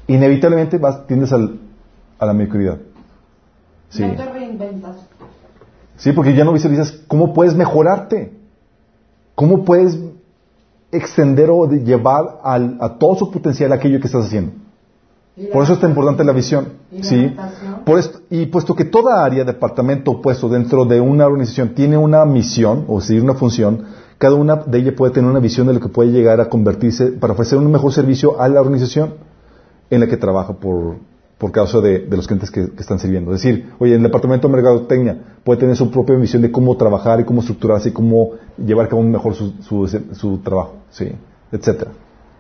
[0.09, 1.61] inevitablemente vas, tiendes al,
[2.19, 2.79] a la mediocridad.
[3.89, 4.03] Sí.
[4.03, 4.97] No te reinventas.
[5.97, 8.33] Sí, porque ya no visualizas cómo puedes mejorarte,
[9.37, 9.97] cómo puedes
[10.91, 14.55] extender o llevar al- a todo su potencial aquello que estás haciendo.
[15.53, 16.69] Por eso es tan importante la visión.
[17.03, 17.35] ¿sí?
[17.85, 21.97] Por esto- y puesto que toda área, departamento o puesto dentro de una organización tiene
[21.97, 23.83] una misión, o decir, una función,
[24.19, 27.07] cada una de ellas puede tener una visión de lo que puede llegar a convertirse
[27.13, 29.15] para ofrecer un mejor servicio a la organización
[29.91, 30.97] en la que trabaja por,
[31.37, 33.35] por causa de, de los clientes que, que están sirviendo.
[33.35, 37.19] Es decir, oye, el departamento de mercadotecnia puede tener su propia visión de cómo trabajar
[37.21, 41.11] y cómo estructurarse y cómo llevar a cabo mejor su, su, su trabajo, ¿sí?
[41.51, 41.91] etcétera.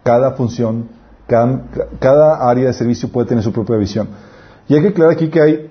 [0.05, 0.89] Cada función,
[1.27, 1.65] cada,
[1.99, 4.09] cada área de servicio puede tener su propia visión.
[4.69, 5.71] Y hay que aclarar aquí que hay...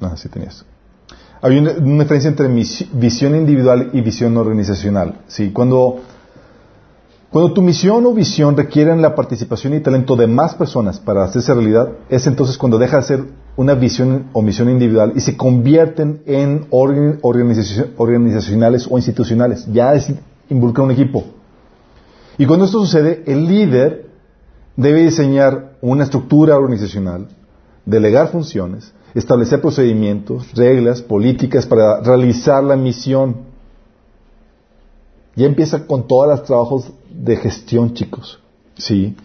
[0.00, 0.64] Ah, sí tenía esto.
[1.40, 5.20] Hay una, diferencia entre visión individual y visión organizacional.
[5.26, 5.50] ¿sí?
[5.52, 6.00] Cuando,
[7.30, 11.52] cuando tu misión o visión requieren la participación y talento de más personas para hacerse
[11.52, 13.24] realidad, es entonces cuando deja de ser
[13.56, 19.66] una visión o misión individual y se convierten en organ- organizaci- organizacionales o institucionales.
[19.72, 20.12] Ya es,
[20.48, 21.24] involucra un equipo.
[22.38, 24.06] Y cuando esto sucede, el líder
[24.76, 27.28] debe diseñar una estructura organizacional,
[27.86, 33.36] delegar funciones, establecer procedimientos, reglas, políticas para realizar la misión.
[35.36, 38.40] Ya empieza con todos los trabajos de gestión, chicos.
[38.76, 39.16] Sí.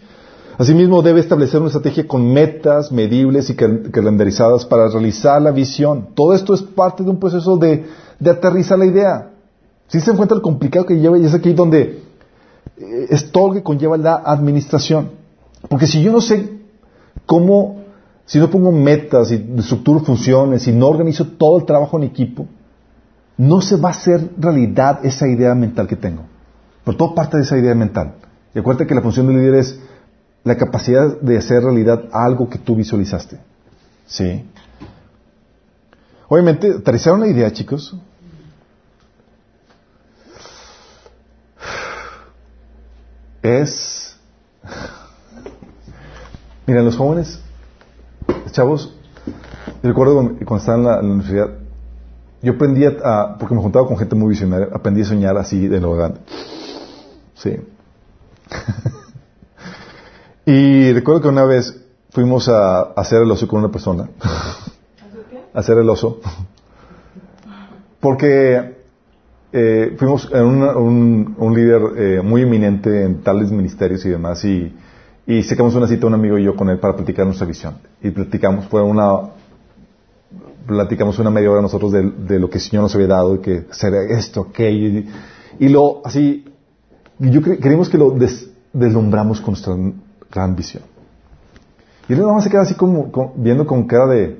[0.58, 6.08] Asimismo, debe establecer una estrategia con metas medibles y cal- calendarizadas para realizar la visión.
[6.14, 7.86] Todo esto es parte de un proceso de,
[8.18, 9.30] de aterrizar la idea.
[9.88, 12.02] Si se encuentra lo complicado que lleva, y es aquí donde
[12.76, 15.12] es todo lo que conlleva la administración.
[15.68, 16.58] Porque si yo no sé
[17.26, 17.82] cómo,
[18.24, 22.46] si no pongo metas y estructuro funciones y no organizo todo el trabajo en equipo,
[23.36, 26.24] no se va a hacer realidad esa idea mental que tengo.
[26.84, 28.14] Pero todo parte de esa idea mental.
[28.54, 29.80] Y acuérdate que la función del líder es
[30.44, 33.38] la capacidad de hacer realidad algo que tú visualizaste.
[34.06, 34.44] Sí.
[36.28, 37.96] Obviamente, aterrizar una idea, chicos,
[43.42, 44.16] es...
[46.66, 47.40] Mira, los jóvenes,
[48.52, 48.94] chavos,
[49.82, 51.50] yo recuerdo cuando, cuando estaba en la, en la universidad,
[52.42, 55.68] yo aprendí a, a- porque me juntaba con gente muy visionaria, aprendí a soñar así
[55.68, 56.20] de lo grande.
[57.34, 57.56] Sí.
[60.46, 61.76] y recuerdo que una vez
[62.10, 64.08] fuimos a, a hacer el oso con una persona.
[65.54, 66.20] a hacer el oso.
[68.00, 68.79] Porque
[69.52, 74.74] eh, fuimos a un, un líder eh, muy eminente en tales ministerios y demás y,
[75.26, 77.74] y sacamos una cita un amigo y yo con él para platicar nuestra visión.
[78.02, 79.30] Y platicamos, fue una
[80.66, 83.38] platicamos una media hora nosotros de, de lo que el Señor nos había dado y
[83.40, 85.08] que sería esto, aquello y,
[85.58, 86.44] y lo así
[87.18, 89.74] yo cre- creímos que lo des- deslumbramos con nuestra
[90.30, 90.84] gran visión.
[92.08, 94.36] Y él nada más se queda así como, como- viendo con cara de,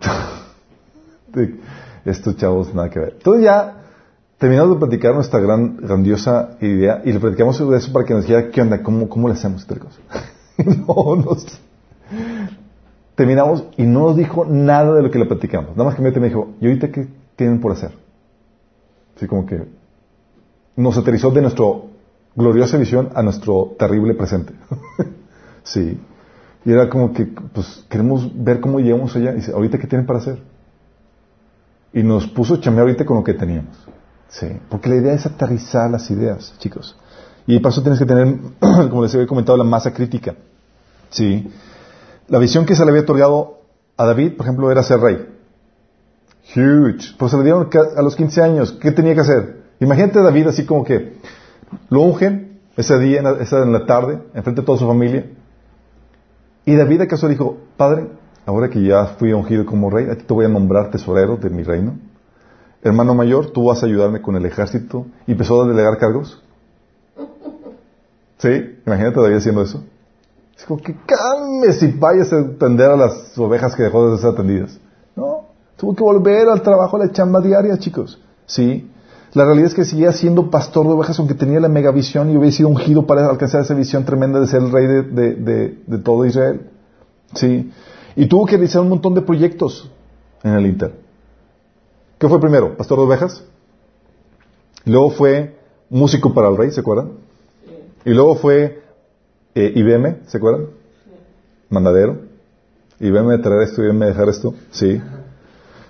[1.34, 1.54] de
[2.04, 3.14] estos chavos nada que ver.
[3.16, 3.76] Entonces ya
[4.38, 8.50] terminamos de platicar nuestra gran, grandiosa idea y le platicamos eso para que nos dijera
[8.50, 9.66] qué onda, cómo, cómo le hacemos.
[10.58, 11.46] Y no nos
[13.14, 15.76] terminamos y no nos dijo nada de lo que le platicamos.
[15.76, 17.92] Nada más que me dijo, ¿y ahorita qué tienen por hacer?
[19.16, 19.62] Así como que
[20.76, 21.66] nos aterrizó de nuestra
[22.34, 24.54] gloriosa visión a nuestro terrible presente.
[25.62, 26.00] sí.
[26.64, 29.32] Y era como que, pues, queremos ver cómo llegamos allá.
[29.32, 30.38] Y dice, ¿ahorita qué tienen para hacer?
[31.92, 33.76] Y nos puso a chambear ahorita con lo que teníamos.
[34.28, 34.46] Sí.
[34.68, 36.96] Porque la idea es aterrizar las ideas, chicos.
[37.46, 40.34] Y para eso tienes que tener, como les había comentado, la masa crítica.
[41.10, 41.50] Sí.
[42.28, 43.60] La visión que se le había otorgado
[43.96, 45.28] a David, por ejemplo, era ser rey.
[46.56, 47.14] Huge.
[47.18, 48.72] Pues se le dieron a los 15 años.
[48.72, 49.62] ¿Qué tenía que hacer?
[49.80, 51.16] Imagínate a David así como que
[51.90, 55.26] lo ungen ese día, en la, esa en la tarde, enfrente de toda su familia.
[56.64, 58.08] Y David acaso dijo, Padre,
[58.46, 61.50] ahora que ya fui ungido como rey, a ti te voy a nombrar tesorero de
[61.50, 61.94] mi reino.
[62.82, 65.06] Hermano mayor, tú vas a ayudarme con el ejército.
[65.26, 66.42] Y empezó a delegar cargos.
[68.38, 68.78] ¿Sí?
[68.84, 69.84] Imagínate todavía haciendo eso.
[70.56, 74.30] Es como que calmes y vayas a atender a las ovejas que dejó de ser
[74.30, 74.78] atendidas.
[75.14, 75.46] No,
[75.76, 78.20] tuvo que volver al trabajo, a la chamba diaria, chicos.
[78.46, 78.88] Sí.
[79.34, 82.54] La realidad es que seguía siendo pastor de ovejas, aunque tenía la megavisión y hubiera
[82.54, 85.98] sido ungido para alcanzar esa visión tremenda de ser el rey de, de, de, de
[85.98, 86.68] todo Israel.
[87.34, 87.72] Sí.
[88.16, 89.90] Y tuvo que realizar un montón de proyectos
[90.42, 90.92] en el Inter.
[92.18, 92.76] ¿Qué fue primero?
[92.76, 93.44] ¿Pastor de ovejas?
[94.84, 95.56] Y luego fue
[95.90, 97.12] músico para el rey, ¿se acuerdan?
[98.04, 98.82] Y luego fue
[99.54, 100.66] eh, IBM, ¿se acuerdan?
[101.68, 102.18] Mandadero.
[103.00, 104.54] IBM de traer esto, IBM de dejar esto.
[104.70, 105.00] Sí.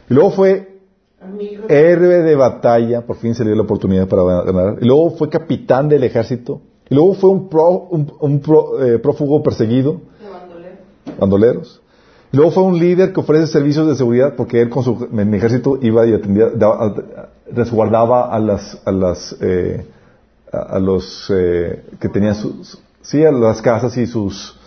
[0.09, 0.79] Y luego fue
[1.21, 1.65] Amigo.
[1.69, 4.79] héroe de batalla, por fin se le dio la oportunidad para ganar.
[4.81, 6.61] Y luego fue capitán del ejército.
[6.89, 10.77] Y luego fue un, pro- un- un pro- eh, prófugo perseguido, De bandolero.
[11.19, 11.82] bandoleros.
[12.33, 16.07] Luego fue un líder que ofrece servicios de seguridad porque él con su ejército iba
[16.07, 16.95] y atendía, daba-
[17.51, 19.87] resguardaba a las, a las, eh,
[20.51, 24.59] a, los eh, que tenían sus, sí, a las casas y sus,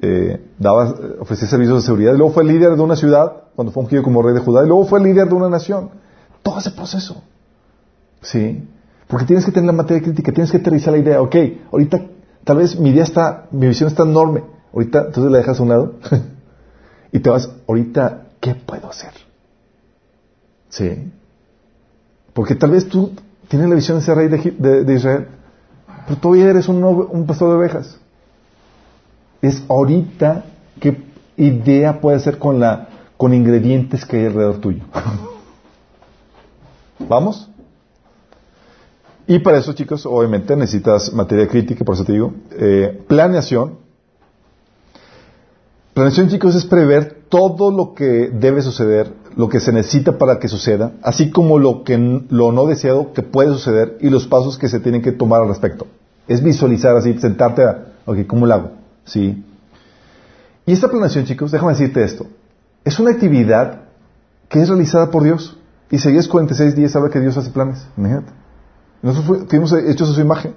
[0.00, 2.14] eh, daba, ofrecía servicios de seguridad.
[2.14, 4.64] Luego fue líder de una ciudad cuando fue ungido como rey de Judá.
[4.64, 5.90] Y luego fue líder de una nación.
[6.42, 7.22] Todo ese proceso.
[8.22, 8.66] Sí.
[9.06, 11.20] Porque tienes que tener la materia crítica, tienes que aterrizar la idea.
[11.20, 11.36] Ok,
[11.72, 12.00] ahorita
[12.44, 14.44] tal vez mi idea está, mi visión está enorme.
[14.72, 15.92] Ahorita entonces la dejas a un lado
[17.16, 19.12] y te vas, ahorita, ¿qué puedo hacer?
[20.68, 21.10] Sí.
[22.34, 23.12] Porque tal vez tú
[23.48, 25.28] tienes la visión de ser rey de, Israel,
[26.06, 27.98] pero todavía eres un, un pastor de ovejas.
[29.40, 30.44] Es ahorita
[30.78, 31.04] qué
[31.38, 34.84] idea puede ser con la con ingredientes que hay alrededor tuyo.
[37.08, 37.48] ¿Vamos?
[39.26, 43.85] Y para eso, chicos, obviamente necesitas materia crítica, por eso te digo, eh, planeación.
[45.96, 50.46] Planeación, chicos, es prever todo lo que debe suceder, lo que se necesita para que
[50.46, 51.96] suceda, así como lo que
[52.28, 55.48] lo no deseado que puede suceder y los pasos que se tienen que tomar al
[55.48, 55.86] respecto.
[56.28, 58.70] Es visualizar así, sentarte a, ok, ¿cómo lo hago?
[59.06, 59.42] Sí.
[60.66, 62.26] Y esta planeación, chicos, déjame decirte esto.
[62.84, 63.84] Es una actividad
[64.50, 65.56] que es realizada por Dios.
[65.90, 67.86] Isaías 46 días habla que Dios hace planes.
[67.96, 68.32] Imagínate.
[69.00, 70.52] Nosotros fu- fuimos hechos a su imagen.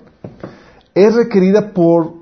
[0.93, 2.18] Es requerida por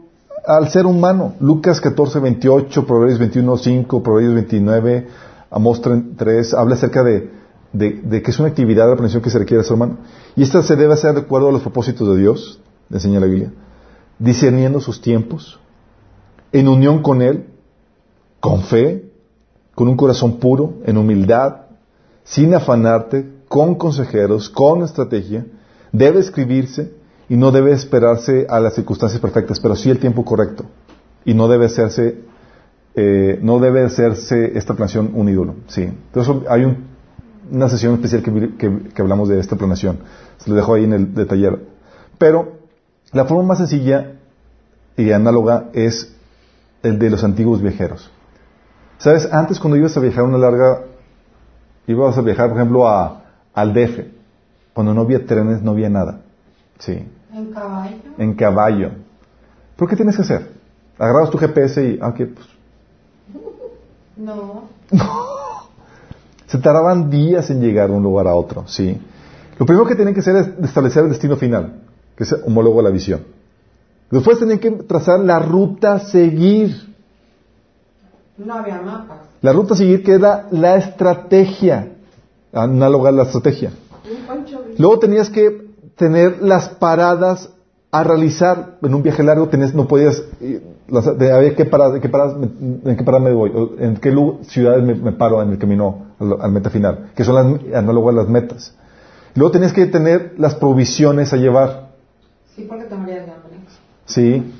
[0.47, 1.35] al ser humano.
[1.39, 5.07] Lucas 14, 28, Proverbios 21, 5, Proverbios 29,
[5.51, 7.29] Amós 3, habla acerca de,
[7.77, 9.97] que es una actividad de la planeación que se requiere al ser humano.
[10.35, 13.51] Y esta se debe hacer de acuerdo a los propósitos de Dios, enseña la Biblia,
[14.19, 15.59] discerniendo sus tiempos,
[16.53, 17.47] en unión con Él,
[18.39, 19.11] con fe,
[19.75, 21.67] con un corazón puro, en humildad,
[22.23, 25.45] sin afanarte, con consejeros, con estrategia,
[25.91, 26.93] debe escribirse
[27.29, 30.65] y no debe esperarse a las circunstancias perfectas, pero sí el tiempo correcto.
[31.25, 32.21] Y no debe hacerse,
[32.95, 35.55] eh, no debe hacerse esta planeación un ídolo.
[35.67, 35.81] Sí.
[35.83, 36.85] Entonces hay un-
[37.51, 39.99] una sesión especial que, que- que hablamos de esta planeación.
[40.37, 41.59] Se lo dejo ahí en el de taller.
[42.17, 42.53] Pero
[43.11, 44.13] la forma más sencilla
[44.95, 46.13] y análoga es
[46.83, 48.09] el de los antiguos viajeros.
[48.99, 49.27] ¿Sabes?
[49.31, 50.81] Antes cuando ibas a viajar una larga,
[51.87, 53.23] ibas a viajar, por ejemplo, a,
[53.53, 53.99] al DF,
[54.73, 56.21] cuando no había trenes, no había nada.
[56.79, 57.05] Sí.
[57.33, 57.97] En caballo.
[58.17, 58.91] En caballo.
[59.75, 60.51] ¿Pero qué tienes que hacer?
[60.97, 62.47] Agarrabas tu GPS y, ah, ok, pues,
[64.17, 64.63] No.
[66.47, 68.99] se tardaban días en llegar de un lugar a otro, sí.
[69.59, 71.81] Lo primero que tenían que hacer es establecer el destino final,
[72.15, 73.21] que es homólogo a la visión.
[74.09, 76.95] Después tenían que trazar la ruta a seguir.
[78.37, 79.17] No había mapas.
[79.41, 81.91] La ruta a seguir que era la estrategia,
[82.53, 83.71] análoga a la estrategia.
[84.09, 84.75] Un Pancho Villa.
[84.77, 85.66] Luego tenías que
[85.97, 87.49] tener las paradas
[87.91, 91.95] a realizar en un viaje largo, tenías, no podías, eh, las- de- había que parar,
[91.95, 94.13] en qué paradas, en qué parada me voy, o en qué
[94.43, 97.45] ciudades me, me paro en el camino al, al meta final, que son las
[97.75, 98.75] análogas a las metas.
[99.35, 101.87] Luego tenías que tener las provisiones a llevar,
[102.55, 103.51] Sí, porque te morías de hambre.
[104.05, 104.51] ¿sí?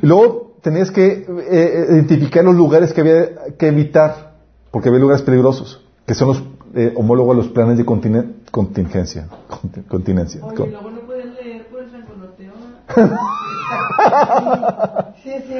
[0.00, 3.28] Luego tenías que eh, eh, identificar los lugares que había
[3.58, 4.32] que evitar,
[4.70, 6.42] porque había lugares peligrosos, que son los
[6.74, 9.28] eh, homólogos a los planes de continen- contingencia,
[9.88, 10.44] continencia.
[10.44, 11.92] Oye, Con- luego no pueden leer por el.
[15.22, 15.54] Sí, sí.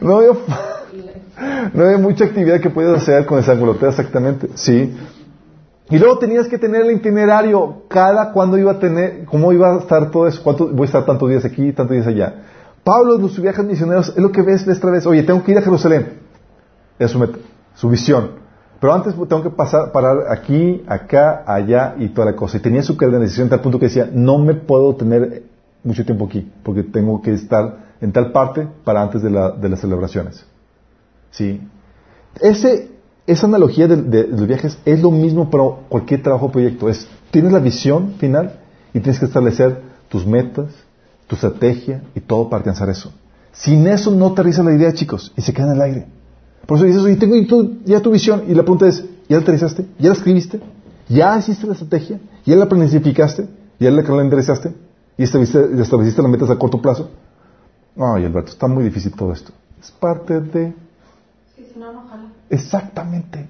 [0.00, 4.96] No había mucha actividad que podías hacer con el sangoloteo exactamente, sí.
[5.90, 9.78] Y luego tenías que tener el itinerario, cada cuándo iba a tener, cómo iba a
[9.78, 12.42] estar todo eso, cuánto, voy a estar tantos días aquí, tantos días allá.
[12.82, 15.06] Pablo en sus viajes misioneros es lo que ves vez tras vez.
[15.06, 16.18] Oye, tengo que ir a Jerusalén.
[16.98, 17.38] Es su meta,
[17.74, 18.30] su visión.
[18.80, 22.58] Pero antes tengo que pasar, parar aquí, acá, allá y toda la cosa.
[22.58, 25.44] Y tenía su canalización a tal punto que decía, no me puedo tener
[25.82, 29.68] mucho tiempo aquí, porque tengo que estar en tal parte para antes de, la- de
[29.68, 30.44] las celebraciones.
[31.30, 31.60] Sí.
[32.40, 32.90] Ese
[33.26, 36.88] esa analogía de los viajes es lo mismo para cualquier trabajo o proyecto.
[36.88, 38.60] Es, tienes la visión final
[38.94, 40.68] y tienes que establecer tus metas,
[41.26, 43.12] tu estrategia y todo para alcanzar eso.
[43.52, 46.06] Sin eso no aterriza la idea, chicos, y se queda en el aire.
[46.66, 48.44] Por eso dices, oye, tengo tu- ya tu visión.
[48.48, 49.86] Y la pregunta es, ¿ya la aterrizaste?
[49.98, 50.60] ¿Ya la escribiste?
[51.08, 52.20] ¿Ya hiciste la estrategia?
[52.44, 53.48] ¿Ya la planificaste?
[53.78, 54.74] ¿Ya la calendarizaste?
[55.16, 57.10] ¿Y estableciste, estableciste las metas a corto plazo?
[57.96, 59.52] Ay, Alberto, está muy difícil todo esto.
[59.80, 60.74] Es parte de...
[61.56, 62.24] Sí, si no, no jala.
[62.50, 63.48] Exactamente.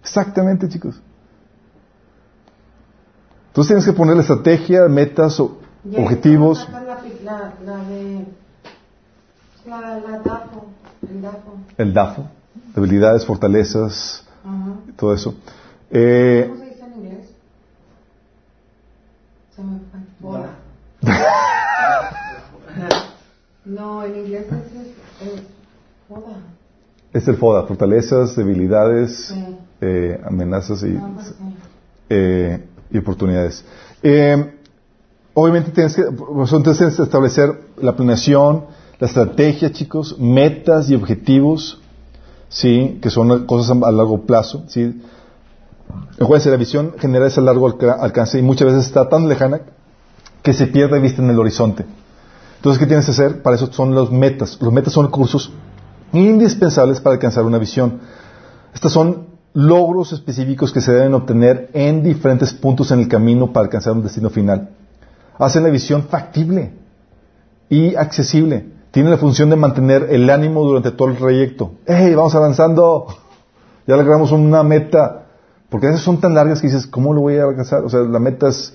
[0.00, 1.00] Exactamente, chicos.
[3.48, 6.66] Entonces tienes que poner la estrategia, metas, o- Ya objetivos.
[6.72, 8.24] La, la, la de.
[9.66, 10.66] La, la DAFO.
[11.02, 11.56] El DAFO.
[11.76, 12.26] El DAFO,
[12.74, 14.72] debilidades, fortalezas, Ajá.
[14.96, 15.34] todo eso.
[15.90, 17.28] Eh, ¿Cómo se dice en inglés?
[19.54, 20.00] Se me fue.
[20.20, 20.50] Boda.
[23.64, 24.52] No, en inglés es.
[25.28, 25.42] es, es
[26.08, 26.38] boda.
[27.12, 29.56] es el FODA, fortalezas, debilidades, Sí.
[29.82, 31.34] eh, amenazas y, pues sí.
[32.08, 33.62] eh, y oportunidades.
[34.02, 34.54] Eh,
[35.34, 38.64] obviamente tienes que, entonces tienes que establecer la planeación,
[39.00, 41.80] la estrategia, chicos, metas y objetivos,
[42.48, 45.00] sí, que son cosas a, largo plazo, sí.
[46.20, 49.60] Acuérdense, la visión general es a largo alca- alcance y muchas veces está tan lejana
[50.42, 51.86] que se pierde de vista en el horizonte.
[52.56, 53.42] Entonces, ¿qué tienes que hacer?
[53.42, 54.58] Para eso son los metas.
[54.60, 55.52] Los metas son recursos
[56.12, 58.00] indispensables para alcanzar una visión.
[58.74, 63.66] Estos son logros específicos que se deben obtener en diferentes puntos en el camino para
[63.66, 64.70] alcanzar un destino final.
[65.38, 66.72] Hacen la visión factible
[67.68, 68.77] y accesible.
[68.98, 71.70] Tienen la función de mantener el ánimo durante todo el trayecto.
[71.86, 73.06] ¡Hey, vamos avanzando!
[73.86, 75.26] Ya logramos una meta.
[75.70, 77.84] Porque a veces son tan largas que dices, ¿cómo lo voy a alcanzar?
[77.84, 78.74] O sea, la meta es...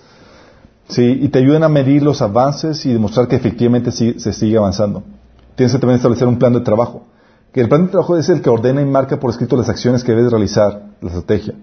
[0.88, 4.56] Sí, y te ayudan a medir los avances y demostrar que efectivamente sí- se sigue
[4.56, 5.04] avanzando.
[5.56, 7.04] Tienes que también establecer un plan de trabajo.
[7.52, 10.06] Que el plan de trabajo es el que ordena y marca por escrito las acciones
[10.06, 11.54] que debes realizar, la estrategia.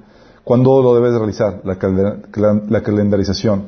[0.44, 1.62] ¿Cuándo lo debes realizar?
[1.64, 3.62] La, clan- la calendarización.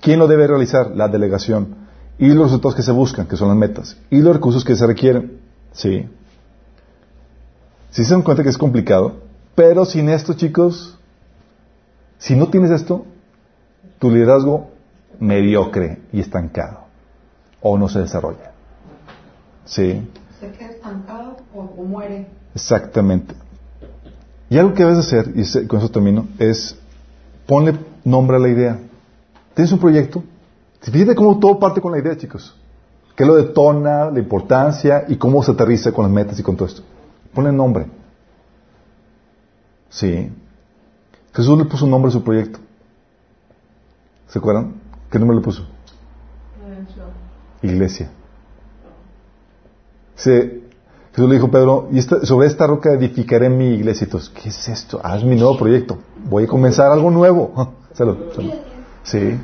[0.00, 0.92] ¿Quién lo debe realizar?
[0.94, 1.87] La delegación.
[2.18, 3.96] Y los resultados que se buscan, que son las metas.
[4.10, 5.38] Y los recursos que se requieren.
[5.72, 6.08] Sí.
[7.90, 9.16] Si se dan cuenta que es complicado,
[9.54, 10.98] pero sin esto, chicos,
[12.18, 13.06] si no tienes esto,
[13.98, 14.70] tu liderazgo
[15.20, 16.80] mediocre y estancado.
[17.60, 18.52] O no se desarrolla.
[19.64, 20.08] Sí.
[20.40, 22.28] Se queda estancado o, o muere.
[22.54, 23.34] Exactamente.
[24.50, 26.76] Y algo que debes hacer, y con eso termino, es
[27.46, 27.74] ponle
[28.04, 28.78] nombre a la idea.
[29.54, 30.22] ¿Tienes un proyecto?
[30.80, 32.54] Fíjate cómo todo parte con la idea, chicos.
[33.16, 36.68] ¿Qué lo detona, la importancia y cómo se aterriza con las metas y con todo
[36.68, 36.82] esto?
[37.34, 37.86] Ponle nombre.
[39.90, 40.30] Sí.
[41.34, 42.60] Jesús le puso un nombre a su proyecto.
[44.28, 44.74] ¿Se acuerdan?
[45.10, 45.66] ¿Qué nombre le puso?
[47.62, 48.10] Iglesia.
[50.14, 50.62] Se,
[51.10, 54.06] Jesús le dijo a Pedro, y sobre esta roca edificaré mi iglesia.
[54.34, 55.00] ¿qué es esto?
[55.02, 55.98] Ah, es mi nuevo proyecto.
[56.24, 57.74] Voy a comenzar algo nuevo.
[57.94, 58.52] Salud, salud.
[59.02, 59.38] Sí.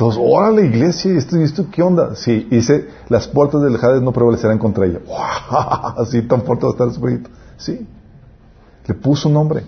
[0.00, 2.16] Todos, órale, iglesia, ¿y esto, esto qué onda?
[2.16, 5.00] Sí, dice, las puertas del Hades no prevalecerán contra ella.
[5.98, 7.28] Así tan fuerte va a estar su proyecto.
[7.58, 7.86] Sí.
[8.86, 9.66] Le puso un nombre.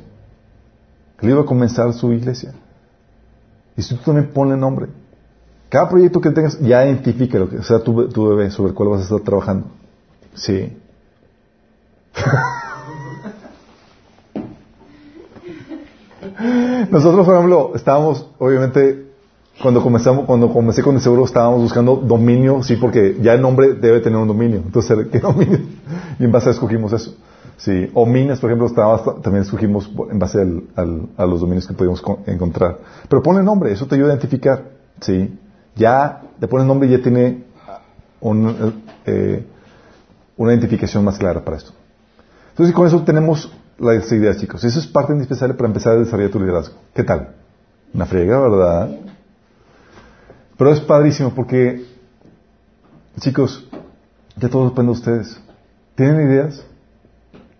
[1.21, 2.55] Le iba a comenzar su iglesia.
[3.77, 4.89] Y si tú también ponle nombre.
[5.69, 8.89] Cada proyecto que tengas, ya identifica lo que sea tu, tu bebé sobre el cual
[8.89, 9.67] vas a estar trabajando.
[10.33, 10.79] Sí.
[16.91, 19.12] Nosotros, por ejemplo, estábamos, obviamente,
[19.63, 23.75] cuando comenzamos, cuando comencé con el seguro, estábamos buscando dominio, sí, porque ya el nombre
[23.75, 24.59] debe tener un dominio.
[24.65, 25.61] Entonces, ¿qué dominio?
[26.19, 27.15] Y en base a escogimos eso.
[27.57, 27.91] Sí.
[27.95, 32.01] O Minas, por ejemplo, estaba, también escogimos en base al- a los dominios que podíamos
[32.03, 32.79] co- encontrar.
[33.09, 34.65] Pero ponle nombre, eso te ayuda a identificar.
[35.01, 35.39] Sí.
[35.77, 37.45] Ya le pones nombre y ya tiene
[38.21, 39.47] un, eh,
[40.37, 41.73] una identificación más clara para esto.
[42.51, 44.65] Entonces, con eso tenemos las ideas, chicos.
[44.65, 46.75] Eso es parte indispensable para empezar a desarrollar tu liderazgo.
[46.95, 47.29] ¿Qué tal?
[47.95, 48.91] Una friega, ¿verdad?
[50.63, 51.85] Pero es padrísimo porque,
[53.19, 53.69] chicos,
[54.37, 55.41] ya todo depende de ustedes.
[55.97, 56.65] ¿Tienen ideas?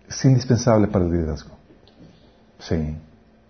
[0.09, 1.51] Es indispensable para el liderazgo.
[2.61, 2.97] Sí.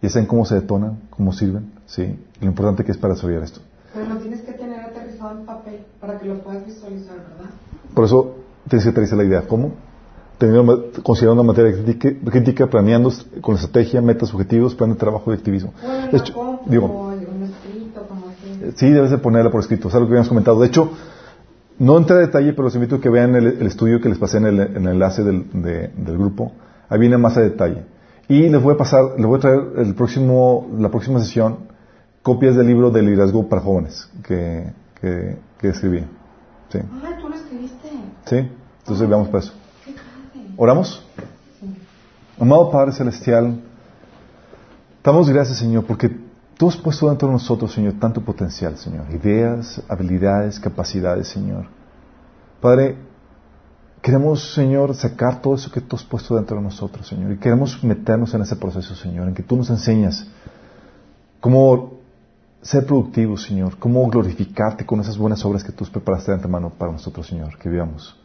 [0.00, 1.00] ¿Ya saben cómo se detonan?
[1.10, 1.70] ¿Cómo sirven?
[1.84, 2.18] Sí.
[2.40, 3.60] Lo importante que es para desarrollar esto.
[3.92, 7.50] Pero lo tienes que tener aterrizado en papel para que lo puedas visualizar, ¿verdad?
[7.92, 8.36] Por eso
[8.70, 9.42] tienes que aterrizar la idea.
[9.42, 9.72] ¿Cómo?
[10.38, 13.12] Teniendo, considerando una materia crítica, crítica, planeando
[13.42, 15.74] con estrategia, metas, objetivos, plan de trabajo y activismo.
[15.84, 18.51] Bueno, hecho, digo, o en un escrito, como así.
[18.76, 20.60] Sí, debes de ponerla por escrito, es algo que habíamos comentado.
[20.60, 20.92] De hecho,
[21.78, 24.18] no entré a detalle, pero los invito a que vean el, el estudio que les
[24.18, 26.52] pasé en el, en el enlace del, de- del grupo.
[26.88, 27.84] Ahí viene más a detalle.
[28.28, 31.70] Y les voy a pasar, les voy a traer el próximo, la próxima sesión
[32.22, 36.04] copias del libro de liderazgo para jóvenes que, que, que escribí.
[36.70, 36.78] Sí.
[37.02, 37.88] Ah, tú lo escribiste.
[38.26, 38.48] ¿Sí?
[38.80, 39.52] Entonces veamos para eso.
[40.56, 41.04] ¿Oramos?
[41.60, 41.66] Sí.
[42.38, 43.60] Amado Padre Celestial,
[45.02, 46.10] damos gracias, Señor, porque
[46.62, 49.10] tú has puesto dentro de nosotros, Señor, tanto potencial, Señor.
[49.12, 51.66] Ideas, habilidades, capacidades, Señor.
[52.60, 52.98] Padre,
[54.00, 57.32] queremos, Señor, sacar todo eso que tú has puesto dentro de nosotros, Señor.
[57.32, 60.24] Y queremos meternos en ese proceso, Señor, en que tú nos enseñas
[61.40, 61.94] cómo
[62.60, 66.92] ser productivos, Señor, cómo glorificarte con esas buenas obras que tú preparaste de antemano para
[66.92, 68.16] nosotros, Señor, que vivamos.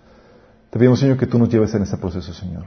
[0.70, 2.66] Te pedimos, Señor, que tú nos lleves en ese proceso, Señor.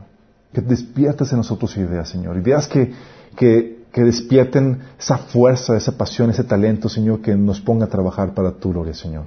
[0.52, 2.36] Que despiertes en nosotros ideas, Señor.
[2.38, 2.92] Ideas que,
[3.36, 8.34] que, que despierten esa fuerza, esa pasión, ese talento, Señor, que nos ponga a trabajar
[8.34, 9.26] para tu gloria, Señor.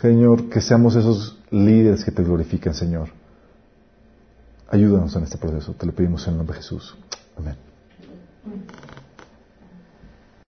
[0.00, 3.08] Señor, que seamos esos líderes que te glorifiquen, Señor.
[4.68, 5.74] Ayúdanos en este proceso.
[5.74, 6.96] Te lo pedimos en el nombre de Jesús.
[7.36, 7.56] Amén.